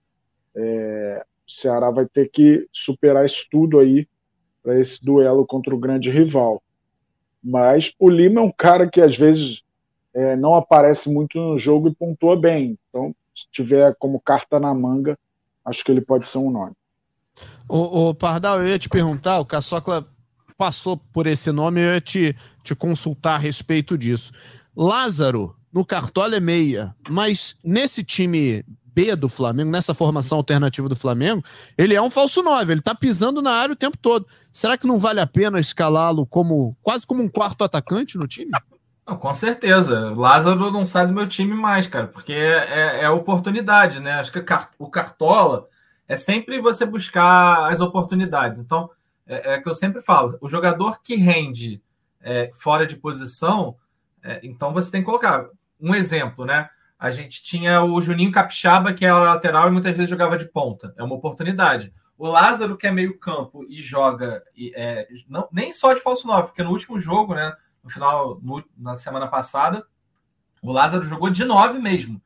é, 0.54 1.24
o 1.46 1.50
Ceará 1.50 1.90
vai 1.90 2.06
ter 2.06 2.30
que 2.30 2.68
superar 2.72 3.26
isso 3.26 3.44
tudo 3.50 3.80
aí 3.80 4.06
para 4.62 4.78
esse 4.78 5.04
duelo 5.04 5.44
contra 5.44 5.74
o 5.74 5.78
grande 5.78 6.08
rival. 6.08 6.62
Mas 7.42 7.92
o 7.98 8.08
Lima 8.08 8.40
é 8.40 8.44
um 8.44 8.52
cara 8.52 8.88
que 8.88 9.00
às 9.00 9.18
vezes 9.18 9.60
é, 10.14 10.36
não 10.36 10.54
aparece 10.54 11.10
muito 11.10 11.36
no 11.36 11.58
jogo 11.58 11.88
e 11.88 11.94
pontua 11.94 12.36
bem. 12.36 12.78
Então 12.88 13.12
se 13.34 13.46
tiver 13.50 13.96
como 13.98 14.20
carta 14.20 14.60
na 14.60 14.72
manga, 14.72 15.18
acho 15.64 15.82
que 15.84 15.90
ele 15.90 16.00
pode 16.00 16.28
ser 16.28 16.38
um 16.38 16.50
nome. 16.50 16.74
O, 17.68 18.10
o 18.10 18.14
Pardal, 18.14 18.60
eu 18.60 18.68
ia 18.68 18.78
te 18.78 18.88
perguntar, 18.88 19.40
o 19.40 19.46
Caçocla 19.46 20.06
passou 20.56 20.96
por 20.96 21.26
esse 21.26 21.50
nome, 21.50 21.80
eu 21.80 21.94
ia 21.94 22.00
te, 22.00 22.36
te 22.62 22.74
consultar 22.74 23.34
a 23.34 23.38
respeito 23.38 23.96
disso. 23.96 24.32
Lázaro, 24.76 25.54
no 25.72 25.84
Cartola 25.84 26.36
é 26.36 26.40
meia, 26.40 26.94
mas 27.08 27.58
nesse 27.64 28.04
time 28.04 28.64
B 28.94 29.16
do 29.16 29.28
Flamengo, 29.28 29.70
nessa 29.70 29.94
formação 29.94 30.38
alternativa 30.38 30.88
do 30.88 30.96
Flamengo, 30.96 31.42
ele 31.76 31.94
é 31.94 32.02
um 32.02 32.10
falso 32.10 32.42
9, 32.42 32.72
ele 32.72 32.82
tá 32.82 32.94
pisando 32.94 33.40
na 33.40 33.52
área 33.52 33.72
o 33.72 33.76
tempo 33.76 33.96
todo. 33.96 34.26
Será 34.52 34.76
que 34.76 34.86
não 34.86 34.98
vale 34.98 35.20
a 35.20 35.26
pena 35.26 35.58
escalá-lo 35.58 36.26
como 36.26 36.76
quase 36.82 37.06
como 37.06 37.22
um 37.22 37.28
quarto 37.28 37.64
atacante 37.64 38.18
no 38.18 38.26
time? 38.26 38.50
Não, 39.06 39.16
com 39.16 39.32
certeza. 39.34 40.14
Lázaro 40.14 40.70
não 40.70 40.84
sai 40.84 41.06
do 41.06 41.12
meu 41.12 41.26
time 41.26 41.54
mais, 41.54 41.86
cara, 41.86 42.06
porque 42.06 42.32
é, 42.32 43.00
é, 43.00 43.04
é 43.04 43.10
oportunidade, 43.10 43.98
né? 43.98 44.12
Acho 44.14 44.30
que 44.30 44.44
o 44.78 44.88
Cartola 44.88 45.66
é 46.06 46.16
sempre 46.16 46.60
você 46.60 46.84
buscar 46.84 47.72
as 47.72 47.80
oportunidades. 47.80 48.60
Então, 48.60 48.90
é, 49.26 49.54
é 49.54 49.60
que 49.60 49.68
eu 49.68 49.74
sempre 49.74 50.00
falo: 50.00 50.36
o 50.40 50.48
jogador 50.48 51.02
que 51.02 51.16
rende 51.16 51.82
é, 52.20 52.50
fora 52.54 52.86
de 52.86 52.96
posição, 52.96 53.76
é, 54.22 54.40
então 54.42 54.72
você 54.72 54.90
tem 54.90 55.00
que 55.00 55.06
colocar. 55.06 55.48
Um 55.84 55.96
exemplo, 55.96 56.44
né? 56.44 56.70
A 56.96 57.10
gente 57.10 57.42
tinha 57.42 57.82
o 57.82 58.00
Juninho 58.00 58.30
Capixaba, 58.30 58.92
que 58.92 59.04
era 59.04 59.18
lateral 59.18 59.66
e 59.66 59.72
muitas 59.72 59.92
vezes 59.96 60.08
jogava 60.08 60.38
de 60.38 60.44
ponta. 60.46 60.94
É 60.96 61.02
uma 61.02 61.16
oportunidade. 61.16 61.92
O 62.16 62.28
Lázaro, 62.28 62.76
que 62.76 62.86
é 62.86 62.90
meio 62.92 63.18
campo 63.18 63.66
e 63.68 63.82
joga, 63.82 64.44
é, 64.76 65.08
não, 65.28 65.48
nem 65.50 65.72
só 65.72 65.92
de 65.92 66.00
falso 66.00 66.28
9, 66.28 66.48
porque 66.48 66.62
no 66.62 66.70
último 66.70 67.00
jogo, 67.00 67.34
né? 67.34 67.52
no 67.82 67.90
final, 67.90 68.38
no, 68.40 68.64
na 68.76 68.96
semana 68.96 69.26
passada, 69.26 69.84
o 70.62 70.72
Lázaro 70.72 71.02
jogou 71.02 71.30
de 71.30 71.44
9 71.44 71.78
mesmo. 71.78 72.22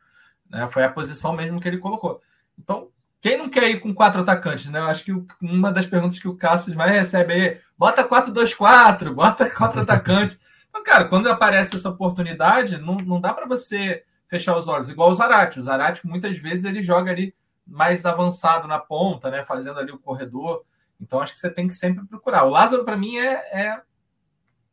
Né? 0.50 0.68
Foi 0.68 0.84
a 0.84 0.92
posição 0.92 1.32
mesmo 1.32 1.60
que 1.60 1.66
ele 1.66 1.78
colocou. 1.78 2.20
Então, 2.58 2.90
quem 3.26 3.36
não 3.36 3.48
quer 3.48 3.68
ir 3.68 3.80
com 3.80 3.92
quatro 3.92 4.20
atacantes, 4.20 4.70
né? 4.70 4.78
Eu 4.78 4.86
acho 4.86 5.02
que 5.02 5.12
uma 5.42 5.72
das 5.72 5.84
perguntas 5.84 6.16
que 6.16 6.28
o 6.28 6.36
Cassius 6.36 6.76
mais 6.76 6.92
recebe 6.92 7.34
é: 7.34 7.60
bota 7.76 8.08
4-2-4, 8.08 9.12
bota 9.12 9.50
quatro 9.50 9.80
atacantes. 9.80 10.38
Então, 10.68 10.84
cara, 10.84 11.06
quando 11.06 11.28
aparece 11.28 11.74
essa 11.74 11.88
oportunidade, 11.88 12.78
não, 12.78 12.94
não 12.98 13.20
dá 13.20 13.34
para 13.34 13.44
você 13.44 14.04
fechar 14.28 14.56
os 14.56 14.68
olhos, 14.68 14.90
igual 14.90 15.10
o 15.10 15.14
Zarate. 15.14 15.58
O 15.58 15.62
Zarate, 15.62 16.06
muitas 16.06 16.38
vezes, 16.38 16.64
ele 16.64 16.80
joga 16.80 17.10
ali 17.10 17.34
mais 17.66 18.06
avançado 18.06 18.68
na 18.68 18.78
ponta, 18.78 19.28
né? 19.28 19.42
Fazendo 19.42 19.80
ali 19.80 19.90
o 19.90 19.98
corredor. 19.98 20.64
Então, 21.00 21.20
acho 21.20 21.32
que 21.32 21.40
você 21.40 21.50
tem 21.50 21.66
que 21.66 21.74
sempre 21.74 22.06
procurar. 22.06 22.44
O 22.44 22.50
Lázaro, 22.50 22.84
para 22.84 22.96
mim, 22.96 23.16
é, 23.16 23.32
é 23.60 23.82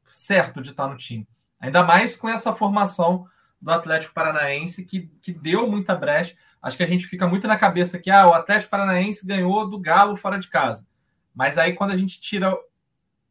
certo 0.09 0.61
de 0.61 0.69
estar 0.69 0.87
no 0.87 0.95
time. 0.95 1.27
Ainda 1.59 1.81
mais 1.81 2.15
com 2.15 2.29
essa 2.29 2.53
formação 2.53 3.25
do 3.59 3.71
Atlético 3.71 4.13
Paranaense 4.13 4.85
que, 4.85 5.09
que 5.23 5.31
deu 5.31 5.67
muita 5.67 5.95
brecha. 5.95 6.35
Acho 6.63 6.77
que 6.77 6.83
a 6.83 6.87
gente 6.87 7.05
fica 7.05 7.27
muito 7.27 7.45
na 7.45 7.57
cabeça 7.57 7.99
que 7.99 8.09
ah, 8.09 8.25
o 8.25 8.33
Atlético 8.33 8.71
Paranaense 8.71 9.27
ganhou 9.27 9.69
do 9.69 9.77
Galo 9.77 10.15
fora 10.15 10.39
de 10.39 10.47
casa. 10.47 10.87
Mas 11.35 11.57
aí 11.57 11.73
quando 11.73 11.91
a 11.91 11.97
gente 11.97 12.21
tira 12.21 12.57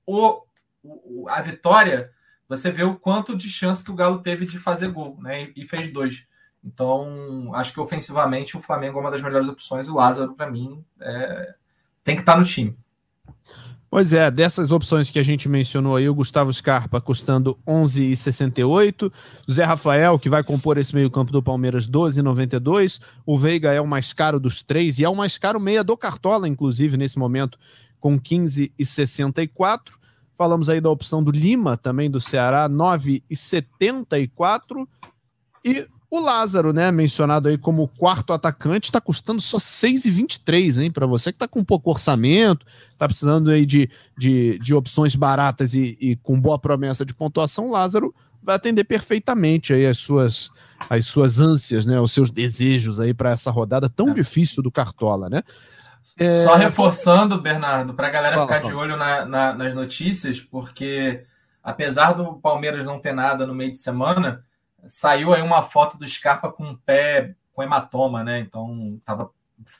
o, 0.04 0.42
o 0.82 1.26
a 1.28 1.40
vitória, 1.40 2.12
você 2.46 2.70
vê 2.70 2.84
o 2.84 2.96
quanto 2.96 3.34
de 3.34 3.48
chance 3.48 3.82
que 3.82 3.90
o 3.90 3.94
Galo 3.94 4.18
teve 4.18 4.44
de 4.44 4.58
fazer 4.58 4.88
gol, 4.88 5.16
né? 5.22 5.50
E, 5.56 5.66
fez 5.66 5.90
dois. 5.90 6.26
Então, 6.62 7.50
acho 7.54 7.72
que 7.72 7.80
ofensivamente 7.80 8.56
o 8.56 8.60
Flamengo 8.60 8.98
é 8.98 9.00
uma 9.00 9.10
das 9.10 9.22
melhores 9.22 9.48
opções. 9.48 9.88
O 9.88 9.94
Lázaro, 9.94 10.34
para 10.34 10.50
mim, 10.50 10.84
é... 11.00 11.54
tem 12.04 12.14
que 12.14 12.22
estar 12.22 12.36
no 12.36 12.44
time. 12.44 12.76
Pois 13.92 14.12
é, 14.14 14.30
dessas 14.30 14.72
opções 14.72 15.10
que 15.10 15.18
a 15.18 15.22
gente 15.22 15.50
mencionou 15.50 15.96
aí, 15.96 16.08
o 16.08 16.14
Gustavo 16.14 16.50
Scarpa 16.50 16.98
custando 16.98 17.58
11,68, 17.68 19.12
Zé 19.50 19.64
Rafael, 19.64 20.18
que 20.18 20.30
vai 20.30 20.42
compor 20.42 20.78
esse 20.78 20.94
meio-campo 20.94 21.30
do 21.30 21.42
Palmeiras, 21.42 21.86
12,92, 21.86 23.02
o 23.26 23.36
Veiga 23.36 23.70
é 23.70 23.82
o 23.82 23.86
mais 23.86 24.14
caro 24.14 24.40
dos 24.40 24.62
três 24.62 24.98
e 24.98 25.04
é 25.04 25.08
o 25.10 25.14
mais 25.14 25.36
caro 25.36 25.60
meia 25.60 25.84
do 25.84 25.94
Cartola, 25.94 26.48
inclusive, 26.48 26.96
nesse 26.96 27.18
momento, 27.18 27.58
com 28.00 28.18
15,64. 28.18 29.98
Falamos 30.38 30.70
aí 30.70 30.80
da 30.80 30.88
opção 30.88 31.22
do 31.22 31.30
Lima, 31.30 31.76
também 31.76 32.10
do 32.10 32.18
Ceará, 32.18 32.70
9,74. 32.70 34.88
E 35.62 35.86
o 36.12 36.20
Lázaro, 36.20 36.74
né, 36.74 36.92
mencionado 36.92 37.48
aí 37.48 37.56
como 37.56 37.88
quarto 37.88 38.34
atacante, 38.34 38.90
está 38.90 39.00
custando 39.00 39.40
só 39.40 39.56
6,23, 39.56 40.82
hein? 40.82 40.90
Para 40.90 41.06
você 41.06 41.32
que 41.32 41.36
está 41.36 41.48
com 41.48 41.64
pouco 41.64 41.90
orçamento, 41.90 42.66
está 42.92 43.06
precisando 43.06 43.50
aí 43.50 43.64
de, 43.64 43.88
de, 44.14 44.58
de 44.58 44.74
opções 44.74 45.16
baratas 45.16 45.72
e, 45.72 45.96
e, 45.98 46.14
com 46.16 46.38
boa 46.38 46.58
promessa 46.58 47.02
de 47.06 47.14
pontuação, 47.14 47.70
Lázaro 47.70 48.14
vai 48.42 48.56
atender 48.56 48.84
perfeitamente 48.84 49.72
aí 49.72 49.86
as 49.86 49.96
suas, 49.96 50.50
as 50.90 51.06
suas 51.06 51.40
ânsias, 51.40 51.86
né, 51.86 51.98
os 51.98 52.12
seus 52.12 52.30
desejos 52.30 53.00
aí 53.00 53.14
para 53.14 53.30
essa 53.30 53.50
rodada 53.50 53.88
tão 53.88 54.10
é. 54.10 54.12
difícil 54.12 54.62
do 54.62 54.70
Cartola, 54.70 55.30
né? 55.30 55.42
É... 56.18 56.44
Só 56.44 56.56
reforçando, 56.56 57.40
Bernardo, 57.40 57.94
para 57.94 58.08
a 58.08 58.10
galera 58.10 58.36
fala, 58.36 58.48
ficar 58.48 58.60
fala. 58.60 58.70
de 58.70 58.78
olho 58.78 58.98
na, 58.98 59.24
na, 59.24 59.54
nas 59.54 59.72
notícias, 59.72 60.42
porque 60.42 61.24
apesar 61.62 62.12
do 62.12 62.34
Palmeiras 62.34 62.84
não 62.84 62.98
ter 62.98 63.14
nada 63.14 63.46
no 63.46 63.54
meio 63.54 63.72
de 63.72 63.78
semana 63.78 64.44
saiu 64.86 65.32
aí 65.32 65.42
uma 65.42 65.62
foto 65.62 65.96
do 65.96 66.06
Scarpa 66.06 66.50
com 66.50 66.64
um 66.64 66.76
pé 66.76 67.34
com 67.52 67.62
hematoma, 67.62 68.24
né? 68.24 68.40
Então 68.40 69.00
tava 69.04 69.30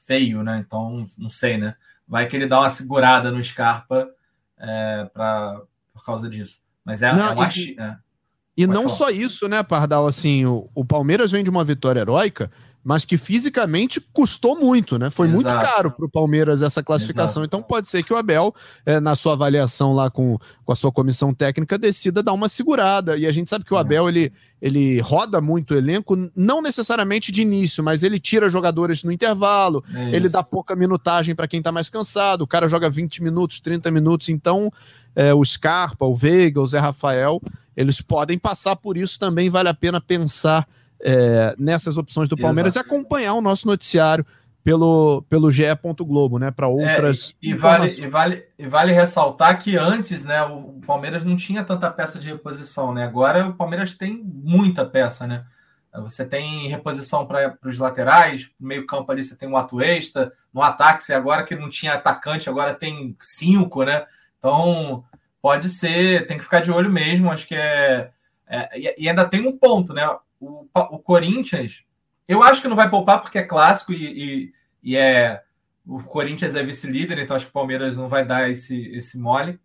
feio, 0.07 0.42
né? 0.42 0.59
Então 0.59 1.07
não 1.18 1.30
sei, 1.30 1.57
né? 1.57 1.74
Vai 2.07 2.26
que 2.26 2.36
ele 2.36 2.46
dá 2.46 2.61
uma 2.61 2.70
segurada 2.70 3.30
no 3.30 3.42
Scarpa 3.42 4.09
é, 4.59 5.05
pra, 5.12 5.61
por 5.92 6.05
causa 6.05 6.28
disso. 6.28 6.61
Mas 6.84 7.03
é, 7.03 7.12
não, 7.12 7.28
é 7.28 7.30
uma. 7.32 7.48
E, 7.48 7.76
é. 7.78 7.96
E 8.57 8.66
não 8.66 8.82
falar. 8.84 8.96
só 8.96 9.11
isso, 9.11 9.48
né, 9.48 9.62
Pardal? 9.62 10.07
Assim, 10.07 10.44
o, 10.44 10.68
o 10.74 10.84
Palmeiras 10.84 11.32
vem 11.32 11.42
de 11.42 11.50
uma 11.50 11.64
vitória 11.64 12.00
heróica, 12.00 12.50
mas 12.85 13.05
que 13.05 13.16
fisicamente 13.16 14.01
custou 14.12 14.59
muito, 14.59 14.99
né? 14.99 15.09
Foi 15.09 15.28
Exato. 15.28 15.43
muito 15.45 15.61
caro 15.61 15.91
para 15.91 16.05
o 16.05 16.09
Palmeiras 16.09 16.62
essa 16.62 16.83
classificação. 16.83 17.43
Exato. 17.43 17.47
Então 17.47 17.62
pode 17.62 17.89
ser 17.89 18.03
que 18.03 18.12
o 18.12 18.16
Abel, 18.16 18.53
é, 18.85 18.99
na 18.99 19.14
sua 19.14 19.35
avaliação 19.35 19.93
lá 19.93 20.11
com, 20.11 20.37
com 20.64 20.72
a 20.72 20.74
sua 20.74 20.91
comissão 20.91 21.33
técnica, 21.33 21.78
decida 21.78 22.22
dar 22.22 22.33
uma 22.33 22.49
segurada. 22.49 23.16
E 23.16 23.26
a 23.26 23.30
gente 23.30 23.49
sabe 23.49 23.64
que 23.64 23.72
o 23.72 23.76
é. 23.76 23.80
Abel 23.80 24.09
ele, 24.09 24.33
ele 24.61 25.01
roda 25.01 25.41
muito 25.41 25.74
o 25.74 25.76
elenco, 25.76 26.16
não 26.35 26.61
necessariamente 26.61 27.30
de 27.30 27.43
início, 27.43 27.85
mas 27.85 28.03
ele 28.03 28.18
tira 28.18 28.51
jogadores 28.51 29.05
no 29.05 29.12
intervalo, 29.12 29.85
é 29.95 30.16
ele 30.16 30.28
dá 30.28 30.43
pouca 30.43 30.74
minutagem 30.74 31.37
para 31.37 31.47
quem 31.47 31.59
está 31.59 31.70
mais 31.70 31.89
cansado. 31.89 32.43
O 32.43 32.49
cara 32.49 32.68
joga 32.68 32.91
20 32.91 33.22
minutos, 33.22 33.61
30 33.61 33.93
minutos. 33.93 34.28
Então 34.28 34.72
é, 35.14 35.33
o 35.33 35.45
Scarpa, 35.45 36.05
o 36.05 36.16
Veiga, 36.16 36.61
o 36.61 36.66
Zé 36.66 36.80
Rafael, 36.80 37.41
eles 37.76 38.01
podem 38.01 38.37
passar 38.39 38.74
por 38.74 38.97
isso 38.97 39.20
também. 39.20 39.49
Vale 39.49 39.68
a 39.68 39.74
pena 39.74 40.01
pensar 40.01 40.66
é, 41.03 41.55
nessas 41.59 41.98
opções 41.98 42.28
do 42.28 42.36
Palmeiras 42.36 42.74
Exato. 42.74 42.86
e 42.86 42.88
acompanhar 42.88 43.34
o 43.34 43.40
nosso 43.40 43.66
noticiário 43.66 44.24
pelo, 44.64 45.22
pelo 45.28 45.50
GE. 45.50 45.64
Globo, 46.00 46.38
né? 46.38 46.50
Para 46.50 46.68
outras. 46.68 47.34
É, 47.42 47.48
e, 47.48 47.55
vale, 47.55 47.88
e, 47.88 48.07
vale, 48.07 48.46
e 48.59 48.66
vale 48.66 48.92
ressaltar 48.92 49.61
que 49.61 49.76
antes, 49.76 50.22
né, 50.22 50.42
o 50.44 50.80
Palmeiras 50.86 51.24
não 51.24 51.36
tinha 51.36 51.64
tanta 51.64 51.90
peça 51.90 52.18
de 52.18 52.28
reposição, 52.28 52.94
né? 52.94 53.05
Agora 53.05 53.48
o 53.48 53.55
Palmeiras 53.55 53.94
tem 53.94 54.22
muita 54.24 54.84
peça, 54.84 55.26
né? 55.26 55.44
Você 55.94 56.24
tem 56.24 56.68
reposição 56.68 57.26
para 57.26 57.59
os 57.66 57.78
laterais, 57.78 58.48
no 58.59 58.66
meio-campo 58.66 59.12
ali 59.12 59.22
você 59.22 59.36
tem 59.36 59.46
um 59.46 59.59
atuesta, 59.59 60.32
no 60.53 60.62
ataque, 60.62 61.05
você 61.05 61.12
agora 61.12 61.42
que 61.42 61.55
não 61.55 61.68
tinha 61.68 61.92
atacante, 61.94 62.48
agora 62.48 62.72
tem 62.72 63.14
cinco, 63.20 63.84
né? 63.84 64.07
Então 64.38 65.05
pode 65.42 65.68
ser, 65.68 66.26
tem 66.26 66.38
que 66.38 66.44
ficar 66.44 66.61
de 66.61 66.70
olho 66.70 66.90
mesmo. 66.90 67.30
Acho 67.30 67.46
que 67.46 67.55
é. 67.55 68.11
é 68.46 68.94
e 68.98 69.09
ainda 69.09 69.28
tem 69.28 69.46
um 69.46 69.57
ponto, 69.59 69.92
né? 69.92 70.03
O, 70.43 70.68
o 70.74 70.99
Corinthians, 70.99 71.84
eu 72.26 72.43
acho 72.43 72.61
que 72.61 72.68
não 72.68 72.76
vai 72.76 72.88
poupar 72.88 73.20
porque 73.20 73.38
é 73.38 73.43
clássico 73.43 73.93
e, 73.93 74.05
e, 74.05 74.53
e 74.82 74.97
é. 74.97 75.43
O 75.84 76.01
Corinthians 76.05 76.55
é 76.55 76.62
vice-líder, 76.62 77.18
então 77.18 77.34
acho 77.34 77.47
que 77.47 77.51
o 77.51 77.55
Palmeiras 77.55 77.97
não 77.97 78.09
vai 78.09 78.24
dar 78.24 78.49
esse, 78.49 78.86
esse 78.95 79.18
mole. 79.18 79.61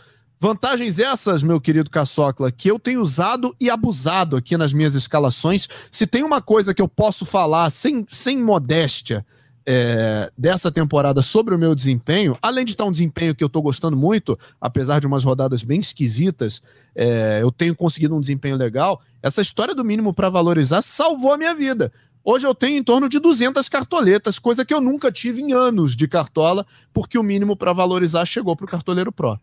Vantagens 0.44 0.98
essas, 0.98 1.44
meu 1.44 1.62
querido 1.62 1.88
Caçocla, 1.88 2.52
que 2.52 2.72
eu 2.72 2.80
tenho 2.80 3.00
usado 3.00 3.56
e 3.60 3.70
abusado 3.70 4.36
aqui 4.36 4.58
nas 4.58 4.74
minhas 4.74 4.96
escalações. 4.96 5.68
Se 5.92 6.08
tem 6.08 6.24
uma 6.24 6.42
coisa 6.42 6.74
que 6.74 6.82
eu 6.82 6.88
posso 6.88 7.28
falar 7.28 7.70
sem, 7.70 8.08
sem 8.10 8.39
modéstia 8.39 9.24
é, 9.64 10.32
dessa 10.36 10.72
temporada 10.72 11.22
sobre 11.22 11.54
o 11.54 11.60
meu 11.60 11.76
desempenho, 11.76 12.36
além 12.42 12.66
de 12.66 12.72
estar 12.72 12.86
um 12.86 12.92
desempenho 12.92 13.36
que 13.36 13.44
eu 13.44 13.46
estou 13.46 13.62
gostando 13.62 13.96
muito, 13.96 14.36
apesar 14.60 15.00
de 15.00 15.06
umas 15.06 15.24
rodadas 15.24 15.62
bem 15.62 15.80
esquisitas, 15.80 16.64
é, 16.96 17.38
eu 17.39 17.52
tenho 17.52 17.76
conseguido 17.76 18.16
um 18.16 18.20
desempenho 18.20 18.56
legal. 18.56 19.00
Essa 19.22 19.44
história 19.44 19.76
do 19.76 19.86
mínimo 19.86 20.12
para 20.12 20.28
valorizar 20.28 20.82
salvou 20.82 21.34
a 21.34 21.38
minha 21.38 21.54
vida. 21.54 21.94
Hoje 22.24 22.48
eu 22.48 22.56
tenho 22.56 22.80
em 22.80 22.84
torno 22.84 23.08
de 23.08 23.20
200 23.20 23.70
cartoletas, 23.70 24.39
coisa 24.39 24.66
que 24.66 24.74
eu 24.74 24.82
nunca 24.82 25.12
tive 25.12 25.39
em 25.39 25.54
anos 25.54 25.96
de 25.96 26.08
cartola, 26.08 26.66
porque 26.92 27.16
o 27.20 27.22
mínimo 27.22 27.56
para 27.56 27.74
valorizar 27.74 28.26
chegou 28.26 28.56
para 28.56 28.66
o 28.66 28.68
Cartoleiro 28.68 29.12
Pro. 29.12 29.39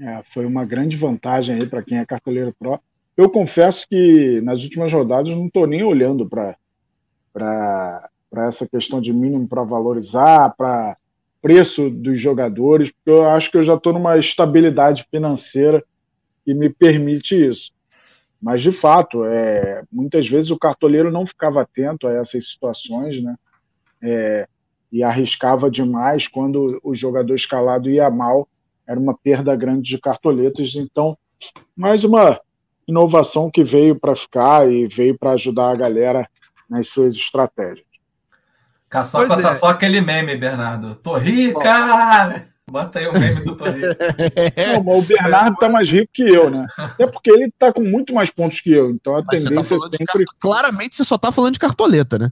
É, 0.00 0.22
foi 0.32 0.46
uma 0.46 0.64
grande 0.64 0.96
vantagem 0.96 1.56
aí 1.56 1.66
para 1.66 1.82
quem 1.82 1.98
é 1.98 2.06
cartoleiro 2.06 2.54
pro. 2.58 2.80
Eu 3.16 3.28
confesso 3.28 3.86
que 3.88 4.40
nas 4.42 4.62
últimas 4.62 4.92
rodadas 4.92 5.30
não 5.30 5.46
estou 5.46 5.66
nem 5.66 5.82
olhando 5.82 6.28
para 6.28 8.08
essa 8.46 8.66
questão 8.68 9.00
de 9.00 9.12
mínimo 9.12 9.48
para 9.48 9.64
valorizar, 9.64 10.54
para 10.56 10.96
preço 11.42 11.90
dos 11.90 12.20
jogadores, 12.20 12.90
porque 12.90 13.10
eu 13.10 13.28
acho 13.28 13.50
que 13.50 13.56
eu 13.56 13.62
já 13.64 13.74
estou 13.74 13.92
numa 13.92 14.18
estabilidade 14.18 15.04
financeira 15.10 15.84
que 16.44 16.54
me 16.54 16.70
permite 16.70 17.34
isso. 17.34 17.72
Mas, 18.40 18.62
de 18.62 18.70
fato, 18.70 19.24
é, 19.24 19.82
muitas 19.90 20.28
vezes 20.28 20.52
o 20.52 20.58
cartoleiro 20.58 21.10
não 21.10 21.26
ficava 21.26 21.62
atento 21.62 22.06
a 22.06 22.12
essas 22.12 22.48
situações, 22.48 23.20
né? 23.20 23.34
É, 24.00 24.48
e 24.92 25.02
arriscava 25.02 25.68
demais 25.68 26.28
quando 26.28 26.80
o 26.84 26.94
jogador 26.94 27.34
escalado 27.34 27.90
ia 27.90 28.08
mal 28.08 28.48
era 28.88 28.98
uma 28.98 29.16
perda 29.16 29.54
grande 29.54 29.82
de 29.82 29.98
cartoletas. 29.98 30.74
Então, 30.74 31.16
mais 31.76 32.04
uma 32.04 32.40
inovação 32.86 33.50
que 33.50 33.62
veio 33.62 33.94
para 33.94 34.16
ficar 34.16 34.70
e 34.70 34.88
veio 34.88 35.18
para 35.18 35.32
ajudar 35.32 35.72
a 35.72 35.76
galera 35.76 36.26
nas 36.68 36.88
suas 36.88 37.14
estratégias. 37.14 37.86
Caçoca 38.88 39.42
tá 39.42 39.50
é. 39.50 39.54
só 39.54 39.66
aquele 39.66 40.00
meme, 40.00 40.34
Bernardo. 40.36 40.94
Tô 40.94 41.18
rica! 41.18 42.48
Bota 42.70 42.98
aí 42.98 43.08
o 43.08 43.12
meme 43.12 43.44
do 43.44 43.56
Torrica. 43.56 43.96
Não, 44.74 44.84
mas 44.84 45.04
o 45.04 45.06
Bernardo 45.06 45.56
tá 45.56 45.68
mais 45.70 45.90
rico 45.90 46.10
que 46.12 46.22
eu, 46.22 46.50
né? 46.50 46.66
Até 46.76 47.06
porque 47.06 47.30
ele 47.30 47.50
tá 47.58 47.72
com 47.72 47.82
muito 47.82 48.12
mais 48.12 48.28
pontos 48.28 48.60
que 48.60 48.70
eu. 48.70 48.90
Então 48.90 49.16
a 49.16 49.22
mas 49.24 49.42
tendência 49.42 49.78
tá 49.78 49.86
é 49.86 49.96
sempre. 49.96 50.24
Claramente 50.38 50.94
você 50.94 51.04
só 51.04 51.16
tá 51.16 51.32
falando 51.32 51.54
de 51.54 51.58
cartoleta, 51.58 52.18
né? 52.18 52.30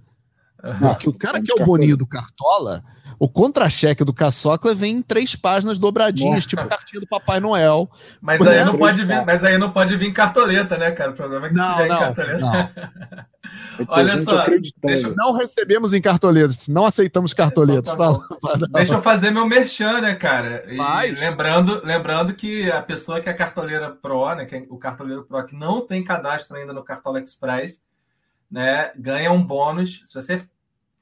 Porque 0.80 1.09
o 1.09 1.12
cara 1.12 1.40
que 1.42 1.52
é 1.52 1.54
o 1.54 1.64
Boninho 1.64 1.96
do 1.96 2.07
Cartola, 2.07 2.82
o 3.18 3.28
contra-cheque 3.28 4.04
do 4.04 4.12
Caçocla 4.12 4.74
vem 4.74 4.96
em 4.96 5.02
três 5.02 5.34
páginas 5.34 5.78
dobradinhas, 5.78 6.34
Nossa. 6.34 6.48
tipo 6.48 6.66
cartinha 6.66 7.00
do 7.00 7.07
Papai 7.07 7.40
Noel. 7.40 7.90
Mas 8.20 8.44
aí, 8.46 8.64
não 8.64 8.78
pode 8.78 9.04
vir, 9.04 9.24
mas 9.24 9.44
aí 9.44 9.59
não 9.59 9.70
pode 9.70 9.96
vir 9.96 10.12
cartoleta, 10.12 10.76
né, 10.76 10.90
cara? 10.90 11.11
O 11.11 11.14
problema 11.14 11.46
é 11.46 11.48
que 11.50 11.57
não, 11.57 11.76
se 11.76 11.86
não, 11.86 11.98
cartoleta. 11.98 12.38
Não. 12.38 12.70
Olha 13.88 14.18
só, 14.18 14.44
deixa... 14.82 15.14
não 15.16 15.32
recebemos 15.32 15.94
em 15.94 16.00
cartoletas, 16.00 16.66
não 16.68 16.84
aceitamos 16.84 17.32
cartoletas. 17.32 17.92
Então, 17.92 18.18
tá 18.40 18.66
deixa 18.70 18.94
eu 18.94 19.02
fazer 19.02 19.30
meu 19.30 19.46
merchan, 19.46 20.00
né, 20.00 20.14
cara? 20.14 20.64
E 20.68 21.12
lembrando, 21.12 21.80
lembrando 21.84 22.34
que 22.34 22.70
a 22.70 22.82
pessoa 22.82 23.20
que 23.20 23.28
é 23.28 23.32
cartoleira 23.32 23.90
Pro, 23.90 24.34
né, 24.34 24.44
que 24.46 24.57
é 24.57 24.66
o 24.68 24.78
cartoleiro 24.78 25.24
Pro 25.24 25.44
que 25.46 25.54
não 25.54 25.86
tem 25.86 26.02
cadastro 26.02 26.57
ainda 26.57 26.72
no 26.72 26.82
Cartola 26.82 27.20
Express, 27.20 27.80
né, 28.51 28.92
ganha 28.97 29.32
um 29.32 29.42
bônus. 29.42 30.03
Se 30.07 30.14
você 30.14 30.44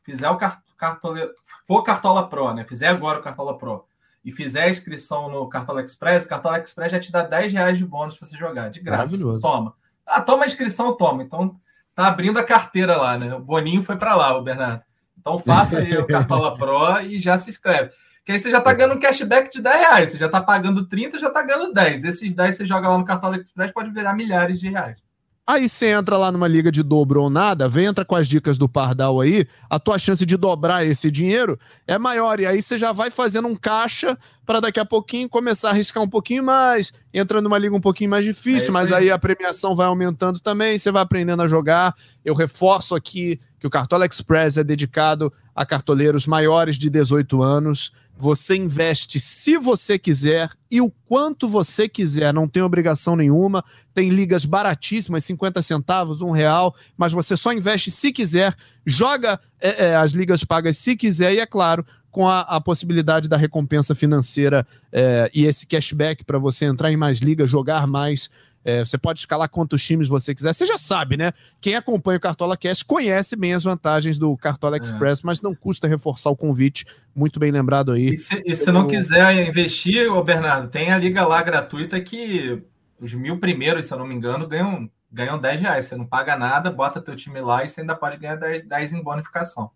fizer 0.02 0.28
o 0.28 0.38
cartoleiro, 0.76 1.32
for 1.66 1.82
Cartola 1.82 2.28
Pro, 2.28 2.52
né? 2.52 2.64
Fizer 2.64 2.88
agora 2.88 3.18
o 3.18 3.22
Cartola 3.22 3.56
Pro 3.56 3.84
e 4.24 4.32
fizer 4.32 4.64
a 4.64 4.70
inscrição 4.70 5.28
no 5.28 5.48
Cartola 5.48 5.82
Express, 5.82 6.24
o 6.24 6.28
Cartola 6.28 6.58
Express 6.58 6.92
já 6.92 7.00
te 7.00 7.12
dá 7.12 7.22
10 7.22 7.52
reais 7.52 7.78
de 7.78 7.84
bônus 7.84 8.16
para 8.16 8.26
você 8.26 8.36
jogar, 8.36 8.70
de 8.70 8.80
graça. 8.80 9.16
Toma. 9.40 9.74
Ah, 10.06 10.20
toma 10.20 10.44
a 10.44 10.46
inscrição, 10.46 10.96
toma. 10.96 11.22
Então, 11.22 11.56
tá 11.94 12.06
abrindo 12.06 12.38
a 12.38 12.44
carteira 12.44 12.96
lá, 12.96 13.18
né? 13.18 13.34
O 13.34 13.40
Boninho 13.40 13.82
foi 13.82 13.96
para 13.96 14.14
lá, 14.14 14.36
o 14.36 14.42
Bernardo. 14.42 14.82
Então, 15.18 15.38
faça 15.38 15.78
aí 15.78 15.96
o 15.96 16.06
Cartola 16.08 16.56
Pro 16.56 17.00
e 17.00 17.18
já 17.18 17.38
se 17.38 17.50
inscreve. 17.50 17.90
Que 18.24 18.32
aí 18.32 18.40
você 18.40 18.50
já 18.50 18.60
tá 18.60 18.72
ganhando 18.72 18.94
um 18.94 19.00
cashback 19.00 19.52
de 19.52 19.60
10 19.60 19.78
reais. 19.78 20.10
Você 20.10 20.18
já 20.18 20.28
tá 20.28 20.40
pagando 20.40 20.86
30, 20.88 21.18
já 21.18 21.30
tá 21.30 21.42
ganhando 21.42 21.74
10. 21.74 22.04
Esses 22.04 22.32
10 22.32 22.56
você 22.56 22.64
joga 22.64 22.88
lá 22.88 22.96
no 22.96 23.04
Cartola 23.04 23.36
Express, 23.36 23.70
pode 23.72 23.90
virar 23.90 24.14
milhares 24.14 24.58
de 24.58 24.70
reais. 24.70 25.03
Aí 25.46 25.68
você 25.68 25.88
entra 25.88 26.16
lá 26.16 26.32
numa 26.32 26.48
liga 26.48 26.72
de 26.72 26.82
dobro 26.82 27.20
ou 27.20 27.28
nada, 27.28 27.68
vem 27.68 27.84
entra 27.84 28.02
com 28.02 28.16
as 28.16 28.26
dicas 28.26 28.56
do 28.56 28.66
Pardal 28.66 29.20
aí, 29.20 29.46
a 29.68 29.78
tua 29.78 29.98
chance 29.98 30.24
de 30.24 30.38
dobrar 30.38 30.86
esse 30.86 31.10
dinheiro 31.10 31.58
é 31.86 31.98
maior. 31.98 32.40
E 32.40 32.46
aí 32.46 32.62
você 32.62 32.78
já 32.78 32.92
vai 32.92 33.10
fazendo 33.10 33.46
um 33.46 33.54
caixa 33.54 34.16
para 34.46 34.58
daqui 34.58 34.80
a 34.80 34.86
pouquinho 34.86 35.28
começar 35.28 35.68
a 35.68 35.70
arriscar 35.72 36.02
um 36.02 36.08
pouquinho 36.08 36.42
mais, 36.42 36.94
entra 37.12 37.42
numa 37.42 37.58
liga 37.58 37.76
um 37.76 37.80
pouquinho 37.80 38.08
mais 38.08 38.24
difícil, 38.24 38.70
é 38.70 38.72
mas 38.72 38.90
aí. 38.90 39.04
aí 39.04 39.10
a 39.10 39.18
premiação 39.18 39.76
vai 39.76 39.86
aumentando 39.86 40.40
também, 40.40 40.78
você 40.78 40.90
vai 40.90 41.02
aprendendo 41.02 41.42
a 41.42 41.46
jogar. 41.46 41.94
Eu 42.24 42.34
reforço 42.34 42.94
aqui 42.94 43.38
que 43.60 43.66
o 43.66 43.70
Cartola 43.70 44.06
Express 44.06 44.56
é 44.56 44.64
dedicado 44.64 45.30
a 45.54 45.64
cartoleiros 45.64 46.26
maiores 46.26 46.76
de 46.76 46.90
18 46.90 47.42
anos. 47.42 47.92
Você 48.16 48.56
investe 48.56 49.18
se 49.18 49.58
você 49.58 49.98
quiser 49.98 50.50
e 50.70 50.80
o 50.80 50.90
quanto 51.06 51.48
você 51.48 51.88
quiser, 51.88 52.32
não 52.32 52.48
tem 52.48 52.62
obrigação 52.62 53.16
nenhuma. 53.16 53.64
Tem 53.92 54.08
ligas 54.08 54.44
baratíssimas, 54.44 55.24
50 55.24 55.60
centavos, 55.62 56.20
um 56.20 56.30
real, 56.30 56.74
mas 56.96 57.12
você 57.12 57.36
só 57.36 57.52
investe 57.52 57.90
se 57.90 58.12
quiser, 58.12 58.54
joga 58.86 59.40
é, 59.60 59.86
é, 59.86 59.96
as 59.96 60.12
ligas 60.12 60.44
pagas 60.44 60.78
se 60.78 60.96
quiser, 60.96 61.34
e 61.34 61.40
é 61.40 61.46
claro, 61.46 61.84
com 62.10 62.28
a, 62.28 62.40
a 62.42 62.60
possibilidade 62.60 63.28
da 63.28 63.36
recompensa 63.36 63.92
financeira 63.92 64.64
é, 64.92 65.28
e 65.34 65.46
esse 65.46 65.66
cashback 65.66 66.24
para 66.24 66.38
você 66.38 66.64
entrar 66.64 66.92
em 66.92 66.96
mais 66.96 67.18
ligas, 67.18 67.50
jogar 67.50 67.88
mais 67.88 68.30
é, 68.64 68.82
você 68.82 68.96
pode 68.96 69.20
escalar 69.20 69.48
quantos 69.50 69.84
times 69.84 70.08
você 70.08 70.34
quiser. 70.34 70.54
Você 70.54 70.64
já 70.64 70.78
sabe, 70.78 71.18
né? 71.18 71.32
Quem 71.60 71.74
acompanha 71.74 72.16
o 72.16 72.20
Cartola 72.20 72.56
Cast 72.56 72.84
conhece 72.84 73.36
bem 73.36 73.52
as 73.52 73.62
vantagens 73.62 74.18
do 74.18 74.34
Cartola 74.38 74.76
é. 74.76 74.80
Express, 74.80 75.18
é. 75.18 75.22
mas 75.24 75.42
não 75.42 75.54
custa 75.54 75.86
reforçar 75.86 76.30
o 76.30 76.36
convite. 76.36 76.86
Muito 77.14 77.38
bem 77.38 77.52
lembrado 77.52 77.92
aí. 77.92 78.14
E 78.14 78.16
se, 78.16 78.42
e 78.46 78.56
se 78.56 78.72
não 78.72 78.86
quiser 78.86 79.46
investir, 79.46 80.10
ô 80.10 80.24
Bernardo, 80.24 80.68
tem 80.68 80.90
a 80.90 80.96
liga 80.96 81.26
lá 81.26 81.42
gratuita 81.42 82.00
que 82.00 82.62
os 82.98 83.12
mil 83.12 83.38
primeiros, 83.38 83.84
se 83.84 83.92
eu 83.92 83.98
não 83.98 84.06
me 84.06 84.14
engano, 84.14 84.48
ganham, 84.48 84.90
ganham 85.12 85.38
10 85.38 85.60
reais. 85.60 85.84
Você 85.84 85.96
não 85.96 86.06
paga 86.06 86.34
nada, 86.34 86.70
bota 86.70 87.02
teu 87.02 87.14
time 87.14 87.42
lá 87.42 87.64
e 87.64 87.68
você 87.68 87.82
ainda 87.82 87.94
pode 87.94 88.16
ganhar 88.16 88.36
10, 88.36 88.66
10 88.66 88.92
em 88.94 89.02
bonificação. 89.02 89.70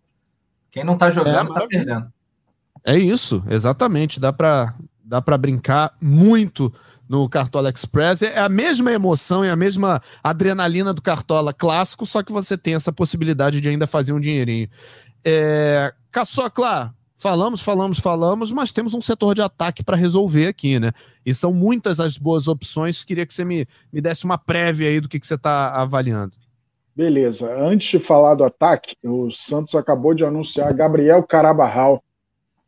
Quem 0.70 0.82
não 0.82 0.96
tá 0.96 1.10
jogando, 1.10 1.50
é, 1.50 1.60
tá 1.60 1.66
perdendo. 1.66 2.12
É 2.84 2.96
isso, 2.96 3.44
exatamente. 3.50 4.18
Dá 4.18 4.32
para 4.32 4.74
dá 5.04 5.22
para 5.22 5.38
brincar 5.38 5.96
muito 6.00 6.72
no 7.08 7.28
Cartola 7.28 7.70
Express. 7.70 8.22
É 8.22 8.38
a 8.38 8.48
mesma 8.48 8.92
emoção 8.92 9.44
e 9.44 9.48
a 9.48 9.56
mesma 9.56 10.00
adrenalina 10.22 10.92
do 10.92 11.02
Cartola 11.02 11.52
clássico, 11.52 12.04
só 12.04 12.22
que 12.22 12.32
você 12.32 12.56
tem 12.56 12.74
essa 12.74 12.92
possibilidade 12.92 13.60
de 13.60 13.68
ainda 13.68 13.86
fazer 13.86 14.12
um 14.12 14.20
dinheirinho. 14.20 14.68
É... 15.24 15.92
Caçocla, 16.10 16.94
falamos, 17.16 17.60
falamos, 17.60 17.98
falamos, 17.98 18.50
mas 18.52 18.72
temos 18.72 18.94
um 18.94 19.00
setor 19.00 19.34
de 19.34 19.42
ataque 19.42 19.82
para 19.82 19.96
resolver 19.96 20.46
aqui, 20.46 20.78
né? 20.78 20.92
E 21.24 21.34
são 21.34 21.52
muitas 21.52 22.00
as 22.00 22.16
boas 22.16 22.48
opções. 22.48 23.04
Queria 23.04 23.26
que 23.26 23.34
você 23.34 23.44
me, 23.44 23.66
me 23.92 24.00
desse 24.00 24.24
uma 24.24 24.38
prévia 24.38 24.88
aí 24.88 25.00
do 25.00 25.08
que, 25.08 25.20
que 25.20 25.26
você 25.26 25.34
está 25.34 25.74
avaliando. 25.74 26.32
Beleza. 26.98 27.48
Antes 27.54 27.88
de 27.90 27.98
falar 28.00 28.34
do 28.34 28.44
ataque, 28.44 28.96
o 29.04 29.30
Santos 29.30 29.76
acabou 29.76 30.14
de 30.14 30.24
anunciar 30.24 30.74
Gabriel 30.74 31.22
Carabarral, 31.22 32.02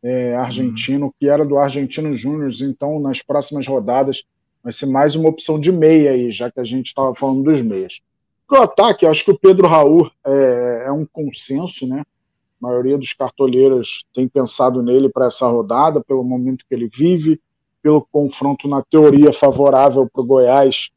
é, 0.03 0.35
argentino, 0.35 1.13
que 1.19 1.27
era 1.27 1.45
do 1.45 1.57
Argentino 1.57 2.13
Júnior, 2.13 2.51
então 2.61 2.99
nas 2.99 3.21
próximas 3.21 3.67
rodadas 3.67 4.23
vai 4.63 4.73
ser 4.73 4.85
mais 4.85 5.15
uma 5.15 5.29
opção 5.29 5.59
de 5.59 5.71
meia 5.71 6.11
aí, 6.11 6.31
já 6.31 6.51
que 6.51 6.59
a 6.59 6.63
gente 6.63 6.87
estava 6.87 7.13
falando 7.15 7.43
dos 7.43 7.61
meias. 7.61 7.99
Para 8.47 8.61
o 8.61 8.63
ataque, 8.63 9.05
acho 9.05 9.23
que 9.23 9.31
o 9.31 9.37
Pedro 9.37 9.67
Raul 9.67 10.11
é, 10.25 10.83
é, 10.87 10.91
um 10.91 11.05
consenso, 11.05 11.87
né? 11.87 12.01
A 12.61 12.67
maioria 12.67 12.97
dos 12.97 13.13
cartoleiros 13.13 14.05
tem 14.13 14.27
pensado 14.27 14.83
nele 14.83 15.09
para 15.09 15.27
essa 15.27 15.47
rodada, 15.47 16.01
pelo 16.01 16.23
momento 16.23 16.65
que 16.67 16.75
ele 16.75 16.87
vive, 16.87 17.39
pelo 17.81 18.05
confronto 18.11 18.67
na 18.67 18.83
teoria 18.83 19.33
favorável 19.33 20.07
para 20.07 20.21
o 20.21 20.25
Goiás 20.25 20.91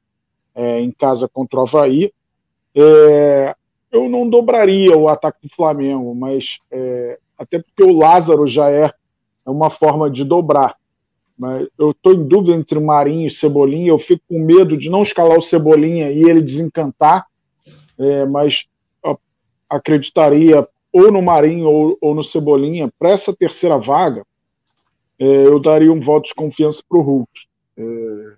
é, 0.54 0.80
em 0.80 0.90
casa 0.90 1.28
contra 1.28 1.60
o 1.60 1.62
Havaí. 1.62 2.12
É, 2.74 3.54
eu 3.90 4.08
não 4.08 4.28
dobraria 4.28 4.96
o 4.96 5.08
ataque 5.08 5.46
do 5.46 5.54
Flamengo, 5.54 6.14
mas 6.14 6.58
é, 6.70 7.18
até 7.38 7.58
porque 7.58 7.82
o 7.82 7.96
Lázaro 7.96 8.46
já 8.46 8.70
é, 8.70 8.84
é 9.46 9.50
uma 9.50 9.70
forma 9.70 10.10
de 10.10 10.24
dobrar. 10.24 10.76
Mas 11.36 11.66
eu 11.78 11.90
estou 11.90 12.14
em 12.14 12.26
dúvida 12.26 12.56
entre 12.56 12.78
Marinho 12.78 13.26
e 13.26 13.30
Cebolinha. 13.30 13.88
Eu 13.88 13.98
fico 13.98 14.22
com 14.28 14.38
medo 14.38 14.76
de 14.76 14.88
não 14.88 15.02
escalar 15.02 15.36
o 15.36 15.42
Cebolinha 15.42 16.10
e 16.10 16.22
ele 16.22 16.40
desencantar, 16.40 17.26
é, 17.98 18.24
mas 18.24 18.64
acreditaria 19.68 20.66
ou 20.92 21.10
no 21.10 21.20
Marinho 21.20 21.68
ou, 21.68 21.98
ou 22.00 22.14
no 22.14 22.22
Cebolinha. 22.22 22.88
Para 22.98 23.10
essa 23.10 23.34
terceira 23.34 23.76
vaga, 23.76 24.24
é, 25.18 25.46
eu 25.46 25.58
daria 25.58 25.92
um 25.92 26.00
voto 26.00 26.28
de 26.28 26.34
confiança 26.34 26.82
para 26.88 26.98
o 26.98 27.02
Hulk. 27.02 27.30
É, 27.76 28.36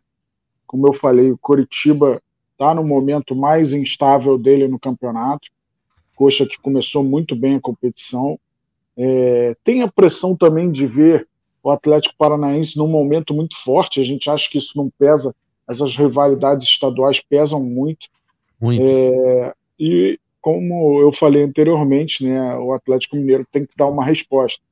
como 0.67 0.89
eu 0.89 0.93
falei, 0.93 1.31
o 1.31 1.39
Coritiba 1.39 2.21
está 2.53 2.75
no 2.75 2.83
momento 2.83 3.37
mais 3.37 3.73
instável 3.73 4.39
dele 4.39 4.67
no 4.67 4.81
campeonato. 4.81 5.49
Coxa 6.15 6.47
que 6.47 6.59
começou 6.63 7.05
muito 7.05 7.37
bem 7.37 7.57
a 7.57 7.61
competição. 7.61 8.41
É, 8.97 9.57
tem 9.63 9.83
a 9.83 9.89
pressão 9.89 10.35
também 10.35 10.71
de 10.71 10.87
ver 10.87 11.29
o 11.63 11.71
Atlético 11.71 12.15
Paranaense 12.17 12.77
num 12.77 12.87
momento 12.87 13.35
muito 13.35 13.57
forte. 13.63 14.01
A 14.01 14.05
gente 14.05 14.31
acha 14.31 14.49
que 14.49 14.59
isso 14.59 14.77
não 14.77 14.91
pesa, 14.99 15.35
essas 15.69 15.97
rivalidades 15.97 16.67
estaduais 16.67 17.21
pesam 17.21 17.63
muito. 17.63 18.07
Muito. 18.61 18.83
É, 18.83 19.53
e 19.79 20.19
como 20.41 21.01
eu 21.01 21.11
falei 21.11 21.43
anteriormente, 21.43 22.25
né, 22.25 22.57
o 22.57 22.73
Atlético 22.73 23.17
Mineiro 23.17 23.45
tem 23.51 23.67
que 23.67 23.77
dar 23.77 23.87
uma 23.87 24.05
resposta. 24.05 24.63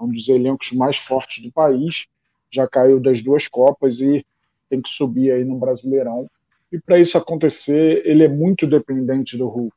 É 0.00 0.02
um 0.02 0.10
dos 0.10 0.28
elencos 0.28 0.72
mais 0.72 0.96
fortes 0.96 1.42
do 1.42 1.52
país, 1.52 2.06
já 2.50 2.66
caiu 2.66 2.98
das 2.98 3.20
duas 3.22 3.46
Copas 3.46 4.00
e 4.00 4.24
tem 4.70 4.80
que 4.80 4.88
subir 4.88 5.32
aí 5.32 5.44
no 5.44 5.58
Brasileirão. 5.58 6.28
E 6.72 6.78
para 6.78 6.98
isso 6.98 7.16
acontecer, 7.16 8.02
ele 8.06 8.24
é 8.24 8.28
muito 8.28 8.66
dependente 8.66 9.36
do 9.36 9.48
Hulk. 9.48 9.76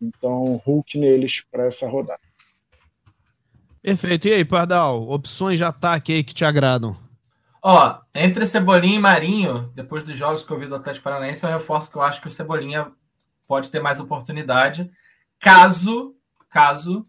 Então, 0.00 0.60
Hulk 0.64 0.98
neles 0.98 1.42
para 1.50 1.66
essa 1.66 1.86
rodada. 1.86 2.20
Perfeito. 3.82 4.28
E 4.28 4.32
aí, 4.32 4.44
Pardal, 4.44 5.08
opções 5.08 5.58
de 5.58 5.64
ataque 5.64 6.12
aí 6.12 6.22
que 6.22 6.32
te 6.32 6.44
agradam? 6.44 6.96
Ó, 7.60 7.98
entre 8.14 8.46
Cebolinha 8.46 8.96
e 8.96 9.00
Marinho, 9.00 9.72
depois 9.74 10.04
dos 10.04 10.16
jogos 10.16 10.44
que 10.44 10.52
eu 10.52 10.58
vi 10.58 10.66
do 10.66 10.76
Atlético 10.76 11.04
Paranaense, 11.04 11.44
eu 11.44 11.50
reforço 11.50 11.90
que 11.90 11.96
eu 11.96 12.02
acho 12.02 12.20
que 12.20 12.28
o 12.28 12.30
Cebolinha 12.30 12.92
pode 13.46 13.70
ter 13.70 13.80
mais 13.80 13.98
oportunidade, 14.00 14.90
caso, 15.38 16.14
caso 16.48 17.04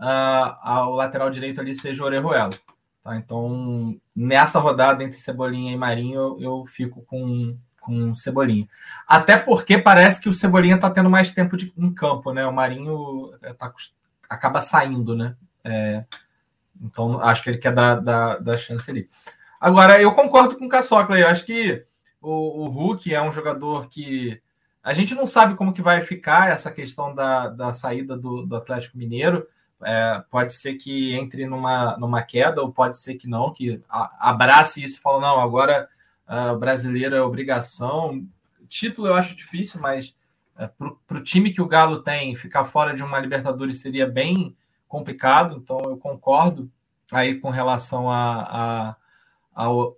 uh, 0.00 0.88
o 0.88 0.94
lateral 0.94 1.30
direito 1.30 1.60
ali 1.60 1.74
seja 1.74 2.02
o 2.02 2.06
Orejuela. 2.06 2.52
Tá? 3.02 3.16
Então, 3.16 3.96
nessa 4.14 4.60
rodada 4.60 5.02
entre 5.02 5.18
Cebolinha 5.18 5.72
e 5.72 5.76
Marinho, 5.76 6.18
eu, 6.20 6.40
eu 6.40 6.66
fico 6.66 7.02
com, 7.02 7.56
com 7.80 8.14
Cebolinha. 8.14 8.68
Até 9.08 9.36
porque 9.36 9.76
parece 9.76 10.20
que 10.20 10.28
o 10.28 10.32
Cebolinha 10.32 10.78
tá 10.78 10.88
tendo 10.88 11.10
mais 11.10 11.32
tempo 11.32 11.56
de, 11.56 11.72
em 11.76 11.92
campo, 11.92 12.32
né? 12.32 12.46
O 12.46 12.52
Marinho 12.52 13.30
tá, 13.58 13.72
acaba 14.28 14.62
saindo, 14.62 15.16
né? 15.16 15.36
É, 15.64 16.04
então, 16.80 17.20
acho 17.20 17.42
que 17.42 17.50
ele 17.50 17.58
quer 17.58 17.72
dar, 17.72 17.96
dar, 17.96 18.38
dar 18.38 18.56
chance 18.56 18.90
ali. 18.90 19.08
Agora, 19.60 20.00
eu 20.00 20.12
concordo 20.12 20.56
com 20.56 20.66
o 20.66 20.68
Caçocla. 20.68 21.18
Eu 21.18 21.28
acho 21.28 21.44
que 21.44 21.84
o, 22.20 22.64
o 22.64 22.68
Hulk 22.68 23.14
é 23.14 23.22
um 23.22 23.30
jogador 23.30 23.88
que 23.88 24.40
a 24.82 24.92
gente 24.92 25.14
não 25.14 25.26
sabe 25.26 25.54
como 25.54 25.72
que 25.72 25.80
vai 25.80 26.02
ficar 26.02 26.50
essa 26.50 26.70
questão 26.70 27.14
da, 27.14 27.48
da 27.48 27.72
saída 27.72 28.16
do, 28.16 28.44
do 28.44 28.56
Atlético 28.56 28.98
Mineiro. 28.98 29.46
É, 29.84 30.22
pode 30.30 30.54
ser 30.54 30.74
que 30.74 31.14
entre 31.14 31.46
numa, 31.46 31.96
numa 31.96 32.22
queda, 32.22 32.62
ou 32.62 32.72
pode 32.72 32.98
ser 32.98 33.14
que 33.14 33.28
não, 33.28 33.52
que 33.52 33.80
a, 33.88 34.30
abrace 34.30 34.82
isso 34.82 34.98
e 34.98 35.00
fale, 35.00 35.20
não, 35.20 35.40
agora 35.40 35.88
uh, 36.28 36.56
brasileiro 36.56 37.14
é 37.14 37.22
obrigação. 37.22 38.24
Título 38.68 39.08
eu 39.08 39.14
acho 39.14 39.36
difícil, 39.36 39.80
mas 39.80 40.14
é, 40.56 40.68
para 41.06 41.18
o 41.18 41.22
time 41.22 41.52
que 41.52 41.60
o 41.60 41.66
Galo 41.66 42.02
tem, 42.02 42.34
ficar 42.36 42.64
fora 42.64 42.94
de 42.94 43.02
uma 43.02 43.18
Libertadores 43.18 43.80
seria 43.80 44.06
bem 44.06 44.56
complicado, 44.92 45.56
então 45.56 45.80
eu 45.86 45.96
concordo 45.96 46.70
aí 47.10 47.36
com 47.36 47.48
relação 47.48 48.10
a, 48.10 48.42
a, 48.42 48.96
ao, 49.54 49.96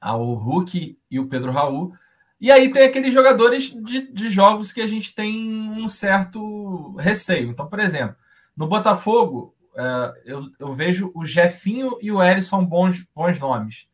ao 0.00 0.32
Hulk 0.32 0.98
e 1.10 1.20
o 1.20 1.26
Pedro 1.26 1.52
Raul. 1.52 1.92
E 2.40 2.50
aí 2.50 2.72
tem 2.72 2.84
aqueles 2.84 3.12
jogadores 3.12 3.64
de, 3.84 4.10
de 4.10 4.30
jogos 4.30 4.72
que 4.72 4.80
a 4.80 4.86
gente 4.86 5.14
tem 5.14 5.70
um 5.70 5.86
certo 5.88 6.96
receio. 6.96 7.50
Então, 7.50 7.66
por 7.66 7.78
exemplo, 7.80 8.16
no 8.56 8.66
Botafogo, 8.66 9.54
é, 9.76 10.22
eu, 10.24 10.50
eu, 10.58 10.72
vejo 10.72 11.12
o 11.14 11.26
Jefinho 11.26 11.98
e 12.00 12.10
o 12.10 12.22
Erisson 12.22 12.64
bons, 12.64 13.04
bons 13.14 13.38
nomes. 13.38 13.86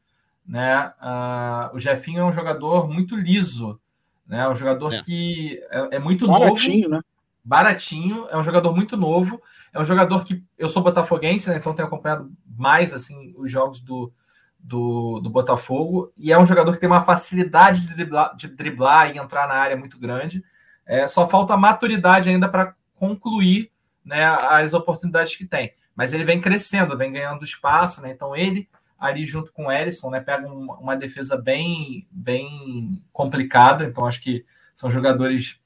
Né? 0.46 0.92
Uh, 1.02 1.76
o 1.76 1.80
Jefinho 1.80 2.20
é 2.20 2.24
um 2.24 2.32
jogador 2.32 2.88
muito 2.88 3.16
liso, 3.16 3.80
né? 4.26 4.48
um 4.48 4.54
jogador 4.54 4.94
é. 4.94 5.02
que 5.02 5.60
é, 5.70 5.96
é 5.96 5.98
muito 5.98 6.26
Baratinho, 6.28 6.88
novo. 6.88 6.94
Né? 6.94 7.02
Baratinho, 7.48 8.26
é 8.28 8.36
um 8.36 8.42
jogador 8.42 8.74
muito 8.74 8.94
novo, 8.94 9.40
é 9.72 9.80
um 9.80 9.84
jogador 9.84 10.22
que 10.22 10.44
eu 10.58 10.68
sou 10.68 10.82
botafoguense, 10.82 11.48
né, 11.48 11.56
então 11.56 11.72
tenho 11.72 11.88
acompanhado 11.88 12.30
mais 12.46 12.92
assim 12.92 13.34
os 13.38 13.50
jogos 13.50 13.80
do, 13.80 14.12
do, 14.58 15.18
do, 15.20 15.30
Botafogo, 15.30 16.12
e 16.14 16.30
é 16.30 16.38
um 16.38 16.44
jogador 16.44 16.74
que 16.74 16.78
tem 16.80 16.88
uma 16.88 17.02
facilidade 17.02 17.80
de 17.80 17.94
driblar, 17.94 18.36
de 18.36 18.48
driblar 18.48 19.10
e 19.10 19.18
entrar 19.18 19.48
na 19.48 19.54
área 19.54 19.78
muito 19.78 19.98
grande. 19.98 20.44
É, 20.84 21.08
só 21.08 21.26
falta 21.26 21.56
maturidade 21.56 22.28
ainda 22.28 22.48
para 22.50 22.74
concluir 22.94 23.70
né, 24.04 24.26
as 24.26 24.74
oportunidades 24.74 25.34
que 25.34 25.46
tem. 25.46 25.72
Mas 25.96 26.12
ele 26.12 26.24
vem 26.24 26.40
crescendo, 26.40 26.98
vem 26.98 27.12
ganhando 27.12 27.44
espaço, 27.44 28.00
né? 28.00 28.10
Então 28.10 28.36
ele 28.36 28.68
ali 28.98 29.24
junto 29.24 29.52
com 29.52 29.66
o 29.66 29.72
Ellison, 29.72 30.10
né, 30.10 30.20
pega 30.20 30.46
um, 30.46 30.66
uma 30.72 30.96
defesa 30.96 31.36
bem 31.36 32.06
bem 32.10 33.02
complicada, 33.12 33.84
então 33.84 34.04
acho 34.04 34.20
que 34.20 34.44
são 34.74 34.90
jogadores 34.90 35.60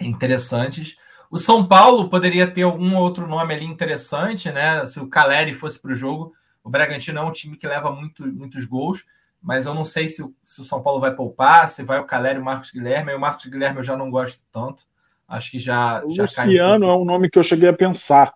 interessantes. 0.00 0.96
O 1.30 1.38
São 1.38 1.66
Paulo 1.66 2.08
poderia 2.08 2.46
ter 2.46 2.62
algum 2.62 2.96
outro 2.96 3.26
nome 3.26 3.54
ali 3.54 3.64
interessante, 3.64 4.50
né? 4.50 4.84
Se 4.86 5.00
o 5.00 5.08
Caleri 5.08 5.54
fosse 5.54 5.80
para 5.80 5.92
o 5.92 5.96
jogo. 5.96 6.32
O 6.62 6.70
Bragantino 6.70 7.18
é 7.18 7.22
um 7.22 7.32
time 7.32 7.56
que 7.56 7.66
leva 7.66 7.90
muito, 7.90 8.26
muitos 8.26 8.64
gols, 8.64 9.04
mas 9.40 9.66
eu 9.66 9.74
não 9.74 9.84
sei 9.84 10.08
se 10.08 10.22
o, 10.22 10.34
se 10.44 10.60
o 10.60 10.64
São 10.64 10.82
Paulo 10.82 11.00
vai 11.00 11.14
poupar, 11.14 11.68
se 11.68 11.82
vai 11.82 11.98
o 11.98 12.04
Caleri 12.04 12.38
e 12.38 12.42
o 12.42 12.44
Marcos 12.44 12.70
Guilherme. 12.70 13.12
E 13.12 13.14
o 13.14 13.20
Marcos 13.20 13.46
Guilherme 13.46 13.78
eu 13.78 13.84
já 13.84 13.96
não 13.96 14.10
gosto 14.10 14.40
tanto. 14.52 14.84
Acho 15.28 15.50
que 15.50 15.58
já. 15.58 16.04
O 16.04 16.12
já 16.12 16.24
Luciano 16.24 16.86
é 16.86 16.96
um 16.96 17.04
nome 17.04 17.28
que 17.30 17.38
eu 17.38 17.42
cheguei 17.42 17.68
a 17.68 17.72
pensar 17.72 18.32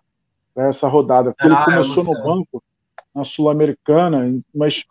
nessa 0.55 0.87
rodada, 0.87 1.31
porque 1.31 1.43
ah, 1.43 1.47
ele 1.47 1.55
é 1.55 1.83
começou 1.83 2.03
é 2.03 2.17
no 2.17 2.23
banco 2.23 2.63
na 3.15 3.23
Sul-Americana, 3.23 4.39
mas 4.53 4.83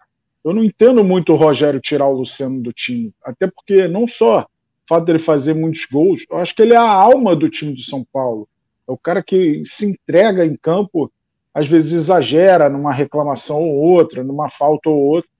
eu 0.44 0.52
não 0.52 0.64
entendo 0.64 1.04
muito 1.04 1.32
o 1.32 1.36
Rogério 1.36 1.80
tirar 1.80 2.06
o 2.06 2.18
Luciano 2.18 2.62
do 2.62 2.72
time, 2.72 3.12
até 3.22 3.46
porque 3.46 3.86
não 3.88 4.06
só 4.06 4.46
fato 4.90 5.04
dele 5.04 5.20
fazer 5.20 5.54
muitos 5.54 5.86
gols, 5.86 6.26
eu 6.28 6.36
acho 6.38 6.54
que 6.54 6.62
ele 6.62 6.74
é 6.74 6.76
a 6.76 6.82
alma 6.82 7.36
do 7.36 7.48
time 7.48 7.72
de 7.72 7.84
São 7.84 8.04
Paulo. 8.12 8.48
É 8.88 8.90
o 8.90 8.98
cara 8.98 9.22
que 9.22 9.62
se 9.64 9.86
entrega 9.86 10.44
em 10.44 10.56
campo, 10.56 11.12
às 11.54 11.68
vezes 11.68 11.92
exagera 11.92 12.68
numa 12.68 12.92
reclamação 12.92 13.62
ou 13.62 13.76
outra, 13.76 14.24
numa 14.24 14.50
falta 14.50 14.90
ou 14.90 14.98
outra, 14.98 15.30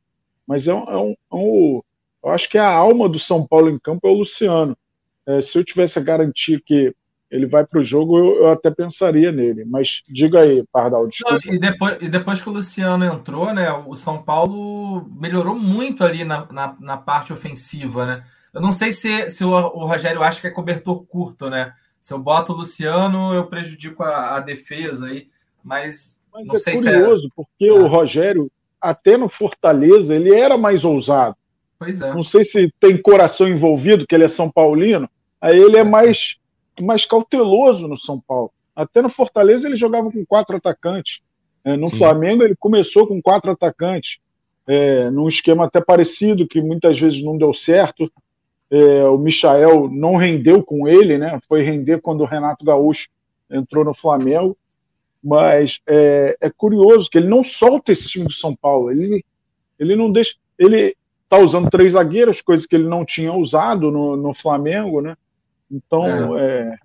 mas 0.46 0.68
é 0.68 0.74
um, 0.74 0.84
é 0.84 0.96
um, 0.96 1.10
é 1.10 1.34
um 1.34 1.82
eu 2.22 2.30
acho 2.30 2.48
que 2.48 2.58
a 2.58 2.70
alma 2.70 3.08
do 3.08 3.18
São 3.18 3.44
Paulo 3.44 3.70
em 3.70 3.78
campo 3.78 4.06
é 4.06 4.10
o 4.10 4.18
Luciano. 4.18 4.76
É, 5.26 5.42
se 5.42 5.58
eu 5.58 5.64
tivesse 5.64 5.98
a 5.98 6.02
garantia 6.02 6.60
que 6.64 6.94
ele 7.30 7.46
vai 7.46 7.64
para 7.64 7.80
o 7.80 7.84
jogo, 7.84 8.18
eu, 8.18 8.36
eu, 8.42 8.50
até 8.50 8.70
pensaria 8.70 9.32
nele. 9.32 9.64
Mas 9.64 10.02
diga 10.08 10.40
aí, 10.40 10.64
Pardal, 10.70 11.08
desculpa. 11.08 11.40
Não, 11.44 11.54
e, 11.54 11.58
depois, 11.58 11.98
e 12.00 12.08
depois 12.08 12.42
que 12.42 12.48
o 12.48 12.52
Luciano 12.52 13.04
entrou, 13.04 13.52
né, 13.54 13.72
o 13.72 13.94
São 13.94 14.22
Paulo 14.22 15.08
melhorou 15.18 15.58
muito 15.58 16.04
ali 16.04 16.24
na, 16.24 16.46
na, 16.52 16.76
na 16.78 16.96
parte 16.96 17.32
ofensiva, 17.32 18.04
né? 18.04 18.24
Eu 18.52 18.60
não 18.60 18.72
sei 18.72 18.92
se, 18.92 19.30
se 19.30 19.44
o, 19.44 19.50
o, 19.50 19.86
Rogério 19.86 20.22
acha 20.22 20.40
que 20.40 20.46
é 20.46 20.50
cobertor 20.50 21.04
curto, 21.04 21.48
né? 21.48 21.72
Se 22.00 22.12
eu 22.12 22.18
boto 22.18 22.52
o 22.52 22.56
Luciano, 22.56 23.32
eu 23.34 23.46
prejudico 23.46 24.02
a, 24.02 24.36
a 24.36 24.40
defesa 24.40 25.06
aí, 25.06 25.28
mas, 25.62 26.18
mas 26.32 26.46
não 26.46 26.54
é 26.54 26.58
sei 26.58 26.74
curioso, 26.74 27.20
se 27.20 27.26
é... 27.26 27.30
porque 27.36 27.68
ah. 27.68 27.74
o 27.74 27.86
Rogério, 27.86 28.50
até 28.80 29.16
no 29.16 29.28
Fortaleza, 29.28 30.14
ele 30.14 30.34
era 30.34 30.56
mais 30.56 30.84
ousado. 30.84 31.36
Pois 31.78 32.00
é. 32.00 32.12
Não 32.12 32.22
sei 32.22 32.44
se 32.44 32.72
tem 32.80 33.00
coração 33.00 33.48
envolvido, 33.48 34.06
que 34.06 34.14
ele 34.14 34.24
é 34.24 34.28
São 34.28 34.50
Paulino, 34.50 35.08
aí 35.40 35.58
ele 35.58 35.76
é 35.76 35.84
mais 35.84 36.38
mais 36.80 37.04
cauteloso 37.04 37.86
no 37.86 37.96
São 37.96 38.20
Paulo. 38.20 38.50
Até 38.74 39.02
no 39.02 39.10
Fortaleza 39.10 39.66
ele 39.66 39.76
jogava 39.76 40.10
com 40.10 40.24
quatro 40.24 40.56
atacantes. 40.56 41.20
É, 41.64 41.76
no 41.76 41.88
Sim. 41.88 41.98
Flamengo 41.98 42.42
ele 42.42 42.56
começou 42.56 43.06
com 43.06 43.20
quatro 43.20 43.50
atacantes, 43.50 44.18
é, 44.66 45.10
num 45.10 45.28
esquema 45.28 45.66
até 45.66 45.80
parecido, 45.80 46.46
que 46.46 46.60
muitas 46.62 46.98
vezes 46.98 47.22
não 47.22 47.36
deu 47.36 47.52
certo. 47.52 48.10
É, 48.70 49.04
o 49.04 49.18
Michael 49.18 49.88
não 49.90 50.16
rendeu 50.16 50.62
com 50.62 50.86
ele, 50.86 51.18
né? 51.18 51.40
Foi 51.48 51.62
render 51.62 52.00
quando 52.00 52.20
o 52.20 52.26
Renato 52.26 52.64
Gaúcho 52.64 53.08
entrou 53.50 53.84
no 53.84 53.94
Flamengo. 53.94 54.56
Mas 55.22 55.80
é, 55.86 56.36
é 56.40 56.50
curioso 56.50 57.10
que 57.10 57.18
ele 57.18 57.28
não 57.28 57.42
solta 57.42 57.92
esse 57.92 58.08
time 58.08 58.26
do 58.26 58.32
São 58.32 58.54
Paulo. 58.54 58.90
Ele, 58.90 59.24
ele 59.78 59.94
não 59.96 60.10
deixa. 60.10 60.34
Ele 60.58 60.96
está 61.24 61.38
usando 61.38 61.70
três 61.70 61.92
zagueiros, 61.92 62.40
coisa 62.40 62.66
que 62.66 62.74
ele 62.74 62.88
não 62.88 63.04
tinha 63.04 63.32
usado 63.32 63.90
no, 63.90 64.16
no 64.16 64.34
Flamengo, 64.34 65.00
né? 65.00 65.16
Então, 65.70 66.36
é. 66.38 66.72
É, 66.72 66.78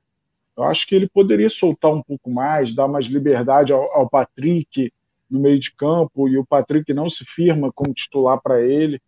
eu 0.55 0.63
acho 0.63 0.85
que 0.87 0.95
ele 0.95 1.09
poderia 1.09 1.49
soltar 1.49 1.91
um 1.91 2.01
pouco 2.01 2.29
mais, 2.29 2.73
dar 2.73 2.87
mais 2.87 3.05
liberdade 3.07 3.73
ao, 3.73 3.91
ao, 3.91 4.09
Patrick 4.09 4.91
no 5.29 5.39
meio 5.39 5.59
de 5.59 5.73
campo, 5.73 6.29
e 6.29 6.37
o 6.37 6.45
Patrick 6.45 6.93
não 6.93 7.09
se 7.09 7.25
firma 7.25 7.71
como 7.73 7.93
titular 7.93 8.39
para 8.41 8.61
ele. 8.61 9.01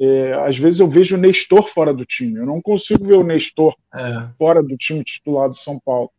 É, 0.00 0.32
às 0.46 0.56
vezes 0.56 0.80
eu 0.80 0.88
vejo 0.88 1.14
o 1.14 1.20
Nestor 1.20 1.68
fora 1.68 1.92
do 1.92 2.06
time. 2.06 2.38
Eu 2.38 2.46
não 2.46 2.62
consigo 2.62 3.04
ver 3.04 3.16
o 3.16 3.22
Nestor 3.22 3.74
é. 3.94 4.28
fora 4.38 4.62
do 4.62 4.74
time 4.76 5.04
titular 5.04 5.48
do 5.50 5.56
São 5.56 5.78
Paulo. 5.78 6.10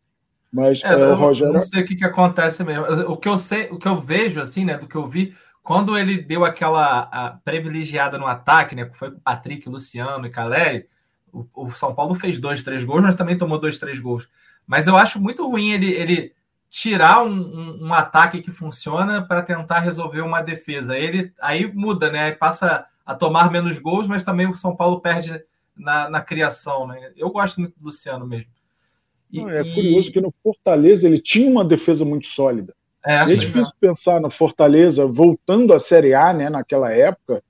Mas 0.52 0.80
é, 0.84 0.94
o 0.94 1.14
Rogério. 1.16 1.52
Não 1.52 1.60
sei 1.60 1.82
o 1.82 1.86
que, 1.86 1.96
que 1.96 2.04
acontece 2.04 2.62
mesmo. 2.62 2.84
O 3.10 3.16
que 3.16 3.28
eu 3.28 3.36
sei, 3.38 3.68
o 3.70 3.78
que 3.78 3.88
eu 3.88 4.00
vejo, 4.00 4.40
assim, 4.40 4.64
né, 4.64 4.78
do 4.78 4.86
que 4.86 4.94
eu 4.94 5.08
vi, 5.08 5.34
quando 5.62 5.98
ele 5.98 6.18
deu 6.18 6.44
aquela 6.44 7.40
privilegiada 7.44 8.18
no 8.18 8.26
ataque, 8.26 8.76
né? 8.76 8.88
Foi 8.94 9.10
com 9.10 9.18
Patrick, 9.18 9.68
Luciano 9.68 10.26
e 10.26 10.30
Caleri, 10.30 10.86
o, 11.32 11.46
o, 11.54 11.70
São 11.70 11.94
Paulo 11.94 12.14
fez 12.14 12.38
dois, 12.38 12.62
três 12.62 12.84
gols, 12.84 13.02
mas 13.02 13.16
também 13.16 13.38
tomou 13.38 13.58
dois, 13.58 13.78
três 13.78 13.98
gols. 13.98 14.28
Mas 14.66 14.86
eu 14.86 14.96
acho 14.96 15.20
muito 15.20 15.48
ruim 15.48 15.70
ele, 15.70 15.90
ele 15.92 16.32
tirar 16.68 17.22
um, 17.22 17.32
um, 17.32 17.86
um 17.86 17.94
ataque 17.94 18.42
que 18.42 18.50
funciona 18.50 19.22
para 19.22 19.42
tentar 19.42 19.78
resolver 19.80 20.20
uma 20.20 20.42
defesa. 20.42 20.98
Ele 20.98 21.32
aí 21.40 21.72
muda, 21.72 22.10
né? 22.10 22.24
Aí 22.24 22.32
passa 22.32 22.86
a 23.04 23.14
tomar 23.14 23.50
menos 23.50 23.78
gols, 23.78 24.06
mas 24.06 24.22
também 24.22 24.46
o 24.46 24.54
São 24.54 24.74
Paulo 24.74 25.00
perde 25.00 25.42
na, 25.76 26.08
na 26.08 26.20
criação, 26.20 26.86
né? 26.86 27.12
Eu 27.16 27.30
gosto 27.30 27.60
muito 27.60 27.78
do 27.78 27.86
Luciano 27.86 28.26
mesmo. 28.26 28.50
E, 29.30 29.40
é 29.40 29.64
curioso 29.64 30.12
que 30.12 30.20
no 30.20 30.32
Fortaleza 30.42 31.06
ele 31.06 31.20
tinha 31.20 31.50
uma 31.50 31.64
defesa 31.64 32.04
muito 32.04 32.26
sólida. 32.26 32.74
É, 33.04 33.16
é 33.16 33.24
difícil 33.24 33.62
é. 33.62 33.72
pensar 33.80 34.20
no 34.20 34.30
Fortaleza 34.30 35.06
voltando 35.06 35.74
à 35.74 35.80
Série 35.80 36.14
A, 36.14 36.32
né, 36.32 36.48
naquela 36.50 36.92
época, 36.92 37.42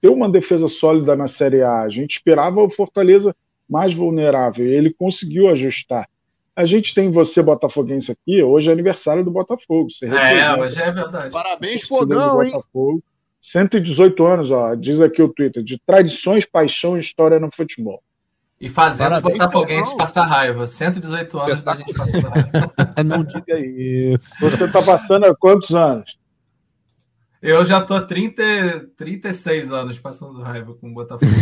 ter 0.00 0.08
uma 0.08 0.28
defesa 0.28 0.68
sólida 0.68 1.16
na 1.16 1.26
Série 1.26 1.62
A. 1.62 1.80
A 1.80 1.88
gente 1.88 2.12
esperava 2.12 2.62
o 2.62 2.70
Fortaleza 2.70 3.34
mais 3.68 3.94
vulnerável 3.94 4.66
e 4.66 4.70
ele 4.70 4.92
conseguiu 4.92 5.48
ajustar. 5.48 6.08
A 6.54 6.64
gente 6.66 6.94
tem 6.94 7.10
você, 7.10 7.42
Botafoguense, 7.42 8.12
aqui. 8.12 8.42
Hoje 8.42 8.68
é 8.68 8.72
aniversário 8.72 9.24
do 9.24 9.30
Botafogo. 9.30 9.88
Você 9.88 10.06
é, 10.06 10.54
hoje 10.56 10.80
é 10.80 10.92
verdade. 10.92 11.30
Parabéns, 11.30 11.82
Fogão, 11.86 12.42
hein? 12.42 12.50
Botafogo. 12.50 13.02
118 13.40 14.26
anos, 14.26 14.50
ó, 14.50 14.74
diz 14.74 15.00
aqui 15.00 15.22
o 15.22 15.28
Twitter, 15.28 15.62
de 15.62 15.78
tradições, 15.78 16.44
paixão 16.44 16.96
e 16.96 17.00
história 17.00 17.40
no 17.40 17.50
futebol. 17.54 18.02
E 18.60 18.68
fazendo 18.68 19.14
os 19.14 19.22
botafoguenses 19.22 19.94
passar 19.94 20.26
raiva. 20.26 20.66
118 20.66 21.38
anos 21.38 21.62
da 21.62 21.76
gente 21.76 21.94
passando 21.94 22.28
raiva. 22.28 22.72
Não 23.04 23.24
diga 23.24 23.58
isso. 23.58 24.38
Você 24.38 24.64
está 24.64 24.82
passando 24.82 25.24
há 25.24 25.34
quantos 25.34 25.74
anos? 25.74 26.20
Eu 27.40 27.64
já 27.64 27.80
tô 27.80 27.98
30, 28.06 28.90
36 28.98 29.72
anos 29.72 29.98
passando 29.98 30.42
raiva 30.42 30.74
com 30.74 30.90
o 30.90 30.92
Botafogo. 30.92 31.32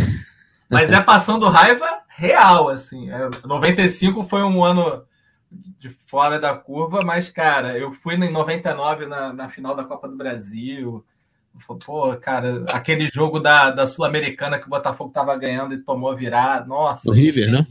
Mas 0.69 0.91
é 0.91 1.01
passando 1.01 1.49
raiva 1.49 1.85
real, 2.07 2.69
assim. 2.69 3.11
É, 3.11 3.29
95 3.45 4.23
foi 4.23 4.41
um 4.43 4.63
ano 4.63 5.03
de 5.77 5.89
fora 5.89 6.39
da 6.39 6.55
curva, 6.55 7.01
mas, 7.01 7.29
cara, 7.29 7.77
eu 7.77 7.91
fui 7.91 8.15
em 8.15 8.31
99 8.31 9.07
na, 9.07 9.33
na 9.33 9.49
final 9.49 9.75
da 9.75 9.83
Copa 9.83 10.07
do 10.07 10.15
Brasil. 10.15 11.03
Pô, 11.85 12.15
cara, 12.17 12.63
aquele 12.67 13.07
jogo 13.07 13.39
da, 13.39 13.71
da 13.71 13.87
Sul-Americana 13.87 14.59
que 14.59 14.65
o 14.65 14.69
Botafogo 14.69 15.11
tava 15.11 15.35
ganhando 15.37 15.73
e 15.73 15.79
tomou 15.79 16.15
virar. 16.15 16.67
Nossa. 16.67 17.09
O 17.09 17.13
River, 17.13 17.51
né? 17.51 17.67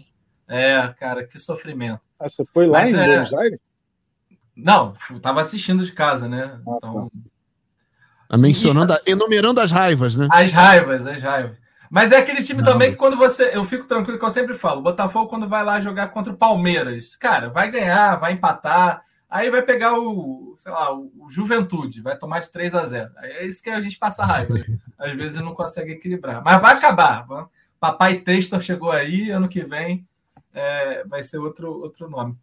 É, 0.47 0.89
cara, 0.99 1.27
que 1.27 1.39
sofrimento. 1.39 2.01
Ah, 2.19 2.29
você 2.29 2.45
foi 2.53 2.67
lá 2.67 2.81
mas, 2.81 2.95
em 2.95 2.99
é... 2.99 3.07
Buenos 3.07 3.33
Aires? 3.35 3.61
Não, 4.57 4.93
tava 5.23 5.41
assistindo 5.41 5.85
de 5.85 5.93
casa, 5.93 6.29
né? 6.29 6.59
Ah, 6.67 6.79
tá. 6.81 6.89
então. 6.89 7.11
Tá. 8.29 8.37
Mencionando, 8.37 8.95
e, 9.07 9.13
enumerando 9.13 9.61
as 9.61 9.71
raivas, 9.71 10.17
né? 10.17 10.29
As 10.31 10.53
raivas, 10.53 11.07
as 11.07 11.23
raivas. 11.23 11.57
Mas 11.91 12.13
é 12.13 12.19
aquele 12.19 12.43
time 12.43 12.61
Não, 12.61 12.73
também 12.73 12.89
mas... 12.89 12.99
que 12.99 13.01
quando 13.01 13.17
você. 13.17 13.51
Eu 13.55 13.65
fico 13.65 13.87
tranquilo 13.87 14.19
que 14.19 14.25
eu 14.25 14.31
sempre 14.31 14.55
falo: 14.55 14.83
Botafogo, 14.83 15.29
quando 15.29 15.49
vai 15.49 15.65
lá 15.65 15.81
jogar 15.81 16.09
contra 16.09 16.33
o 16.33 16.37
Palmeiras, 16.37 17.17
cara, 17.17 17.49
vai 17.49 17.71
ganhar, 17.71 18.17
vai 18.17 18.33
empatar. 18.33 19.03
Aí 19.31 19.51
vai 19.51 19.63
pegar 19.63 19.99
o, 19.99 20.55
sei 20.57 20.73
lá, 20.73 20.95
o 20.95 21.29
Juventude, 21.29 22.01
vai 22.01 22.17
tomar 22.17 22.41
de 22.41 22.51
3 22.51 22.75
a 22.75 22.87
0. 22.87 23.11
Aí 23.17 23.31
é 23.33 23.47
isso 23.47 23.63
que 23.63 23.69
a 23.69 23.81
gente 23.81 23.99
passa 23.99 24.25
raiva. 24.25 24.55
Às 24.99 25.17
vezes 25.17 25.41
não 25.41 25.55
consegue 25.55 25.93
equilibrar. 25.93 26.43
Mas 26.43 26.61
vai 26.61 26.75
acabar. 26.75 27.27
Papai 27.79 28.21
Testor 28.21 28.61
chegou 28.63 28.91
aí, 28.91 29.31
ano 29.31 29.49
que 29.49 29.63
vem 29.63 30.07
é, 30.53 31.05
vai 31.05 31.23
ser 31.23 31.39
outro, 31.39 31.71
outro 31.83 32.09
nome. 32.09 32.37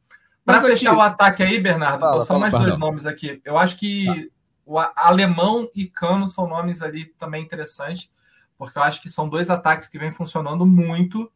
Para 0.46 0.62
fechar 0.62 0.92
aqui... 0.92 1.00
o 1.00 1.02
ataque 1.02 1.44
aí, 1.44 1.60
Bernardo, 1.60 2.02
fala, 2.02 2.24
só 2.24 2.38
mais 2.38 2.54
dois 2.54 2.78
nomes 2.78 3.06
aqui. 3.06 3.42
Eu 3.44 3.58
acho 3.58 3.76
que 3.78 4.06
tá 4.06 4.36
o 4.66 4.80
alemão 4.80 5.70
e 5.76 5.88
Cano 5.88 6.28
são 6.28 6.48
nomes 6.48 6.82
ali 6.82 7.06
também 7.20 7.44
interessantes, 7.44 8.10
porque 8.58 8.78
eu 8.78 8.82
acho 8.84 9.02
que 9.02 9.10
são 9.10 9.30
dois 9.30 9.50
ataques 9.50 9.88
que 9.88 10.00
vêm 10.00 10.12
funcionando 10.12 10.66
muito 10.66 11.32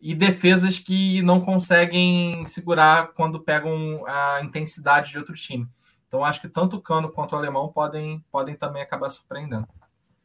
e 0.00 0.14
defesas 0.14 0.78
que 0.78 1.22
não 1.22 1.40
conseguem 1.40 2.44
segurar 2.46 3.08
quando 3.08 3.40
pegam 3.40 4.04
a 4.06 4.40
intensidade 4.42 5.10
de 5.10 5.18
outro 5.18 5.34
time. 5.34 5.66
Então 6.06 6.24
acho 6.24 6.40
que 6.40 6.48
tanto 6.48 6.76
o 6.76 6.80
Cano 6.80 7.10
quanto 7.10 7.32
o 7.32 7.36
alemão 7.36 7.68
podem, 7.68 8.24
podem 8.30 8.54
também 8.54 8.82
acabar 8.82 9.10
surpreendendo. 9.10 9.66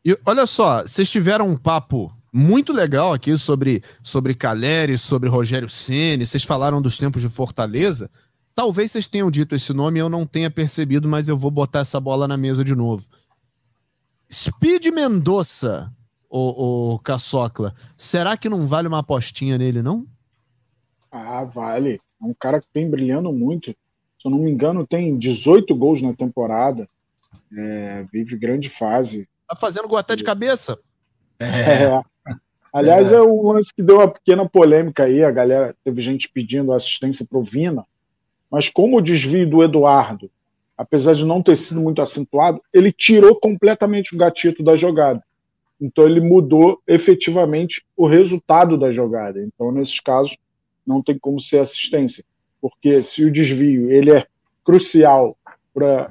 E 0.05 0.17
olha 0.26 0.45
só, 0.45 0.82
vocês 0.82 1.09
tiveram 1.09 1.47
um 1.47 1.57
papo 1.57 2.13
muito 2.32 2.74
legal 2.74 3.13
aqui 3.13 3.38
sobre 3.38 3.84
sobre 4.01 4.34
Caleri, 4.34 4.97
sobre 4.97 5.30
Rogério 5.30 5.69
Ceni. 5.69 6.26
Vocês 6.26 6.43
falaram 6.43 6.82
dos 6.82 6.97
tempos 6.97 7.21
de 7.21 7.30
Fortaleza. 7.30 8.09
Talvez 8.55 8.91
vocês 8.91 9.07
tenham 9.07 9.32
dito 9.32 9.55
esse 9.55 9.74
nome 9.74 9.99
e 9.99 10.01
eu 10.01 10.09
não 10.09 10.26
tenha 10.26 10.49
percebido, 10.49 11.07
mas 11.07 11.28
eu 11.28 11.38
vou 11.38 11.49
botar 11.49 11.80
essa 11.80 11.99
bola 11.99 12.28
na 12.28 12.38
mesa 12.38 12.63
de 12.63 12.76
novo. 12.76 13.05
Speed 14.32 14.88
Mendonça, 14.88 15.91
o, 16.36 16.94
o 16.96 17.00
Caçocla, 17.00 17.76
será 17.96 18.36
que 18.36 18.50
não 18.50 18.66
vale 18.66 18.88
uma 18.88 19.00
apostinha 19.00 19.56
nele, 19.56 19.84
não? 19.84 20.08
Ah, 21.12 21.44
vale. 21.44 22.02
É 22.20 22.26
um 22.26 22.34
cara 22.34 22.60
que 22.60 22.68
vem 22.74 22.90
brilhando 22.90 23.32
muito. 23.32 23.70
Se 23.70 24.28
eu 24.28 24.32
não 24.32 24.40
me 24.40 24.50
engano, 24.50 24.88
tem 24.88 25.16
18 25.16 25.76
gols 25.76 26.02
na 26.02 26.12
temporada. 26.14 26.88
É, 27.56 28.04
vive 28.12 28.36
grande 28.36 28.68
fase. 28.68 29.28
Tá 29.48 29.56
fazendo 29.56 29.88
gol 29.88 30.00
até 30.00 30.16
de 30.16 30.24
cabeça? 30.24 30.80
É. 31.40 31.46
é. 31.46 32.02
Aliás, 32.74 33.12
é. 33.12 33.16
é 33.16 33.22
um 33.22 33.52
lance 33.52 33.72
que 33.72 33.84
deu 33.84 33.98
uma 33.98 34.08
pequena 34.08 34.50
polêmica 34.50 35.04
aí, 35.04 35.24
a 35.24 35.30
galera 35.30 35.76
teve 35.84 36.02
gente 36.02 36.28
pedindo 36.28 36.74
assistência 36.74 37.24
para 37.24 37.38
o 37.38 37.44
Vina, 37.44 37.86
mas 38.50 38.70
como 38.70 38.98
o 38.98 39.02
desvio 39.02 39.48
do 39.48 39.64
Eduardo, 39.64 40.32
apesar 40.76 41.14
de 41.14 41.24
não 41.24 41.44
ter 41.44 41.56
sido 41.56 41.80
muito 41.80 42.02
acentuado, 42.02 42.60
ele 42.74 42.92
tirou 42.92 43.36
completamente 43.36 44.16
o 44.16 44.18
gatito 44.18 44.64
da 44.64 44.76
jogada. 44.76 45.24
Então 45.84 46.06
ele 46.06 46.22
mudou 46.22 46.82
efetivamente 46.88 47.84
o 47.98 48.08
resultado 48.08 48.78
da 48.78 48.90
jogada. 48.90 49.44
Então, 49.44 49.70
nesses 49.70 50.00
casos, 50.00 50.38
não 50.88 51.04
tem 51.04 51.20
como 51.20 51.42
ser 51.42 51.60
assistência, 51.60 52.24
porque 52.62 53.04
se 53.04 53.26
o 53.26 53.32
desvio 53.32 53.92
ele 53.92 54.16
é 54.16 54.26
crucial 54.64 55.38
para 55.74 56.10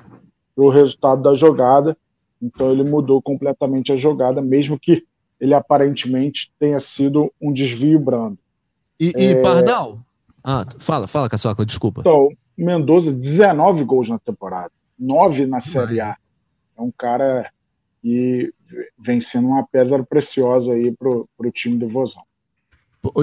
o 0.55 0.69
resultado 0.69 1.23
da 1.23 1.33
jogada, 1.33 1.97
então 2.41 2.71
ele 2.71 2.85
mudou 2.85 3.23
completamente 3.23 3.91
a 3.91 3.97
jogada, 3.97 4.43
mesmo 4.43 4.79
que 4.79 5.07
ele 5.41 5.55
aparentemente 5.55 6.53
tenha 6.59 6.79
sido 6.79 7.33
um 7.41 7.51
desvio 7.51 7.99
brando. 7.99 8.39
E, 9.01 9.11
e 9.17 9.27
é... 9.33 9.41
Pardal? 9.41 10.01
Ah, 10.45 10.67
fala, 10.79 11.07
fala, 11.07 11.31
Caçocla, 11.31 11.65
desculpa. 11.65 12.03
Então, 12.03 12.29
Mendoza, 12.59 13.11
19 13.11 13.85
gols 13.85 14.11
na 14.11 14.19
temporada, 14.19 14.71
9 14.99 15.47
na 15.47 15.61
Série 15.61 15.99
A. 15.99 16.15
É 16.77 16.83
um 16.83 16.91
cara 16.91 17.51
que 18.03 18.53
vem 18.99 19.21
sendo 19.21 19.49
uma 19.49 19.67
pedra 19.67 20.03
preciosa 20.03 20.73
aí 20.73 20.93
pro, 20.93 21.29
pro 21.37 21.51
time 21.51 21.77
do 21.77 21.89
Vozão. 21.89 22.23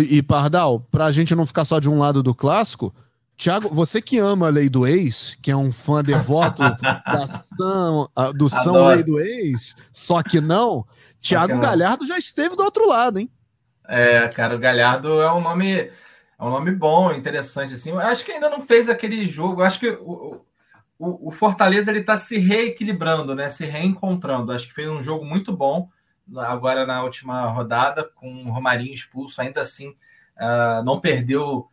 E 0.02 0.22
Pardal, 0.22 0.82
pra 0.92 1.12
gente 1.12 1.34
não 1.34 1.46
ficar 1.46 1.64
só 1.64 1.80
de 1.80 1.90
um 1.90 2.00
lado 2.00 2.22
do 2.22 2.36
clássico, 2.36 2.94
Tiago, 3.38 3.70
você 3.70 4.02
que 4.02 4.20
ama 4.20 4.48
a 4.48 4.50
Lei 4.50 4.68
do 4.68 4.86
Ex, 4.86 5.38
que 5.42 5.50
é 5.50 5.56
um 5.56 5.72
fã 5.72 6.04
devoto 6.04 6.62
da 6.84 7.26
São, 7.26 8.10
do 8.36 8.50
São 8.50 8.88
Lei 8.88 9.04
do 9.04 9.18
Ex, 9.18 9.78
só 9.94 10.22
que 10.22 10.42
não, 10.42 10.86
Tiago 11.20 11.58
Galhardo 11.58 12.06
já 12.06 12.18
esteve 12.18 12.58
do 12.58 12.64
outro 12.64 12.88
lado, 12.88 13.20
hein? 13.20 13.32
É, 13.88 14.28
cara, 14.28 14.56
o 14.56 14.60
Galhardo 14.60 15.22
é 15.22 15.34
um 15.34 15.42
nome, 15.42 15.74
é 15.80 15.92
um 16.40 16.50
nome 16.50 16.72
bom, 16.72 17.12
interessante 17.12 17.74
assim. 17.74 17.90
Eu 17.90 18.00
acho 18.00 18.24
que 18.24 18.32
ainda 18.32 18.50
não 18.50 18.62
fez 18.62 18.88
aquele 18.88 19.26
jogo. 19.26 19.62
Eu 19.62 19.66
acho 19.66 19.80
que 19.80 19.90
o, 19.90 20.42
o, 21.00 21.30
o 21.30 21.32
Fortaleza 21.32 21.90
ele 21.90 22.02
está 22.02 22.18
se 22.18 22.38
reequilibrando, 22.38 23.34
né? 23.34 23.50
Se 23.50 23.66
reencontrando. 23.66 24.52
Acho 24.52 24.68
que 24.68 24.74
fez 24.74 24.90
um 24.90 25.02
jogo 25.02 25.24
muito 25.24 25.56
bom 25.56 25.90
agora 26.36 26.86
na 26.86 27.02
última 27.02 27.46
rodada 27.46 28.04
com 28.04 28.44
o 28.44 28.52
Romarinho 28.52 28.94
expulso. 28.94 29.42
Ainda 29.42 29.62
assim, 29.62 29.90
uh, 29.90 30.84
não 30.84 31.00
perdeu 31.00 31.70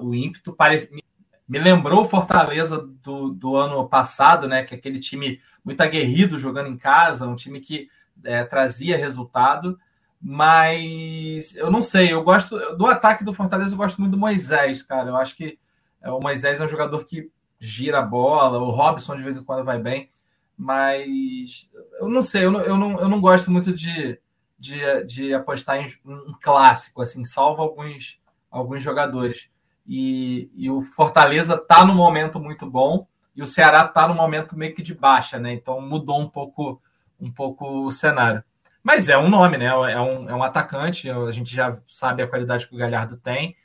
o 0.00 0.14
ímpeto. 0.14 0.52
Parece, 0.52 0.92
me, 0.92 1.02
me 1.48 1.58
lembrou 1.58 2.02
o 2.02 2.08
Fortaleza 2.08 2.86
do, 3.02 3.30
do 3.30 3.56
ano 3.56 3.88
passado, 3.88 4.46
né? 4.46 4.62
Que 4.62 4.74
é 4.74 4.78
aquele 4.78 5.00
time 5.00 5.40
muito 5.64 5.80
aguerrido 5.80 6.38
jogando 6.38 6.68
em 6.68 6.76
casa, 6.76 7.26
um 7.26 7.34
time 7.34 7.60
que 7.60 7.88
é, 8.22 8.44
trazia 8.44 8.98
resultado. 8.98 9.78
Mas 10.20 11.56
eu 11.56 11.70
não 11.70 11.80
sei, 11.80 12.12
eu 12.12 12.22
gosto 12.22 12.58
do 12.76 12.86
ataque 12.86 13.24
do 13.24 13.32
Fortaleza, 13.32 13.72
eu 13.72 13.78
gosto 13.78 13.98
muito 14.02 14.12
do 14.12 14.18
Moisés, 14.18 14.82
cara. 14.82 15.08
Eu 15.08 15.16
acho 15.16 15.34
que 15.34 15.58
é, 16.02 16.10
o 16.10 16.20
Moisés 16.20 16.60
é 16.60 16.64
um 16.64 16.68
jogador 16.68 17.06
que 17.06 17.30
gira 17.60 18.00
a 18.00 18.02
bola, 18.02 18.58
o 18.58 18.70
Robson 18.70 19.16
de 19.16 19.22
vez 19.22 19.38
em 19.38 19.44
quando 19.44 19.64
vai 19.64 19.78
bem, 19.78 20.10
mas 20.56 21.70
eu 22.00 22.08
não 22.08 22.22
sei, 22.22 22.44
eu 22.44 22.50
não, 22.50 22.60
eu 22.62 22.76
não, 22.76 22.98
eu 22.98 23.08
não 23.08 23.20
gosto 23.20 23.50
muito 23.50 23.72
de, 23.72 24.18
de, 24.58 25.04
de 25.04 25.34
apostar 25.34 25.76
em 25.76 25.88
um 26.04 26.34
clássico, 26.40 27.02
assim, 27.02 27.24
salvo 27.24 27.62
alguns 27.62 28.20
alguns 28.50 28.82
jogadores. 28.82 29.48
E, 29.86 30.50
e 30.54 30.70
o 30.70 30.82
Fortaleza 30.82 31.54
está 31.54 31.84
no 31.84 31.94
momento 31.94 32.40
muito 32.40 32.68
bom 32.68 33.06
e 33.34 33.42
o 33.42 33.46
Ceará 33.46 33.84
está 33.84 34.08
no 34.08 34.14
momento 34.14 34.56
meio 34.56 34.74
que 34.74 34.82
de 34.82 34.94
baixa, 34.94 35.38
né? 35.38 35.52
Então 35.52 35.80
mudou 35.80 36.20
um 36.20 36.28
pouco, 36.28 36.82
um 37.18 37.30
pouco 37.30 37.86
o 37.86 37.92
cenário. 37.92 38.42
Mas 38.82 39.08
é 39.08 39.16
um 39.16 39.28
nome, 39.28 39.56
né? 39.56 39.66
É 39.66 40.00
um, 40.00 40.28
é 40.28 40.34
um 40.34 40.42
atacante, 40.42 41.08
a 41.08 41.30
gente 41.30 41.54
já 41.54 41.76
sabe 41.86 42.22
a 42.22 42.26
qualidade 42.26 42.66
que 42.66 42.74
o 42.74 42.78
Galhardo 42.78 43.16
tem 43.16 43.56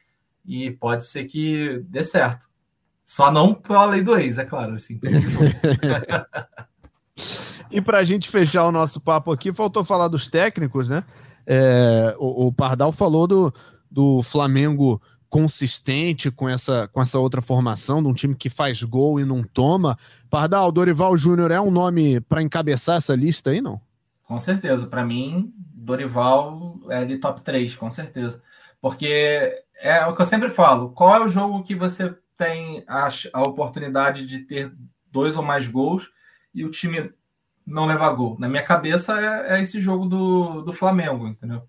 e 0.45 0.71
pode 0.71 1.05
ser 1.07 1.25
que 1.25 1.79
dê 1.87 2.03
certo. 2.03 2.44
Só 3.05 3.31
não 3.31 3.53
pela 3.53 3.85
lei 3.85 4.01
do 4.01 4.17
ex, 4.17 4.39
é 4.39 4.43
claro. 4.43 4.73
Assim. 4.73 4.99
e 7.69 7.79
para 7.79 7.99
a 7.99 8.03
gente 8.03 8.29
fechar 8.29 8.65
o 8.65 8.71
nosso 8.71 8.99
papo 8.99 9.31
aqui, 9.31 9.53
faltou 9.53 9.85
falar 9.85 10.07
dos 10.07 10.27
técnicos, 10.27 10.87
né? 10.87 11.03
É, 11.45 12.15
o, 12.17 12.47
o 12.47 12.51
Pardal 12.51 12.91
falou 12.91 13.27
do, 13.27 13.53
do 13.89 14.23
Flamengo 14.23 14.99
consistente 15.29 16.31
com 16.31 16.49
essa, 16.49 16.87
com 16.87 17.01
essa 17.01 17.19
outra 17.19 17.41
formação, 17.41 18.01
de 18.01 18.07
um 18.07 18.13
time 18.13 18.33
que 18.33 18.49
faz 18.49 18.81
gol 18.81 19.19
e 19.19 19.25
não 19.25 19.43
toma. 19.43 19.97
Pardal, 20.29 20.71
Dorival 20.71 21.15
Júnior 21.15 21.51
é 21.51 21.61
um 21.61 21.69
nome 21.69 22.19
para 22.21 22.41
encabeçar 22.41 22.97
essa 22.97 23.13
lista 23.13 23.51
aí, 23.51 23.61
não? 23.61 23.79
Com 24.23 24.39
certeza. 24.39 24.87
Para 24.87 25.05
mim, 25.05 25.53
Dorival 25.57 26.79
é 26.89 27.05
de 27.05 27.17
top 27.17 27.41
3, 27.41 27.75
com 27.75 27.89
certeza. 27.89 28.41
Porque 28.81 29.63
é 29.79 30.05
o 30.05 30.15
que 30.15 30.21
eu 30.21 30.25
sempre 30.25 30.49
falo: 30.49 30.89
qual 30.89 31.15
é 31.15 31.23
o 31.23 31.29
jogo 31.29 31.63
que 31.63 31.75
você 31.75 32.15
tem 32.37 32.83
a, 32.87 33.09
a 33.33 33.43
oportunidade 33.43 34.25
de 34.25 34.39
ter 34.39 34.73
dois 35.11 35.37
ou 35.37 35.43
mais 35.43 35.67
gols 35.67 36.11
e 36.53 36.65
o 36.65 36.71
time 36.71 37.13
não 37.65 37.85
levar 37.85 38.11
gol? 38.11 38.37
Na 38.39 38.49
minha 38.49 38.63
cabeça, 38.63 39.19
é, 39.19 39.55
é 39.57 39.61
esse 39.61 39.79
jogo 39.79 40.05
do, 40.05 40.61
do 40.61 40.73
Flamengo, 40.73 41.27
entendeu? 41.27 41.67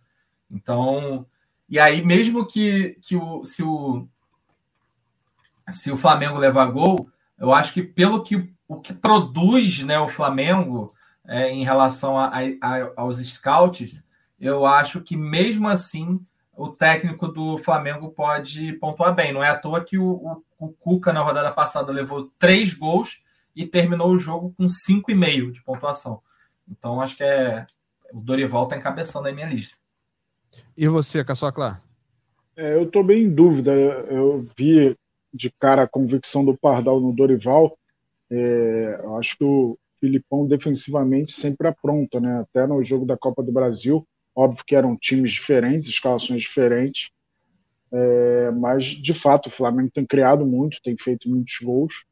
Então, 0.51 1.27
e 1.69 1.79
aí, 1.79 2.05
mesmo 2.05 2.47
que, 2.47 2.99
que 3.03 3.17
o, 3.17 3.45
se, 3.45 3.63
o, 3.63 4.09
se 5.71 5.91
o 5.91 5.97
Flamengo 5.97 6.39
levar 6.39 6.67
gol, 6.67 7.11
eu 7.39 7.53
acho 7.53 7.73
que 7.73 7.83
pelo 7.83 8.23
que 8.23 8.55
o 8.69 8.81
que 8.81 8.93
produz 8.93 9.83
né, 9.85 9.99
o 9.99 10.09
Flamengo 10.09 10.93
é, 11.25 11.51
em 11.51 11.65
relação 11.65 12.19
a, 12.19 12.31
a, 12.31 12.93
aos 12.97 13.19
scouts, 13.19 14.05
eu 14.41 14.67
acho 14.67 15.01
que 15.01 15.17
mesmo 15.17 15.69
assim 15.69 16.21
o 16.57 16.69
técnico 16.69 17.29
do 17.29 17.59
Flamengo 17.59 18.11
pode 18.11 18.73
pontuar 18.75 19.15
bem. 19.15 19.33
Não 19.33 19.45
é 19.45 19.49
à 19.49 19.59
toa 19.59 19.85
que 19.85 19.99
o, 19.99 20.07
o, 20.07 20.43
o 20.59 20.69
Cuca 20.69 21.13
na 21.13 21.21
rodada 21.21 21.53
passada 21.53 21.93
levou 21.93 22.31
três 22.39 22.73
gols 22.73 23.21
e 23.55 23.67
terminou 23.67 24.11
o 24.11 24.19
jogo 24.19 24.55
com 24.57 24.67
cinco 24.69 25.11
e 25.11 25.15
meio 25.15 25.53
de 25.53 25.63
pontuação. 25.63 26.21
Então 26.69 27.01
acho 27.01 27.17
que 27.17 27.23
é 27.23 27.67
o 28.13 28.21
Dorival 28.21 28.65
está 28.65 28.77
encabeçando 28.77 29.29
a 29.29 29.33
minha 29.33 29.47
lista. 29.47 29.77
E 30.77 30.89
você, 30.89 31.25
Caçocla? 31.25 31.83
É, 32.57 32.75
eu 32.75 32.85
estou 32.85 33.05
bem 33.05 33.25
em 33.25 33.31
dúvida. 33.31 33.73
Eu 33.73 34.47
vi 34.57 34.97
de 35.33 35.51
cara 35.51 35.83
a 35.83 35.89
convicção 35.89 36.45
do 36.45 36.57
Pardal 36.57 37.01
no 37.01 37.13
Dorival. 37.13 37.77
É, 38.31 39.01
eu 39.03 39.17
acho 39.17 39.37
que 39.37 39.45
o 39.45 39.79
Filipão 40.01 40.47
defensivamente 40.47 41.33
sempre 41.33 41.69
apronta, 41.69 42.19
né? 42.19 42.41
Até 42.41 42.67
no 42.67 42.83
jogo 42.83 43.05
da 43.05 43.17
Copa 43.17 43.43
do 43.43 43.53
Brasil, 43.53 44.07
óbvio 44.37 44.65
que 44.67 44.77
eram 44.77 44.97
times 44.97 45.33
diferentes, 45.33 45.89
escalações 45.89 46.43
diferentes, 46.43 47.11
é, 47.91 48.51
mas 48.51 48.85
de 48.85 49.15
fato 49.15 49.47
o 49.47 49.51
Flamengo 49.51 49.91
tem 49.93 50.05
criado 50.05 50.45
muito, 50.45 50.83
tem 50.83 50.97
feito 50.97 51.29
muitos 51.29 51.59
gols 51.63 52.05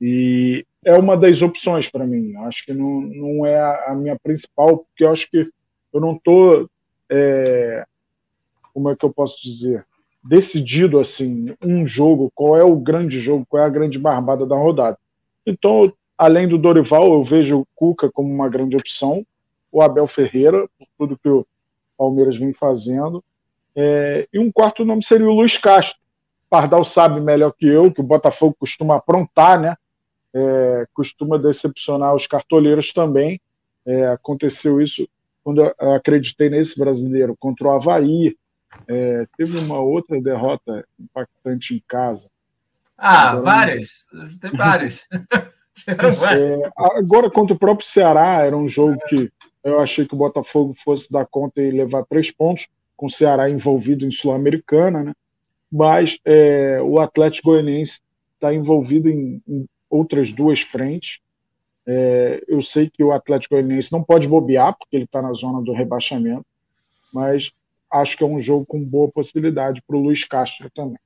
e 0.00 0.66
é 0.84 0.96
uma 0.98 1.16
das 1.16 1.40
opções 1.40 1.88
para 1.88 2.06
mim. 2.06 2.36
Acho 2.38 2.64
que 2.66 2.74
não, 2.74 3.00
não 3.00 3.46
é 3.46 3.58
a 3.86 3.94
minha 3.94 4.18
principal, 4.18 4.78
porque 4.78 5.04
eu 5.04 5.10
acho 5.10 5.30
que 5.30 5.48
eu 5.92 6.00
não 6.00 6.16
estou 6.16 6.68
é, 7.10 7.86
como 8.74 8.90
é 8.90 8.96
que 8.96 9.04
eu 9.04 9.12
posso 9.12 9.40
dizer, 9.42 9.86
decidido 10.22 10.98
assim, 10.98 11.54
um 11.62 11.86
jogo, 11.86 12.30
qual 12.34 12.56
é 12.56 12.64
o 12.64 12.76
grande 12.76 13.20
jogo, 13.20 13.46
qual 13.48 13.62
é 13.62 13.66
a 13.66 13.70
grande 13.70 13.98
barbada 13.98 14.44
da 14.44 14.56
rodada. 14.56 14.98
Então, 15.46 15.92
além 16.18 16.48
do 16.48 16.58
Dorival, 16.58 17.12
eu 17.12 17.22
vejo 17.22 17.60
o 17.60 17.66
Cuca 17.74 18.10
como 18.10 18.32
uma 18.32 18.48
grande 18.48 18.76
opção, 18.76 19.24
o 19.70 19.80
Abel 19.80 20.06
Ferreira, 20.06 20.68
por 20.78 20.88
tudo 20.98 21.18
que 21.18 21.28
o 21.28 21.46
Palmeiras 21.96 22.36
vem 22.36 22.52
fazendo, 22.52 23.22
é, 23.76 24.28
e 24.32 24.38
um 24.38 24.52
quarto 24.52 24.84
nome 24.84 25.02
seria 25.02 25.28
o 25.28 25.34
Luiz 25.34 25.56
Castro. 25.56 25.98
Pardal 26.48 26.84
sabe 26.84 27.20
melhor 27.20 27.52
que 27.52 27.66
eu 27.66 27.92
que 27.92 28.00
o 28.00 28.04
Botafogo 28.04 28.54
costuma 28.58 28.96
aprontar, 28.96 29.60
né? 29.60 29.76
É, 30.32 30.86
costuma 30.92 31.38
decepcionar 31.38 32.14
os 32.14 32.26
cartoleiros 32.26 32.92
também. 32.92 33.40
É, 33.86 34.08
aconteceu 34.08 34.80
isso 34.80 35.06
quando 35.44 35.62
eu 35.62 35.92
acreditei 35.92 36.48
nesse 36.48 36.78
brasileiro 36.78 37.36
contra 37.38 37.68
o 37.68 37.70
Havaí, 37.70 38.34
é, 38.88 39.26
teve 39.36 39.58
uma 39.58 39.78
outra 39.78 40.20
derrota 40.20 40.86
impactante 40.98 41.74
em 41.74 41.82
casa. 41.86 42.28
Ah, 42.96 43.32
agora, 43.32 43.44
várias. 43.44 44.06
Tem 44.40 44.50
várias. 44.52 45.06
é, 45.86 46.70
agora, 46.76 47.30
contra 47.30 47.54
o 47.54 47.58
próprio 47.58 47.86
Ceará, 47.86 48.42
era 48.42 48.56
um 48.56 48.66
jogo 48.66 48.96
que 49.06 49.30
eu 49.64 49.80
achei 49.80 50.06
que 50.06 50.14
o 50.14 50.18
Botafogo 50.18 50.76
fosse 50.84 51.10
dar 51.10 51.26
conta 51.26 51.60
e 51.60 51.70
levar 51.70 52.04
três 52.04 52.30
pontos, 52.30 52.68
com 52.96 53.06
o 53.06 53.10
Ceará 53.10 53.50
envolvido 53.50 54.06
em 54.06 54.10
Sul-Americana, 54.10 55.02
né? 55.02 55.12
mas 55.72 56.18
é, 56.24 56.80
o 56.82 57.00
Atlético 57.00 57.50
Goianiense 57.50 58.00
está 58.34 58.54
envolvido 58.54 59.08
em, 59.08 59.42
em, 59.48 59.66
outras 59.90 60.30
duas 60.30 60.60
frentes. 60.60 61.18
É, 61.86 62.44
eu 62.46 62.62
sei 62.62 62.88
que 62.88 63.02
o 63.02 63.12
Atlético 63.12 63.54
Goianiense 63.54 63.90
não 63.90 64.02
pode 64.02 64.28
bobear, 64.28 64.76
porque 64.78 64.96
ele 64.96 65.04
está 65.04 65.20
na 65.20 65.32
zona 65.32 65.62
do 65.62 65.72
rebaixamento, 65.72 66.46
mas 67.12 67.50
acho 67.90 68.16
que 68.16 68.22
é 68.22 68.26
um 68.26 68.38
jogo 68.38 68.66
com 68.66 68.82
boa 68.84 69.10
possibilidade 69.10 69.82
para 69.86 69.96
o 69.96 70.00
Luiz 70.00 70.24
Castro 70.24 70.70
também. 70.70 70.98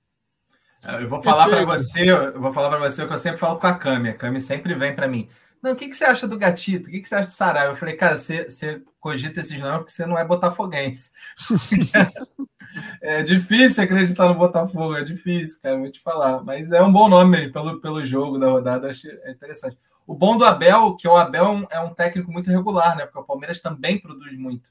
Eu 1.01 1.09
vou 1.09 1.21
falar 1.21 1.49
para 1.49 1.65
você, 1.65 2.11
eu 2.11 2.41
vou 2.41 2.53
falar 2.53 2.71
para 2.71 2.79
você 2.79 3.03
o 3.03 3.09
que 3.09 3.15
eu 3.15 3.19
sempre 3.19 3.39
falo 3.39 3.59
com 3.59 3.67
a 3.67 3.75
Cami. 3.75 4.11
A 4.11 4.15
Cami 4.15 4.41
sempre 4.41 4.75
vem 4.75 4.95
para 4.95 5.09
mim. 5.09 5.29
Não, 5.63 5.73
o 5.73 5.77
que, 5.77 5.89
que 5.89 5.97
você 5.97 6.05
acha 6.05 6.27
do 6.27 6.39
Gatito? 6.39 6.89
O 6.89 6.91
que, 6.91 7.01
que 7.01 7.09
você 7.09 7.17
acha 7.17 7.29
do 7.29 7.33
Saraiva? 7.33 7.73
Eu 7.73 7.77
falei, 7.77 7.97
cara, 7.97 8.19
você, 8.19 8.45
você 8.45 8.83
cogita 9.01 9.41
esses 9.41 9.61
nomes 9.61 9.79
porque 9.79 9.93
você 9.93 10.07
não 10.07 10.19
é 10.19 10.25
botafoguense. 10.25 11.11
é 13.03 13.23
difícil 13.23 13.83
acreditar 13.83 14.29
no 14.29 14.35
Botafogo, 14.35 14.97
é 14.97 15.03
difícil, 15.05 15.61
cara, 15.61 15.79
vou 15.79 15.91
te 15.91 16.01
falar. 16.01 16.43
Mas 16.45 16.71
é 16.71 16.83
um 16.83 16.93
bom 16.93 17.09
nome 17.09 17.51
pelo, 17.51 17.81
pelo 17.81 18.05
jogo 18.05 18.39
da 18.39 18.49
rodada, 18.49 18.89
acho 18.89 19.09
interessante. 19.27 19.77
O 20.07 20.15
bom 20.15 20.37
do 20.37 20.45
Abel, 20.45 20.97
que 20.97 21.07
o 21.07 21.17
Abel 21.17 21.45
é 21.45 21.51
um, 21.51 21.67
é 21.71 21.81
um 21.81 21.93
técnico 21.93 22.33
muito 22.33 22.51
regular, 22.51 22.97
né? 22.97 23.05
Porque 23.05 23.19
o 23.19 23.25
Palmeiras 23.25 23.61
também 23.61 24.01
produz 24.01 24.37
muito. 24.39 24.69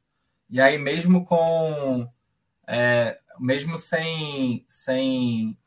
E 0.49 0.59
aí, 0.59 0.77
mesmo 0.77 1.25
com. 1.25 2.09
É, 2.65 3.19
mesmo 3.39 3.77
sem, 3.77 4.65
sem, 4.67 5.57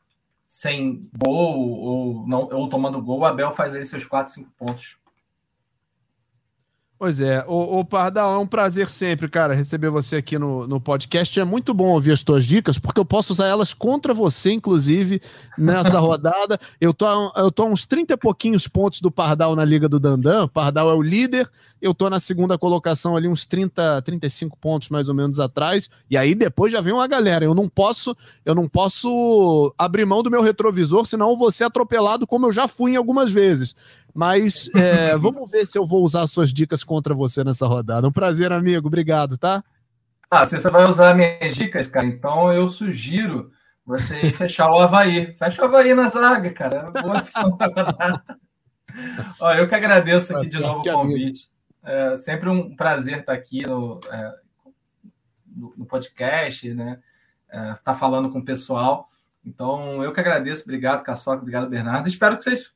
sem 0.47 1.09
gol 1.17 1.69
ou, 1.69 2.27
não, 2.27 2.49
ou 2.51 2.67
tomando 2.67 3.01
gol, 3.01 3.19
o 3.19 3.25
Abel 3.25 3.51
faz 3.53 3.73
aí 3.73 3.85
seus 3.85 4.05
4, 4.05 4.33
5 4.33 4.51
pontos. 4.57 4.97
Pois 7.01 7.19
é, 7.19 7.43
o, 7.47 7.79
o 7.79 7.83
Pardal, 7.83 8.35
é 8.35 8.37
um 8.37 8.45
prazer 8.45 8.87
sempre, 8.87 9.27
cara, 9.27 9.55
receber 9.55 9.89
você 9.89 10.17
aqui 10.17 10.37
no, 10.37 10.67
no 10.67 10.79
podcast. 10.79 11.39
É 11.39 11.43
muito 11.43 11.73
bom 11.73 11.87
ouvir 11.87 12.11
as 12.11 12.21
tuas 12.21 12.45
dicas, 12.45 12.77
porque 12.77 12.99
eu 12.99 13.05
posso 13.05 13.33
usar 13.33 13.47
elas 13.47 13.73
contra 13.73 14.13
você, 14.13 14.51
inclusive, 14.51 15.19
nessa 15.57 15.97
rodada. 15.99 16.59
Eu 16.79 16.93
tô, 16.93 17.07
eu 17.35 17.51
tô 17.51 17.63
a 17.63 17.65
uns 17.65 17.87
30 17.87 18.13
e 18.13 18.17
pouquinhos 18.17 18.67
pontos 18.67 19.01
do 19.01 19.09
Pardal 19.09 19.55
na 19.55 19.65
Liga 19.65 19.89
do 19.89 19.99
Dandan. 19.99 20.47
Pardal 20.47 20.91
é 20.91 20.93
o 20.93 21.01
líder, 21.01 21.49
eu 21.81 21.91
tô 21.91 22.07
na 22.07 22.19
segunda 22.19 22.55
colocação 22.55 23.17
ali, 23.17 23.27
uns 23.27 23.47
30, 23.47 24.03
35 24.03 24.55
pontos 24.59 24.89
mais 24.89 25.09
ou 25.09 25.15
menos 25.15 25.39
atrás. 25.39 25.89
E 26.07 26.15
aí 26.15 26.35
depois 26.35 26.71
já 26.71 26.81
vem 26.81 26.93
uma 26.93 27.07
galera. 27.07 27.43
Eu 27.43 27.55
não 27.55 27.67
posso, 27.67 28.15
eu 28.45 28.53
não 28.53 28.69
posso 28.69 29.73
abrir 29.75 30.05
mão 30.05 30.21
do 30.21 30.29
meu 30.29 30.43
retrovisor, 30.43 31.03
senão 31.07 31.31
eu 31.31 31.37
vou 31.37 31.49
ser 31.49 31.63
atropelado 31.63 32.27
como 32.27 32.45
eu 32.45 32.53
já 32.53 32.67
fui 32.67 32.91
em 32.91 32.95
algumas 32.95 33.31
vezes. 33.31 33.75
Mas 34.13 34.69
é, 34.75 35.15
vamos 35.19 35.49
ver 35.49 35.65
se 35.65 35.77
eu 35.77 35.85
vou 35.85 36.03
usar 36.03 36.27
suas 36.27 36.53
dicas 36.53 36.83
contra 36.83 37.13
você 37.13 37.43
nessa 37.43 37.67
rodada. 37.67 38.07
Um 38.07 38.11
prazer, 38.11 38.51
amigo. 38.51 38.87
Obrigado, 38.87 39.37
tá? 39.37 39.63
Ah, 40.29 40.45
se 40.45 40.59
você 40.59 40.69
vai 40.69 40.85
usar 40.85 41.13
minhas 41.13 41.55
dicas, 41.55 41.87
cara, 41.87 42.05
então 42.05 42.53
eu 42.53 42.69
sugiro 42.69 43.51
você 43.85 44.31
fechar 44.31 44.71
o 44.71 44.79
Havaí. 44.79 45.33
Fecha 45.33 45.61
o 45.61 45.65
Havaí 45.65 45.93
na 45.93 46.07
zaga, 46.07 46.51
cara. 46.53 46.91
É 46.95 47.01
boa 47.01 47.19
opção 47.19 47.57
Ó, 49.39 49.53
eu 49.53 49.67
que 49.67 49.75
agradeço 49.75 50.35
aqui 50.35 50.49
de 50.49 50.59
novo 50.59 50.79
o 50.79 50.83
convite. 50.83 51.49
É 51.83 52.17
sempre 52.17 52.49
um 52.49 52.75
prazer 52.75 53.19
estar 53.19 53.33
aqui 53.33 53.65
no, 53.65 53.99
é, 54.09 54.33
no, 55.47 55.73
no, 55.77 55.85
podcast, 55.85 56.73
né? 56.73 56.99
É, 57.49 57.57
estar 57.57 57.81
tá 57.83 57.95
falando 57.95 58.29
com 58.29 58.39
o 58.39 58.45
pessoal. 58.45 59.07
Então, 59.45 60.03
eu 60.03 60.13
que 60.13 60.19
agradeço. 60.19 60.63
Obrigado, 60.63 61.03
Caçoca. 61.03 61.41
Obrigado, 61.41 61.69
Bernardo. 61.69 62.07
Espero 62.07 62.37
que 62.37 62.43
vocês 62.43 62.73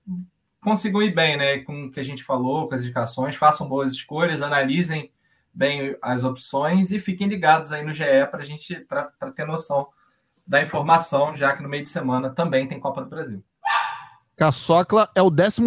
consigam 0.66 1.02
ir 1.02 1.14
bem, 1.14 1.38
né? 1.38 1.60
Com 1.60 1.86
o 1.86 1.92
que 1.92 2.00
a 2.00 2.04
gente 2.04 2.24
falou, 2.24 2.68
com 2.68 2.76
as 2.76 2.82
indicações, 2.82 3.38
façam 3.38 3.70
boas 3.70 3.94
escolhas, 3.94 4.42
analisem 4.42 5.12
bem 5.54 5.96
as 6.02 6.26
opções 6.26 6.92
e 6.92 7.00
fiquem 7.00 7.28
ligados 7.28 7.72
aí 7.72 7.86
no 7.86 7.94
GE 7.94 8.04
para 8.30 8.42
a 8.42 8.46
gente 8.46 8.76
para 8.82 9.32
ter 9.34 9.46
noção 9.46 9.88
da 10.46 10.62
informação, 10.62 11.36
já 11.36 11.56
que 11.56 11.64
no 11.64 11.70
meio 11.70 11.84
de 11.84 11.90
semana 11.90 12.30
também 12.30 12.68
tem 12.68 12.80
Copa 12.80 13.02
do 13.02 13.10
Brasil. 13.10 13.42
Caçocla 14.36 15.10
é 15.16 15.22
o 15.22 15.32
13 15.32 15.62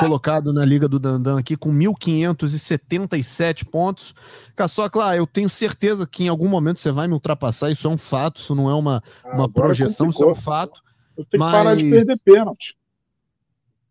colocado 0.00 0.52
na 0.52 0.64
Liga 0.64 0.88
do 0.88 0.98
Dandan 0.98 1.38
aqui, 1.38 1.56
com 1.56 1.72
1.577 1.72 3.64
pontos. 3.70 4.14
Caçocla, 4.56 5.14
eu 5.16 5.26
tenho 5.28 5.48
certeza 5.48 6.04
que 6.04 6.24
em 6.24 6.28
algum 6.28 6.48
momento 6.48 6.80
você 6.80 6.90
vai 6.90 7.06
me 7.06 7.14
ultrapassar, 7.14 7.70
isso 7.70 7.86
é 7.86 7.90
um 7.90 7.96
fato, 7.96 8.40
isso 8.40 8.54
não 8.54 8.68
é 8.68 8.74
uma, 8.74 9.00
ah, 9.24 9.34
uma 9.34 9.48
projeção, 9.48 10.06
complicou. 10.06 10.32
isso 10.32 10.38
é 10.38 10.40
um 10.40 10.42
fato. 10.42 10.82
Eu 11.16 11.24
tenho 11.24 11.40
mas... 11.40 11.52
que 11.52 11.56
parar 11.56 11.76
de 11.76 11.90
perder 11.90 12.18
pênalti. 12.24 12.76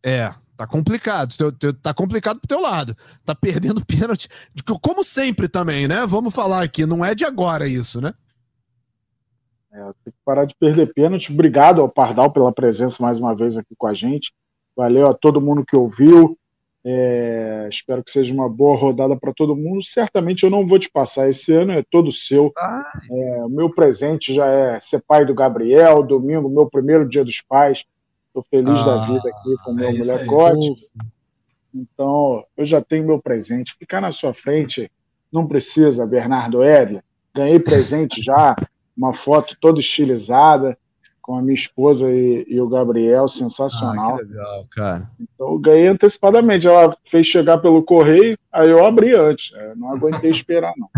É, 0.03 0.33
tá 0.57 0.67
complicado. 0.67 1.33
Tá 1.81 1.93
complicado 1.93 2.39
pro 2.39 2.47
teu 2.47 2.59
lado. 2.59 2.95
Tá 3.23 3.33
perdendo 3.33 3.85
pênalti. 3.85 4.27
Como 4.81 5.03
sempre 5.03 5.47
também, 5.47 5.87
né? 5.87 6.05
Vamos 6.05 6.33
falar 6.33 6.61
aqui. 6.61 6.85
Não 6.85 7.03
é 7.03 7.15
de 7.15 7.23
agora 7.23 7.67
isso, 7.67 8.01
né? 8.01 8.13
É, 9.71 9.79
tem 10.03 10.13
que 10.13 10.19
parar 10.23 10.45
de 10.45 10.55
perder 10.55 10.93
pênalti. 10.93 11.31
Obrigado 11.31 11.81
ao 11.81 11.89
Pardal 11.89 12.31
pela 12.31 12.51
presença 12.51 13.01
mais 13.01 13.19
uma 13.19 13.35
vez 13.35 13.57
aqui 13.57 13.73
com 13.77 13.87
a 13.87 13.93
gente. 13.93 14.31
Valeu 14.75 15.07
a 15.07 15.13
todo 15.13 15.41
mundo 15.41 15.65
que 15.65 15.75
ouviu. 15.75 16.37
É, 16.85 17.69
espero 17.71 18.03
que 18.03 18.11
seja 18.11 18.33
uma 18.33 18.49
boa 18.49 18.77
rodada 18.77 19.15
para 19.15 19.33
todo 19.33 19.55
mundo. 19.55 19.83
Certamente 19.83 20.43
eu 20.43 20.49
não 20.49 20.67
vou 20.67 20.77
te 20.77 20.91
passar 20.91 21.29
esse 21.29 21.53
ano, 21.53 21.71
é 21.71 21.83
todo 21.89 22.11
seu. 22.11 22.51
É, 23.09 23.43
o 23.45 23.49
meu 23.49 23.69
presente 23.69 24.33
já 24.33 24.45
é 24.47 24.79
ser 24.81 25.01
pai 25.07 25.25
do 25.25 25.33
Gabriel, 25.33 26.03
domingo, 26.03 26.49
meu 26.49 26.69
primeiro 26.69 27.07
dia 27.07 27.23
dos 27.23 27.41
pais. 27.41 27.85
Estou 28.33 28.43
feliz 28.49 28.79
ah, 28.81 28.83
da 28.83 29.05
vida 29.05 29.29
aqui 29.29 29.55
com 29.63 29.73
meu 29.73 29.89
é 29.89 29.93
molecote. 29.93 30.89
Então, 31.71 32.43
eu 32.57 32.65
já 32.65 32.81
tenho 32.81 33.05
meu 33.05 33.21
presente. 33.21 33.75
Ficar 33.77 34.01
na 34.01 34.11
sua 34.11 34.33
frente 34.33 34.91
não 35.31 35.45
precisa, 35.45 36.03
Bernardo 36.03 36.63
Edler. 36.63 37.03
Ganhei 37.35 37.59
presente 37.59 38.23
já, 38.23 38.55
uma 38.97 39.13
foto 39.13 39.55
toda 39.61 39.79
estilizada 39.79 40.75
com 41.21 41.37
a 41.37 41.41
minha 41.43 41.53
esposa 41.53 42.11
e, 42.11 42.43
e 42.49 42.59
o 42.59 42.67
Gabriel, 42.67 43.27
sensacional. 43.27 44.15
Ah, 44.15 44.17
legal, 44.17 44.67
cara. 44.71 45.11
Então, 45.19 45.59
ganhei 45.59 45.87
antecipadamente. 45.87 46.67
Ela 46.67 46.97
fez 47.05 47.27
chegar 47.27 47.59
pelo 47.59 47.83
correio, 47.83 48.35
aí 48.51 48.67
eu 48.67 48.83
abri 48.83 49.15
antes. 49.15 49.51
Eu 49.53 49.75
não 49.75 49.91
aguentei 49.91 50.29
esperar, 50.31 50.73
não. 50.75 50.89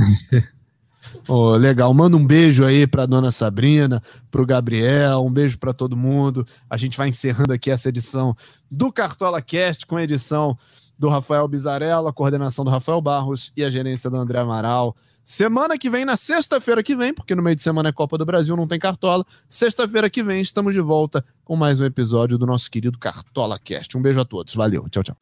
Oh, 1.27 1.51
legal, 1.51 1.93
manda 1.93 2.15
um 2.15 2.25
beijo 2.25 2.63
aí 2.63 2.85
para 2.85 3.05
dona 3.05 3.31
Sabrina, 3.31 4.01
para 4.29 4.41
o 4.41 4.45
Gabriel, 4.45 5.23
um 5.23 5.31
beijo 5.31 5.57
para 5.57 5.73
todo 5.73 5.97
mundo. 5.97 6.45
A 6.69 6.77
gente 6.77 6.97
vai 6.97 7.09
encerrando 7.09 7.53
aqui 7.53 7.71
essa 7.71 7.89
edição 7.89 8.35
do 8.69 8.91
Cartola 8.91 9.41
Cast 9.41 9.85
com 9.85 9.97
a 9.97 10.03
edição 10.03 10.57
do 10.97 11.09
Rafael 11.09 11.47
Bizarella, 11.47 12.09
a 12.09 12.13
coordenação 12.13 12.63
do 12.63 12.71
Rafael 12.71 13.01
Barros 13.01 13.51
e 13.55 13.63
a 13.63 13.69
gerência 13.69 14.09
do 14.09 14.17
André 14.17 14.39
Amaral. 14.39 14.95
Semana 15.23 15.77
que 15.77 15.89
vem, 15.89 16.05
na 16.05 16.15
sexta-feira 16.15 16.83
que 16.83 16.95
vem, 16.95 17.11
porque 17.11 17.33
no 17.33 17.41
meio 17.41 17.55
de 17.55 17.63
semana 17.63 17.89
é 17.89 17.91
Copa 17.91 18.17
do 18.17 18.25
Brasil, 18.25 18.55
não 18.55 18.67
tem 18.67 18.77
Cartola. 18.77 19.25
Sexta-feira 19.49 20.07
que 20.09 20.21
vem 20.21 20.39
estamos 20.39 20.73
de 20.73 20.81
volta 20.81 21.25
com 21.43 21.55
mais 21.55 21.81
um 21.81 21.85
episódio 21.85 22.37
do 22.37 22.45
nosso 22.45 22.69
querido 22.69 22.99
Cartola 22.99 23.57
Cast. 23.57 23.97
Um 23.97 24.01
beijo 24.01 24.19
a 24.19 24.25
todos, 24.25 24.53
valeu, 24.53 24.87
tchau, 24.89 25.03
tchau. 25.03 25.17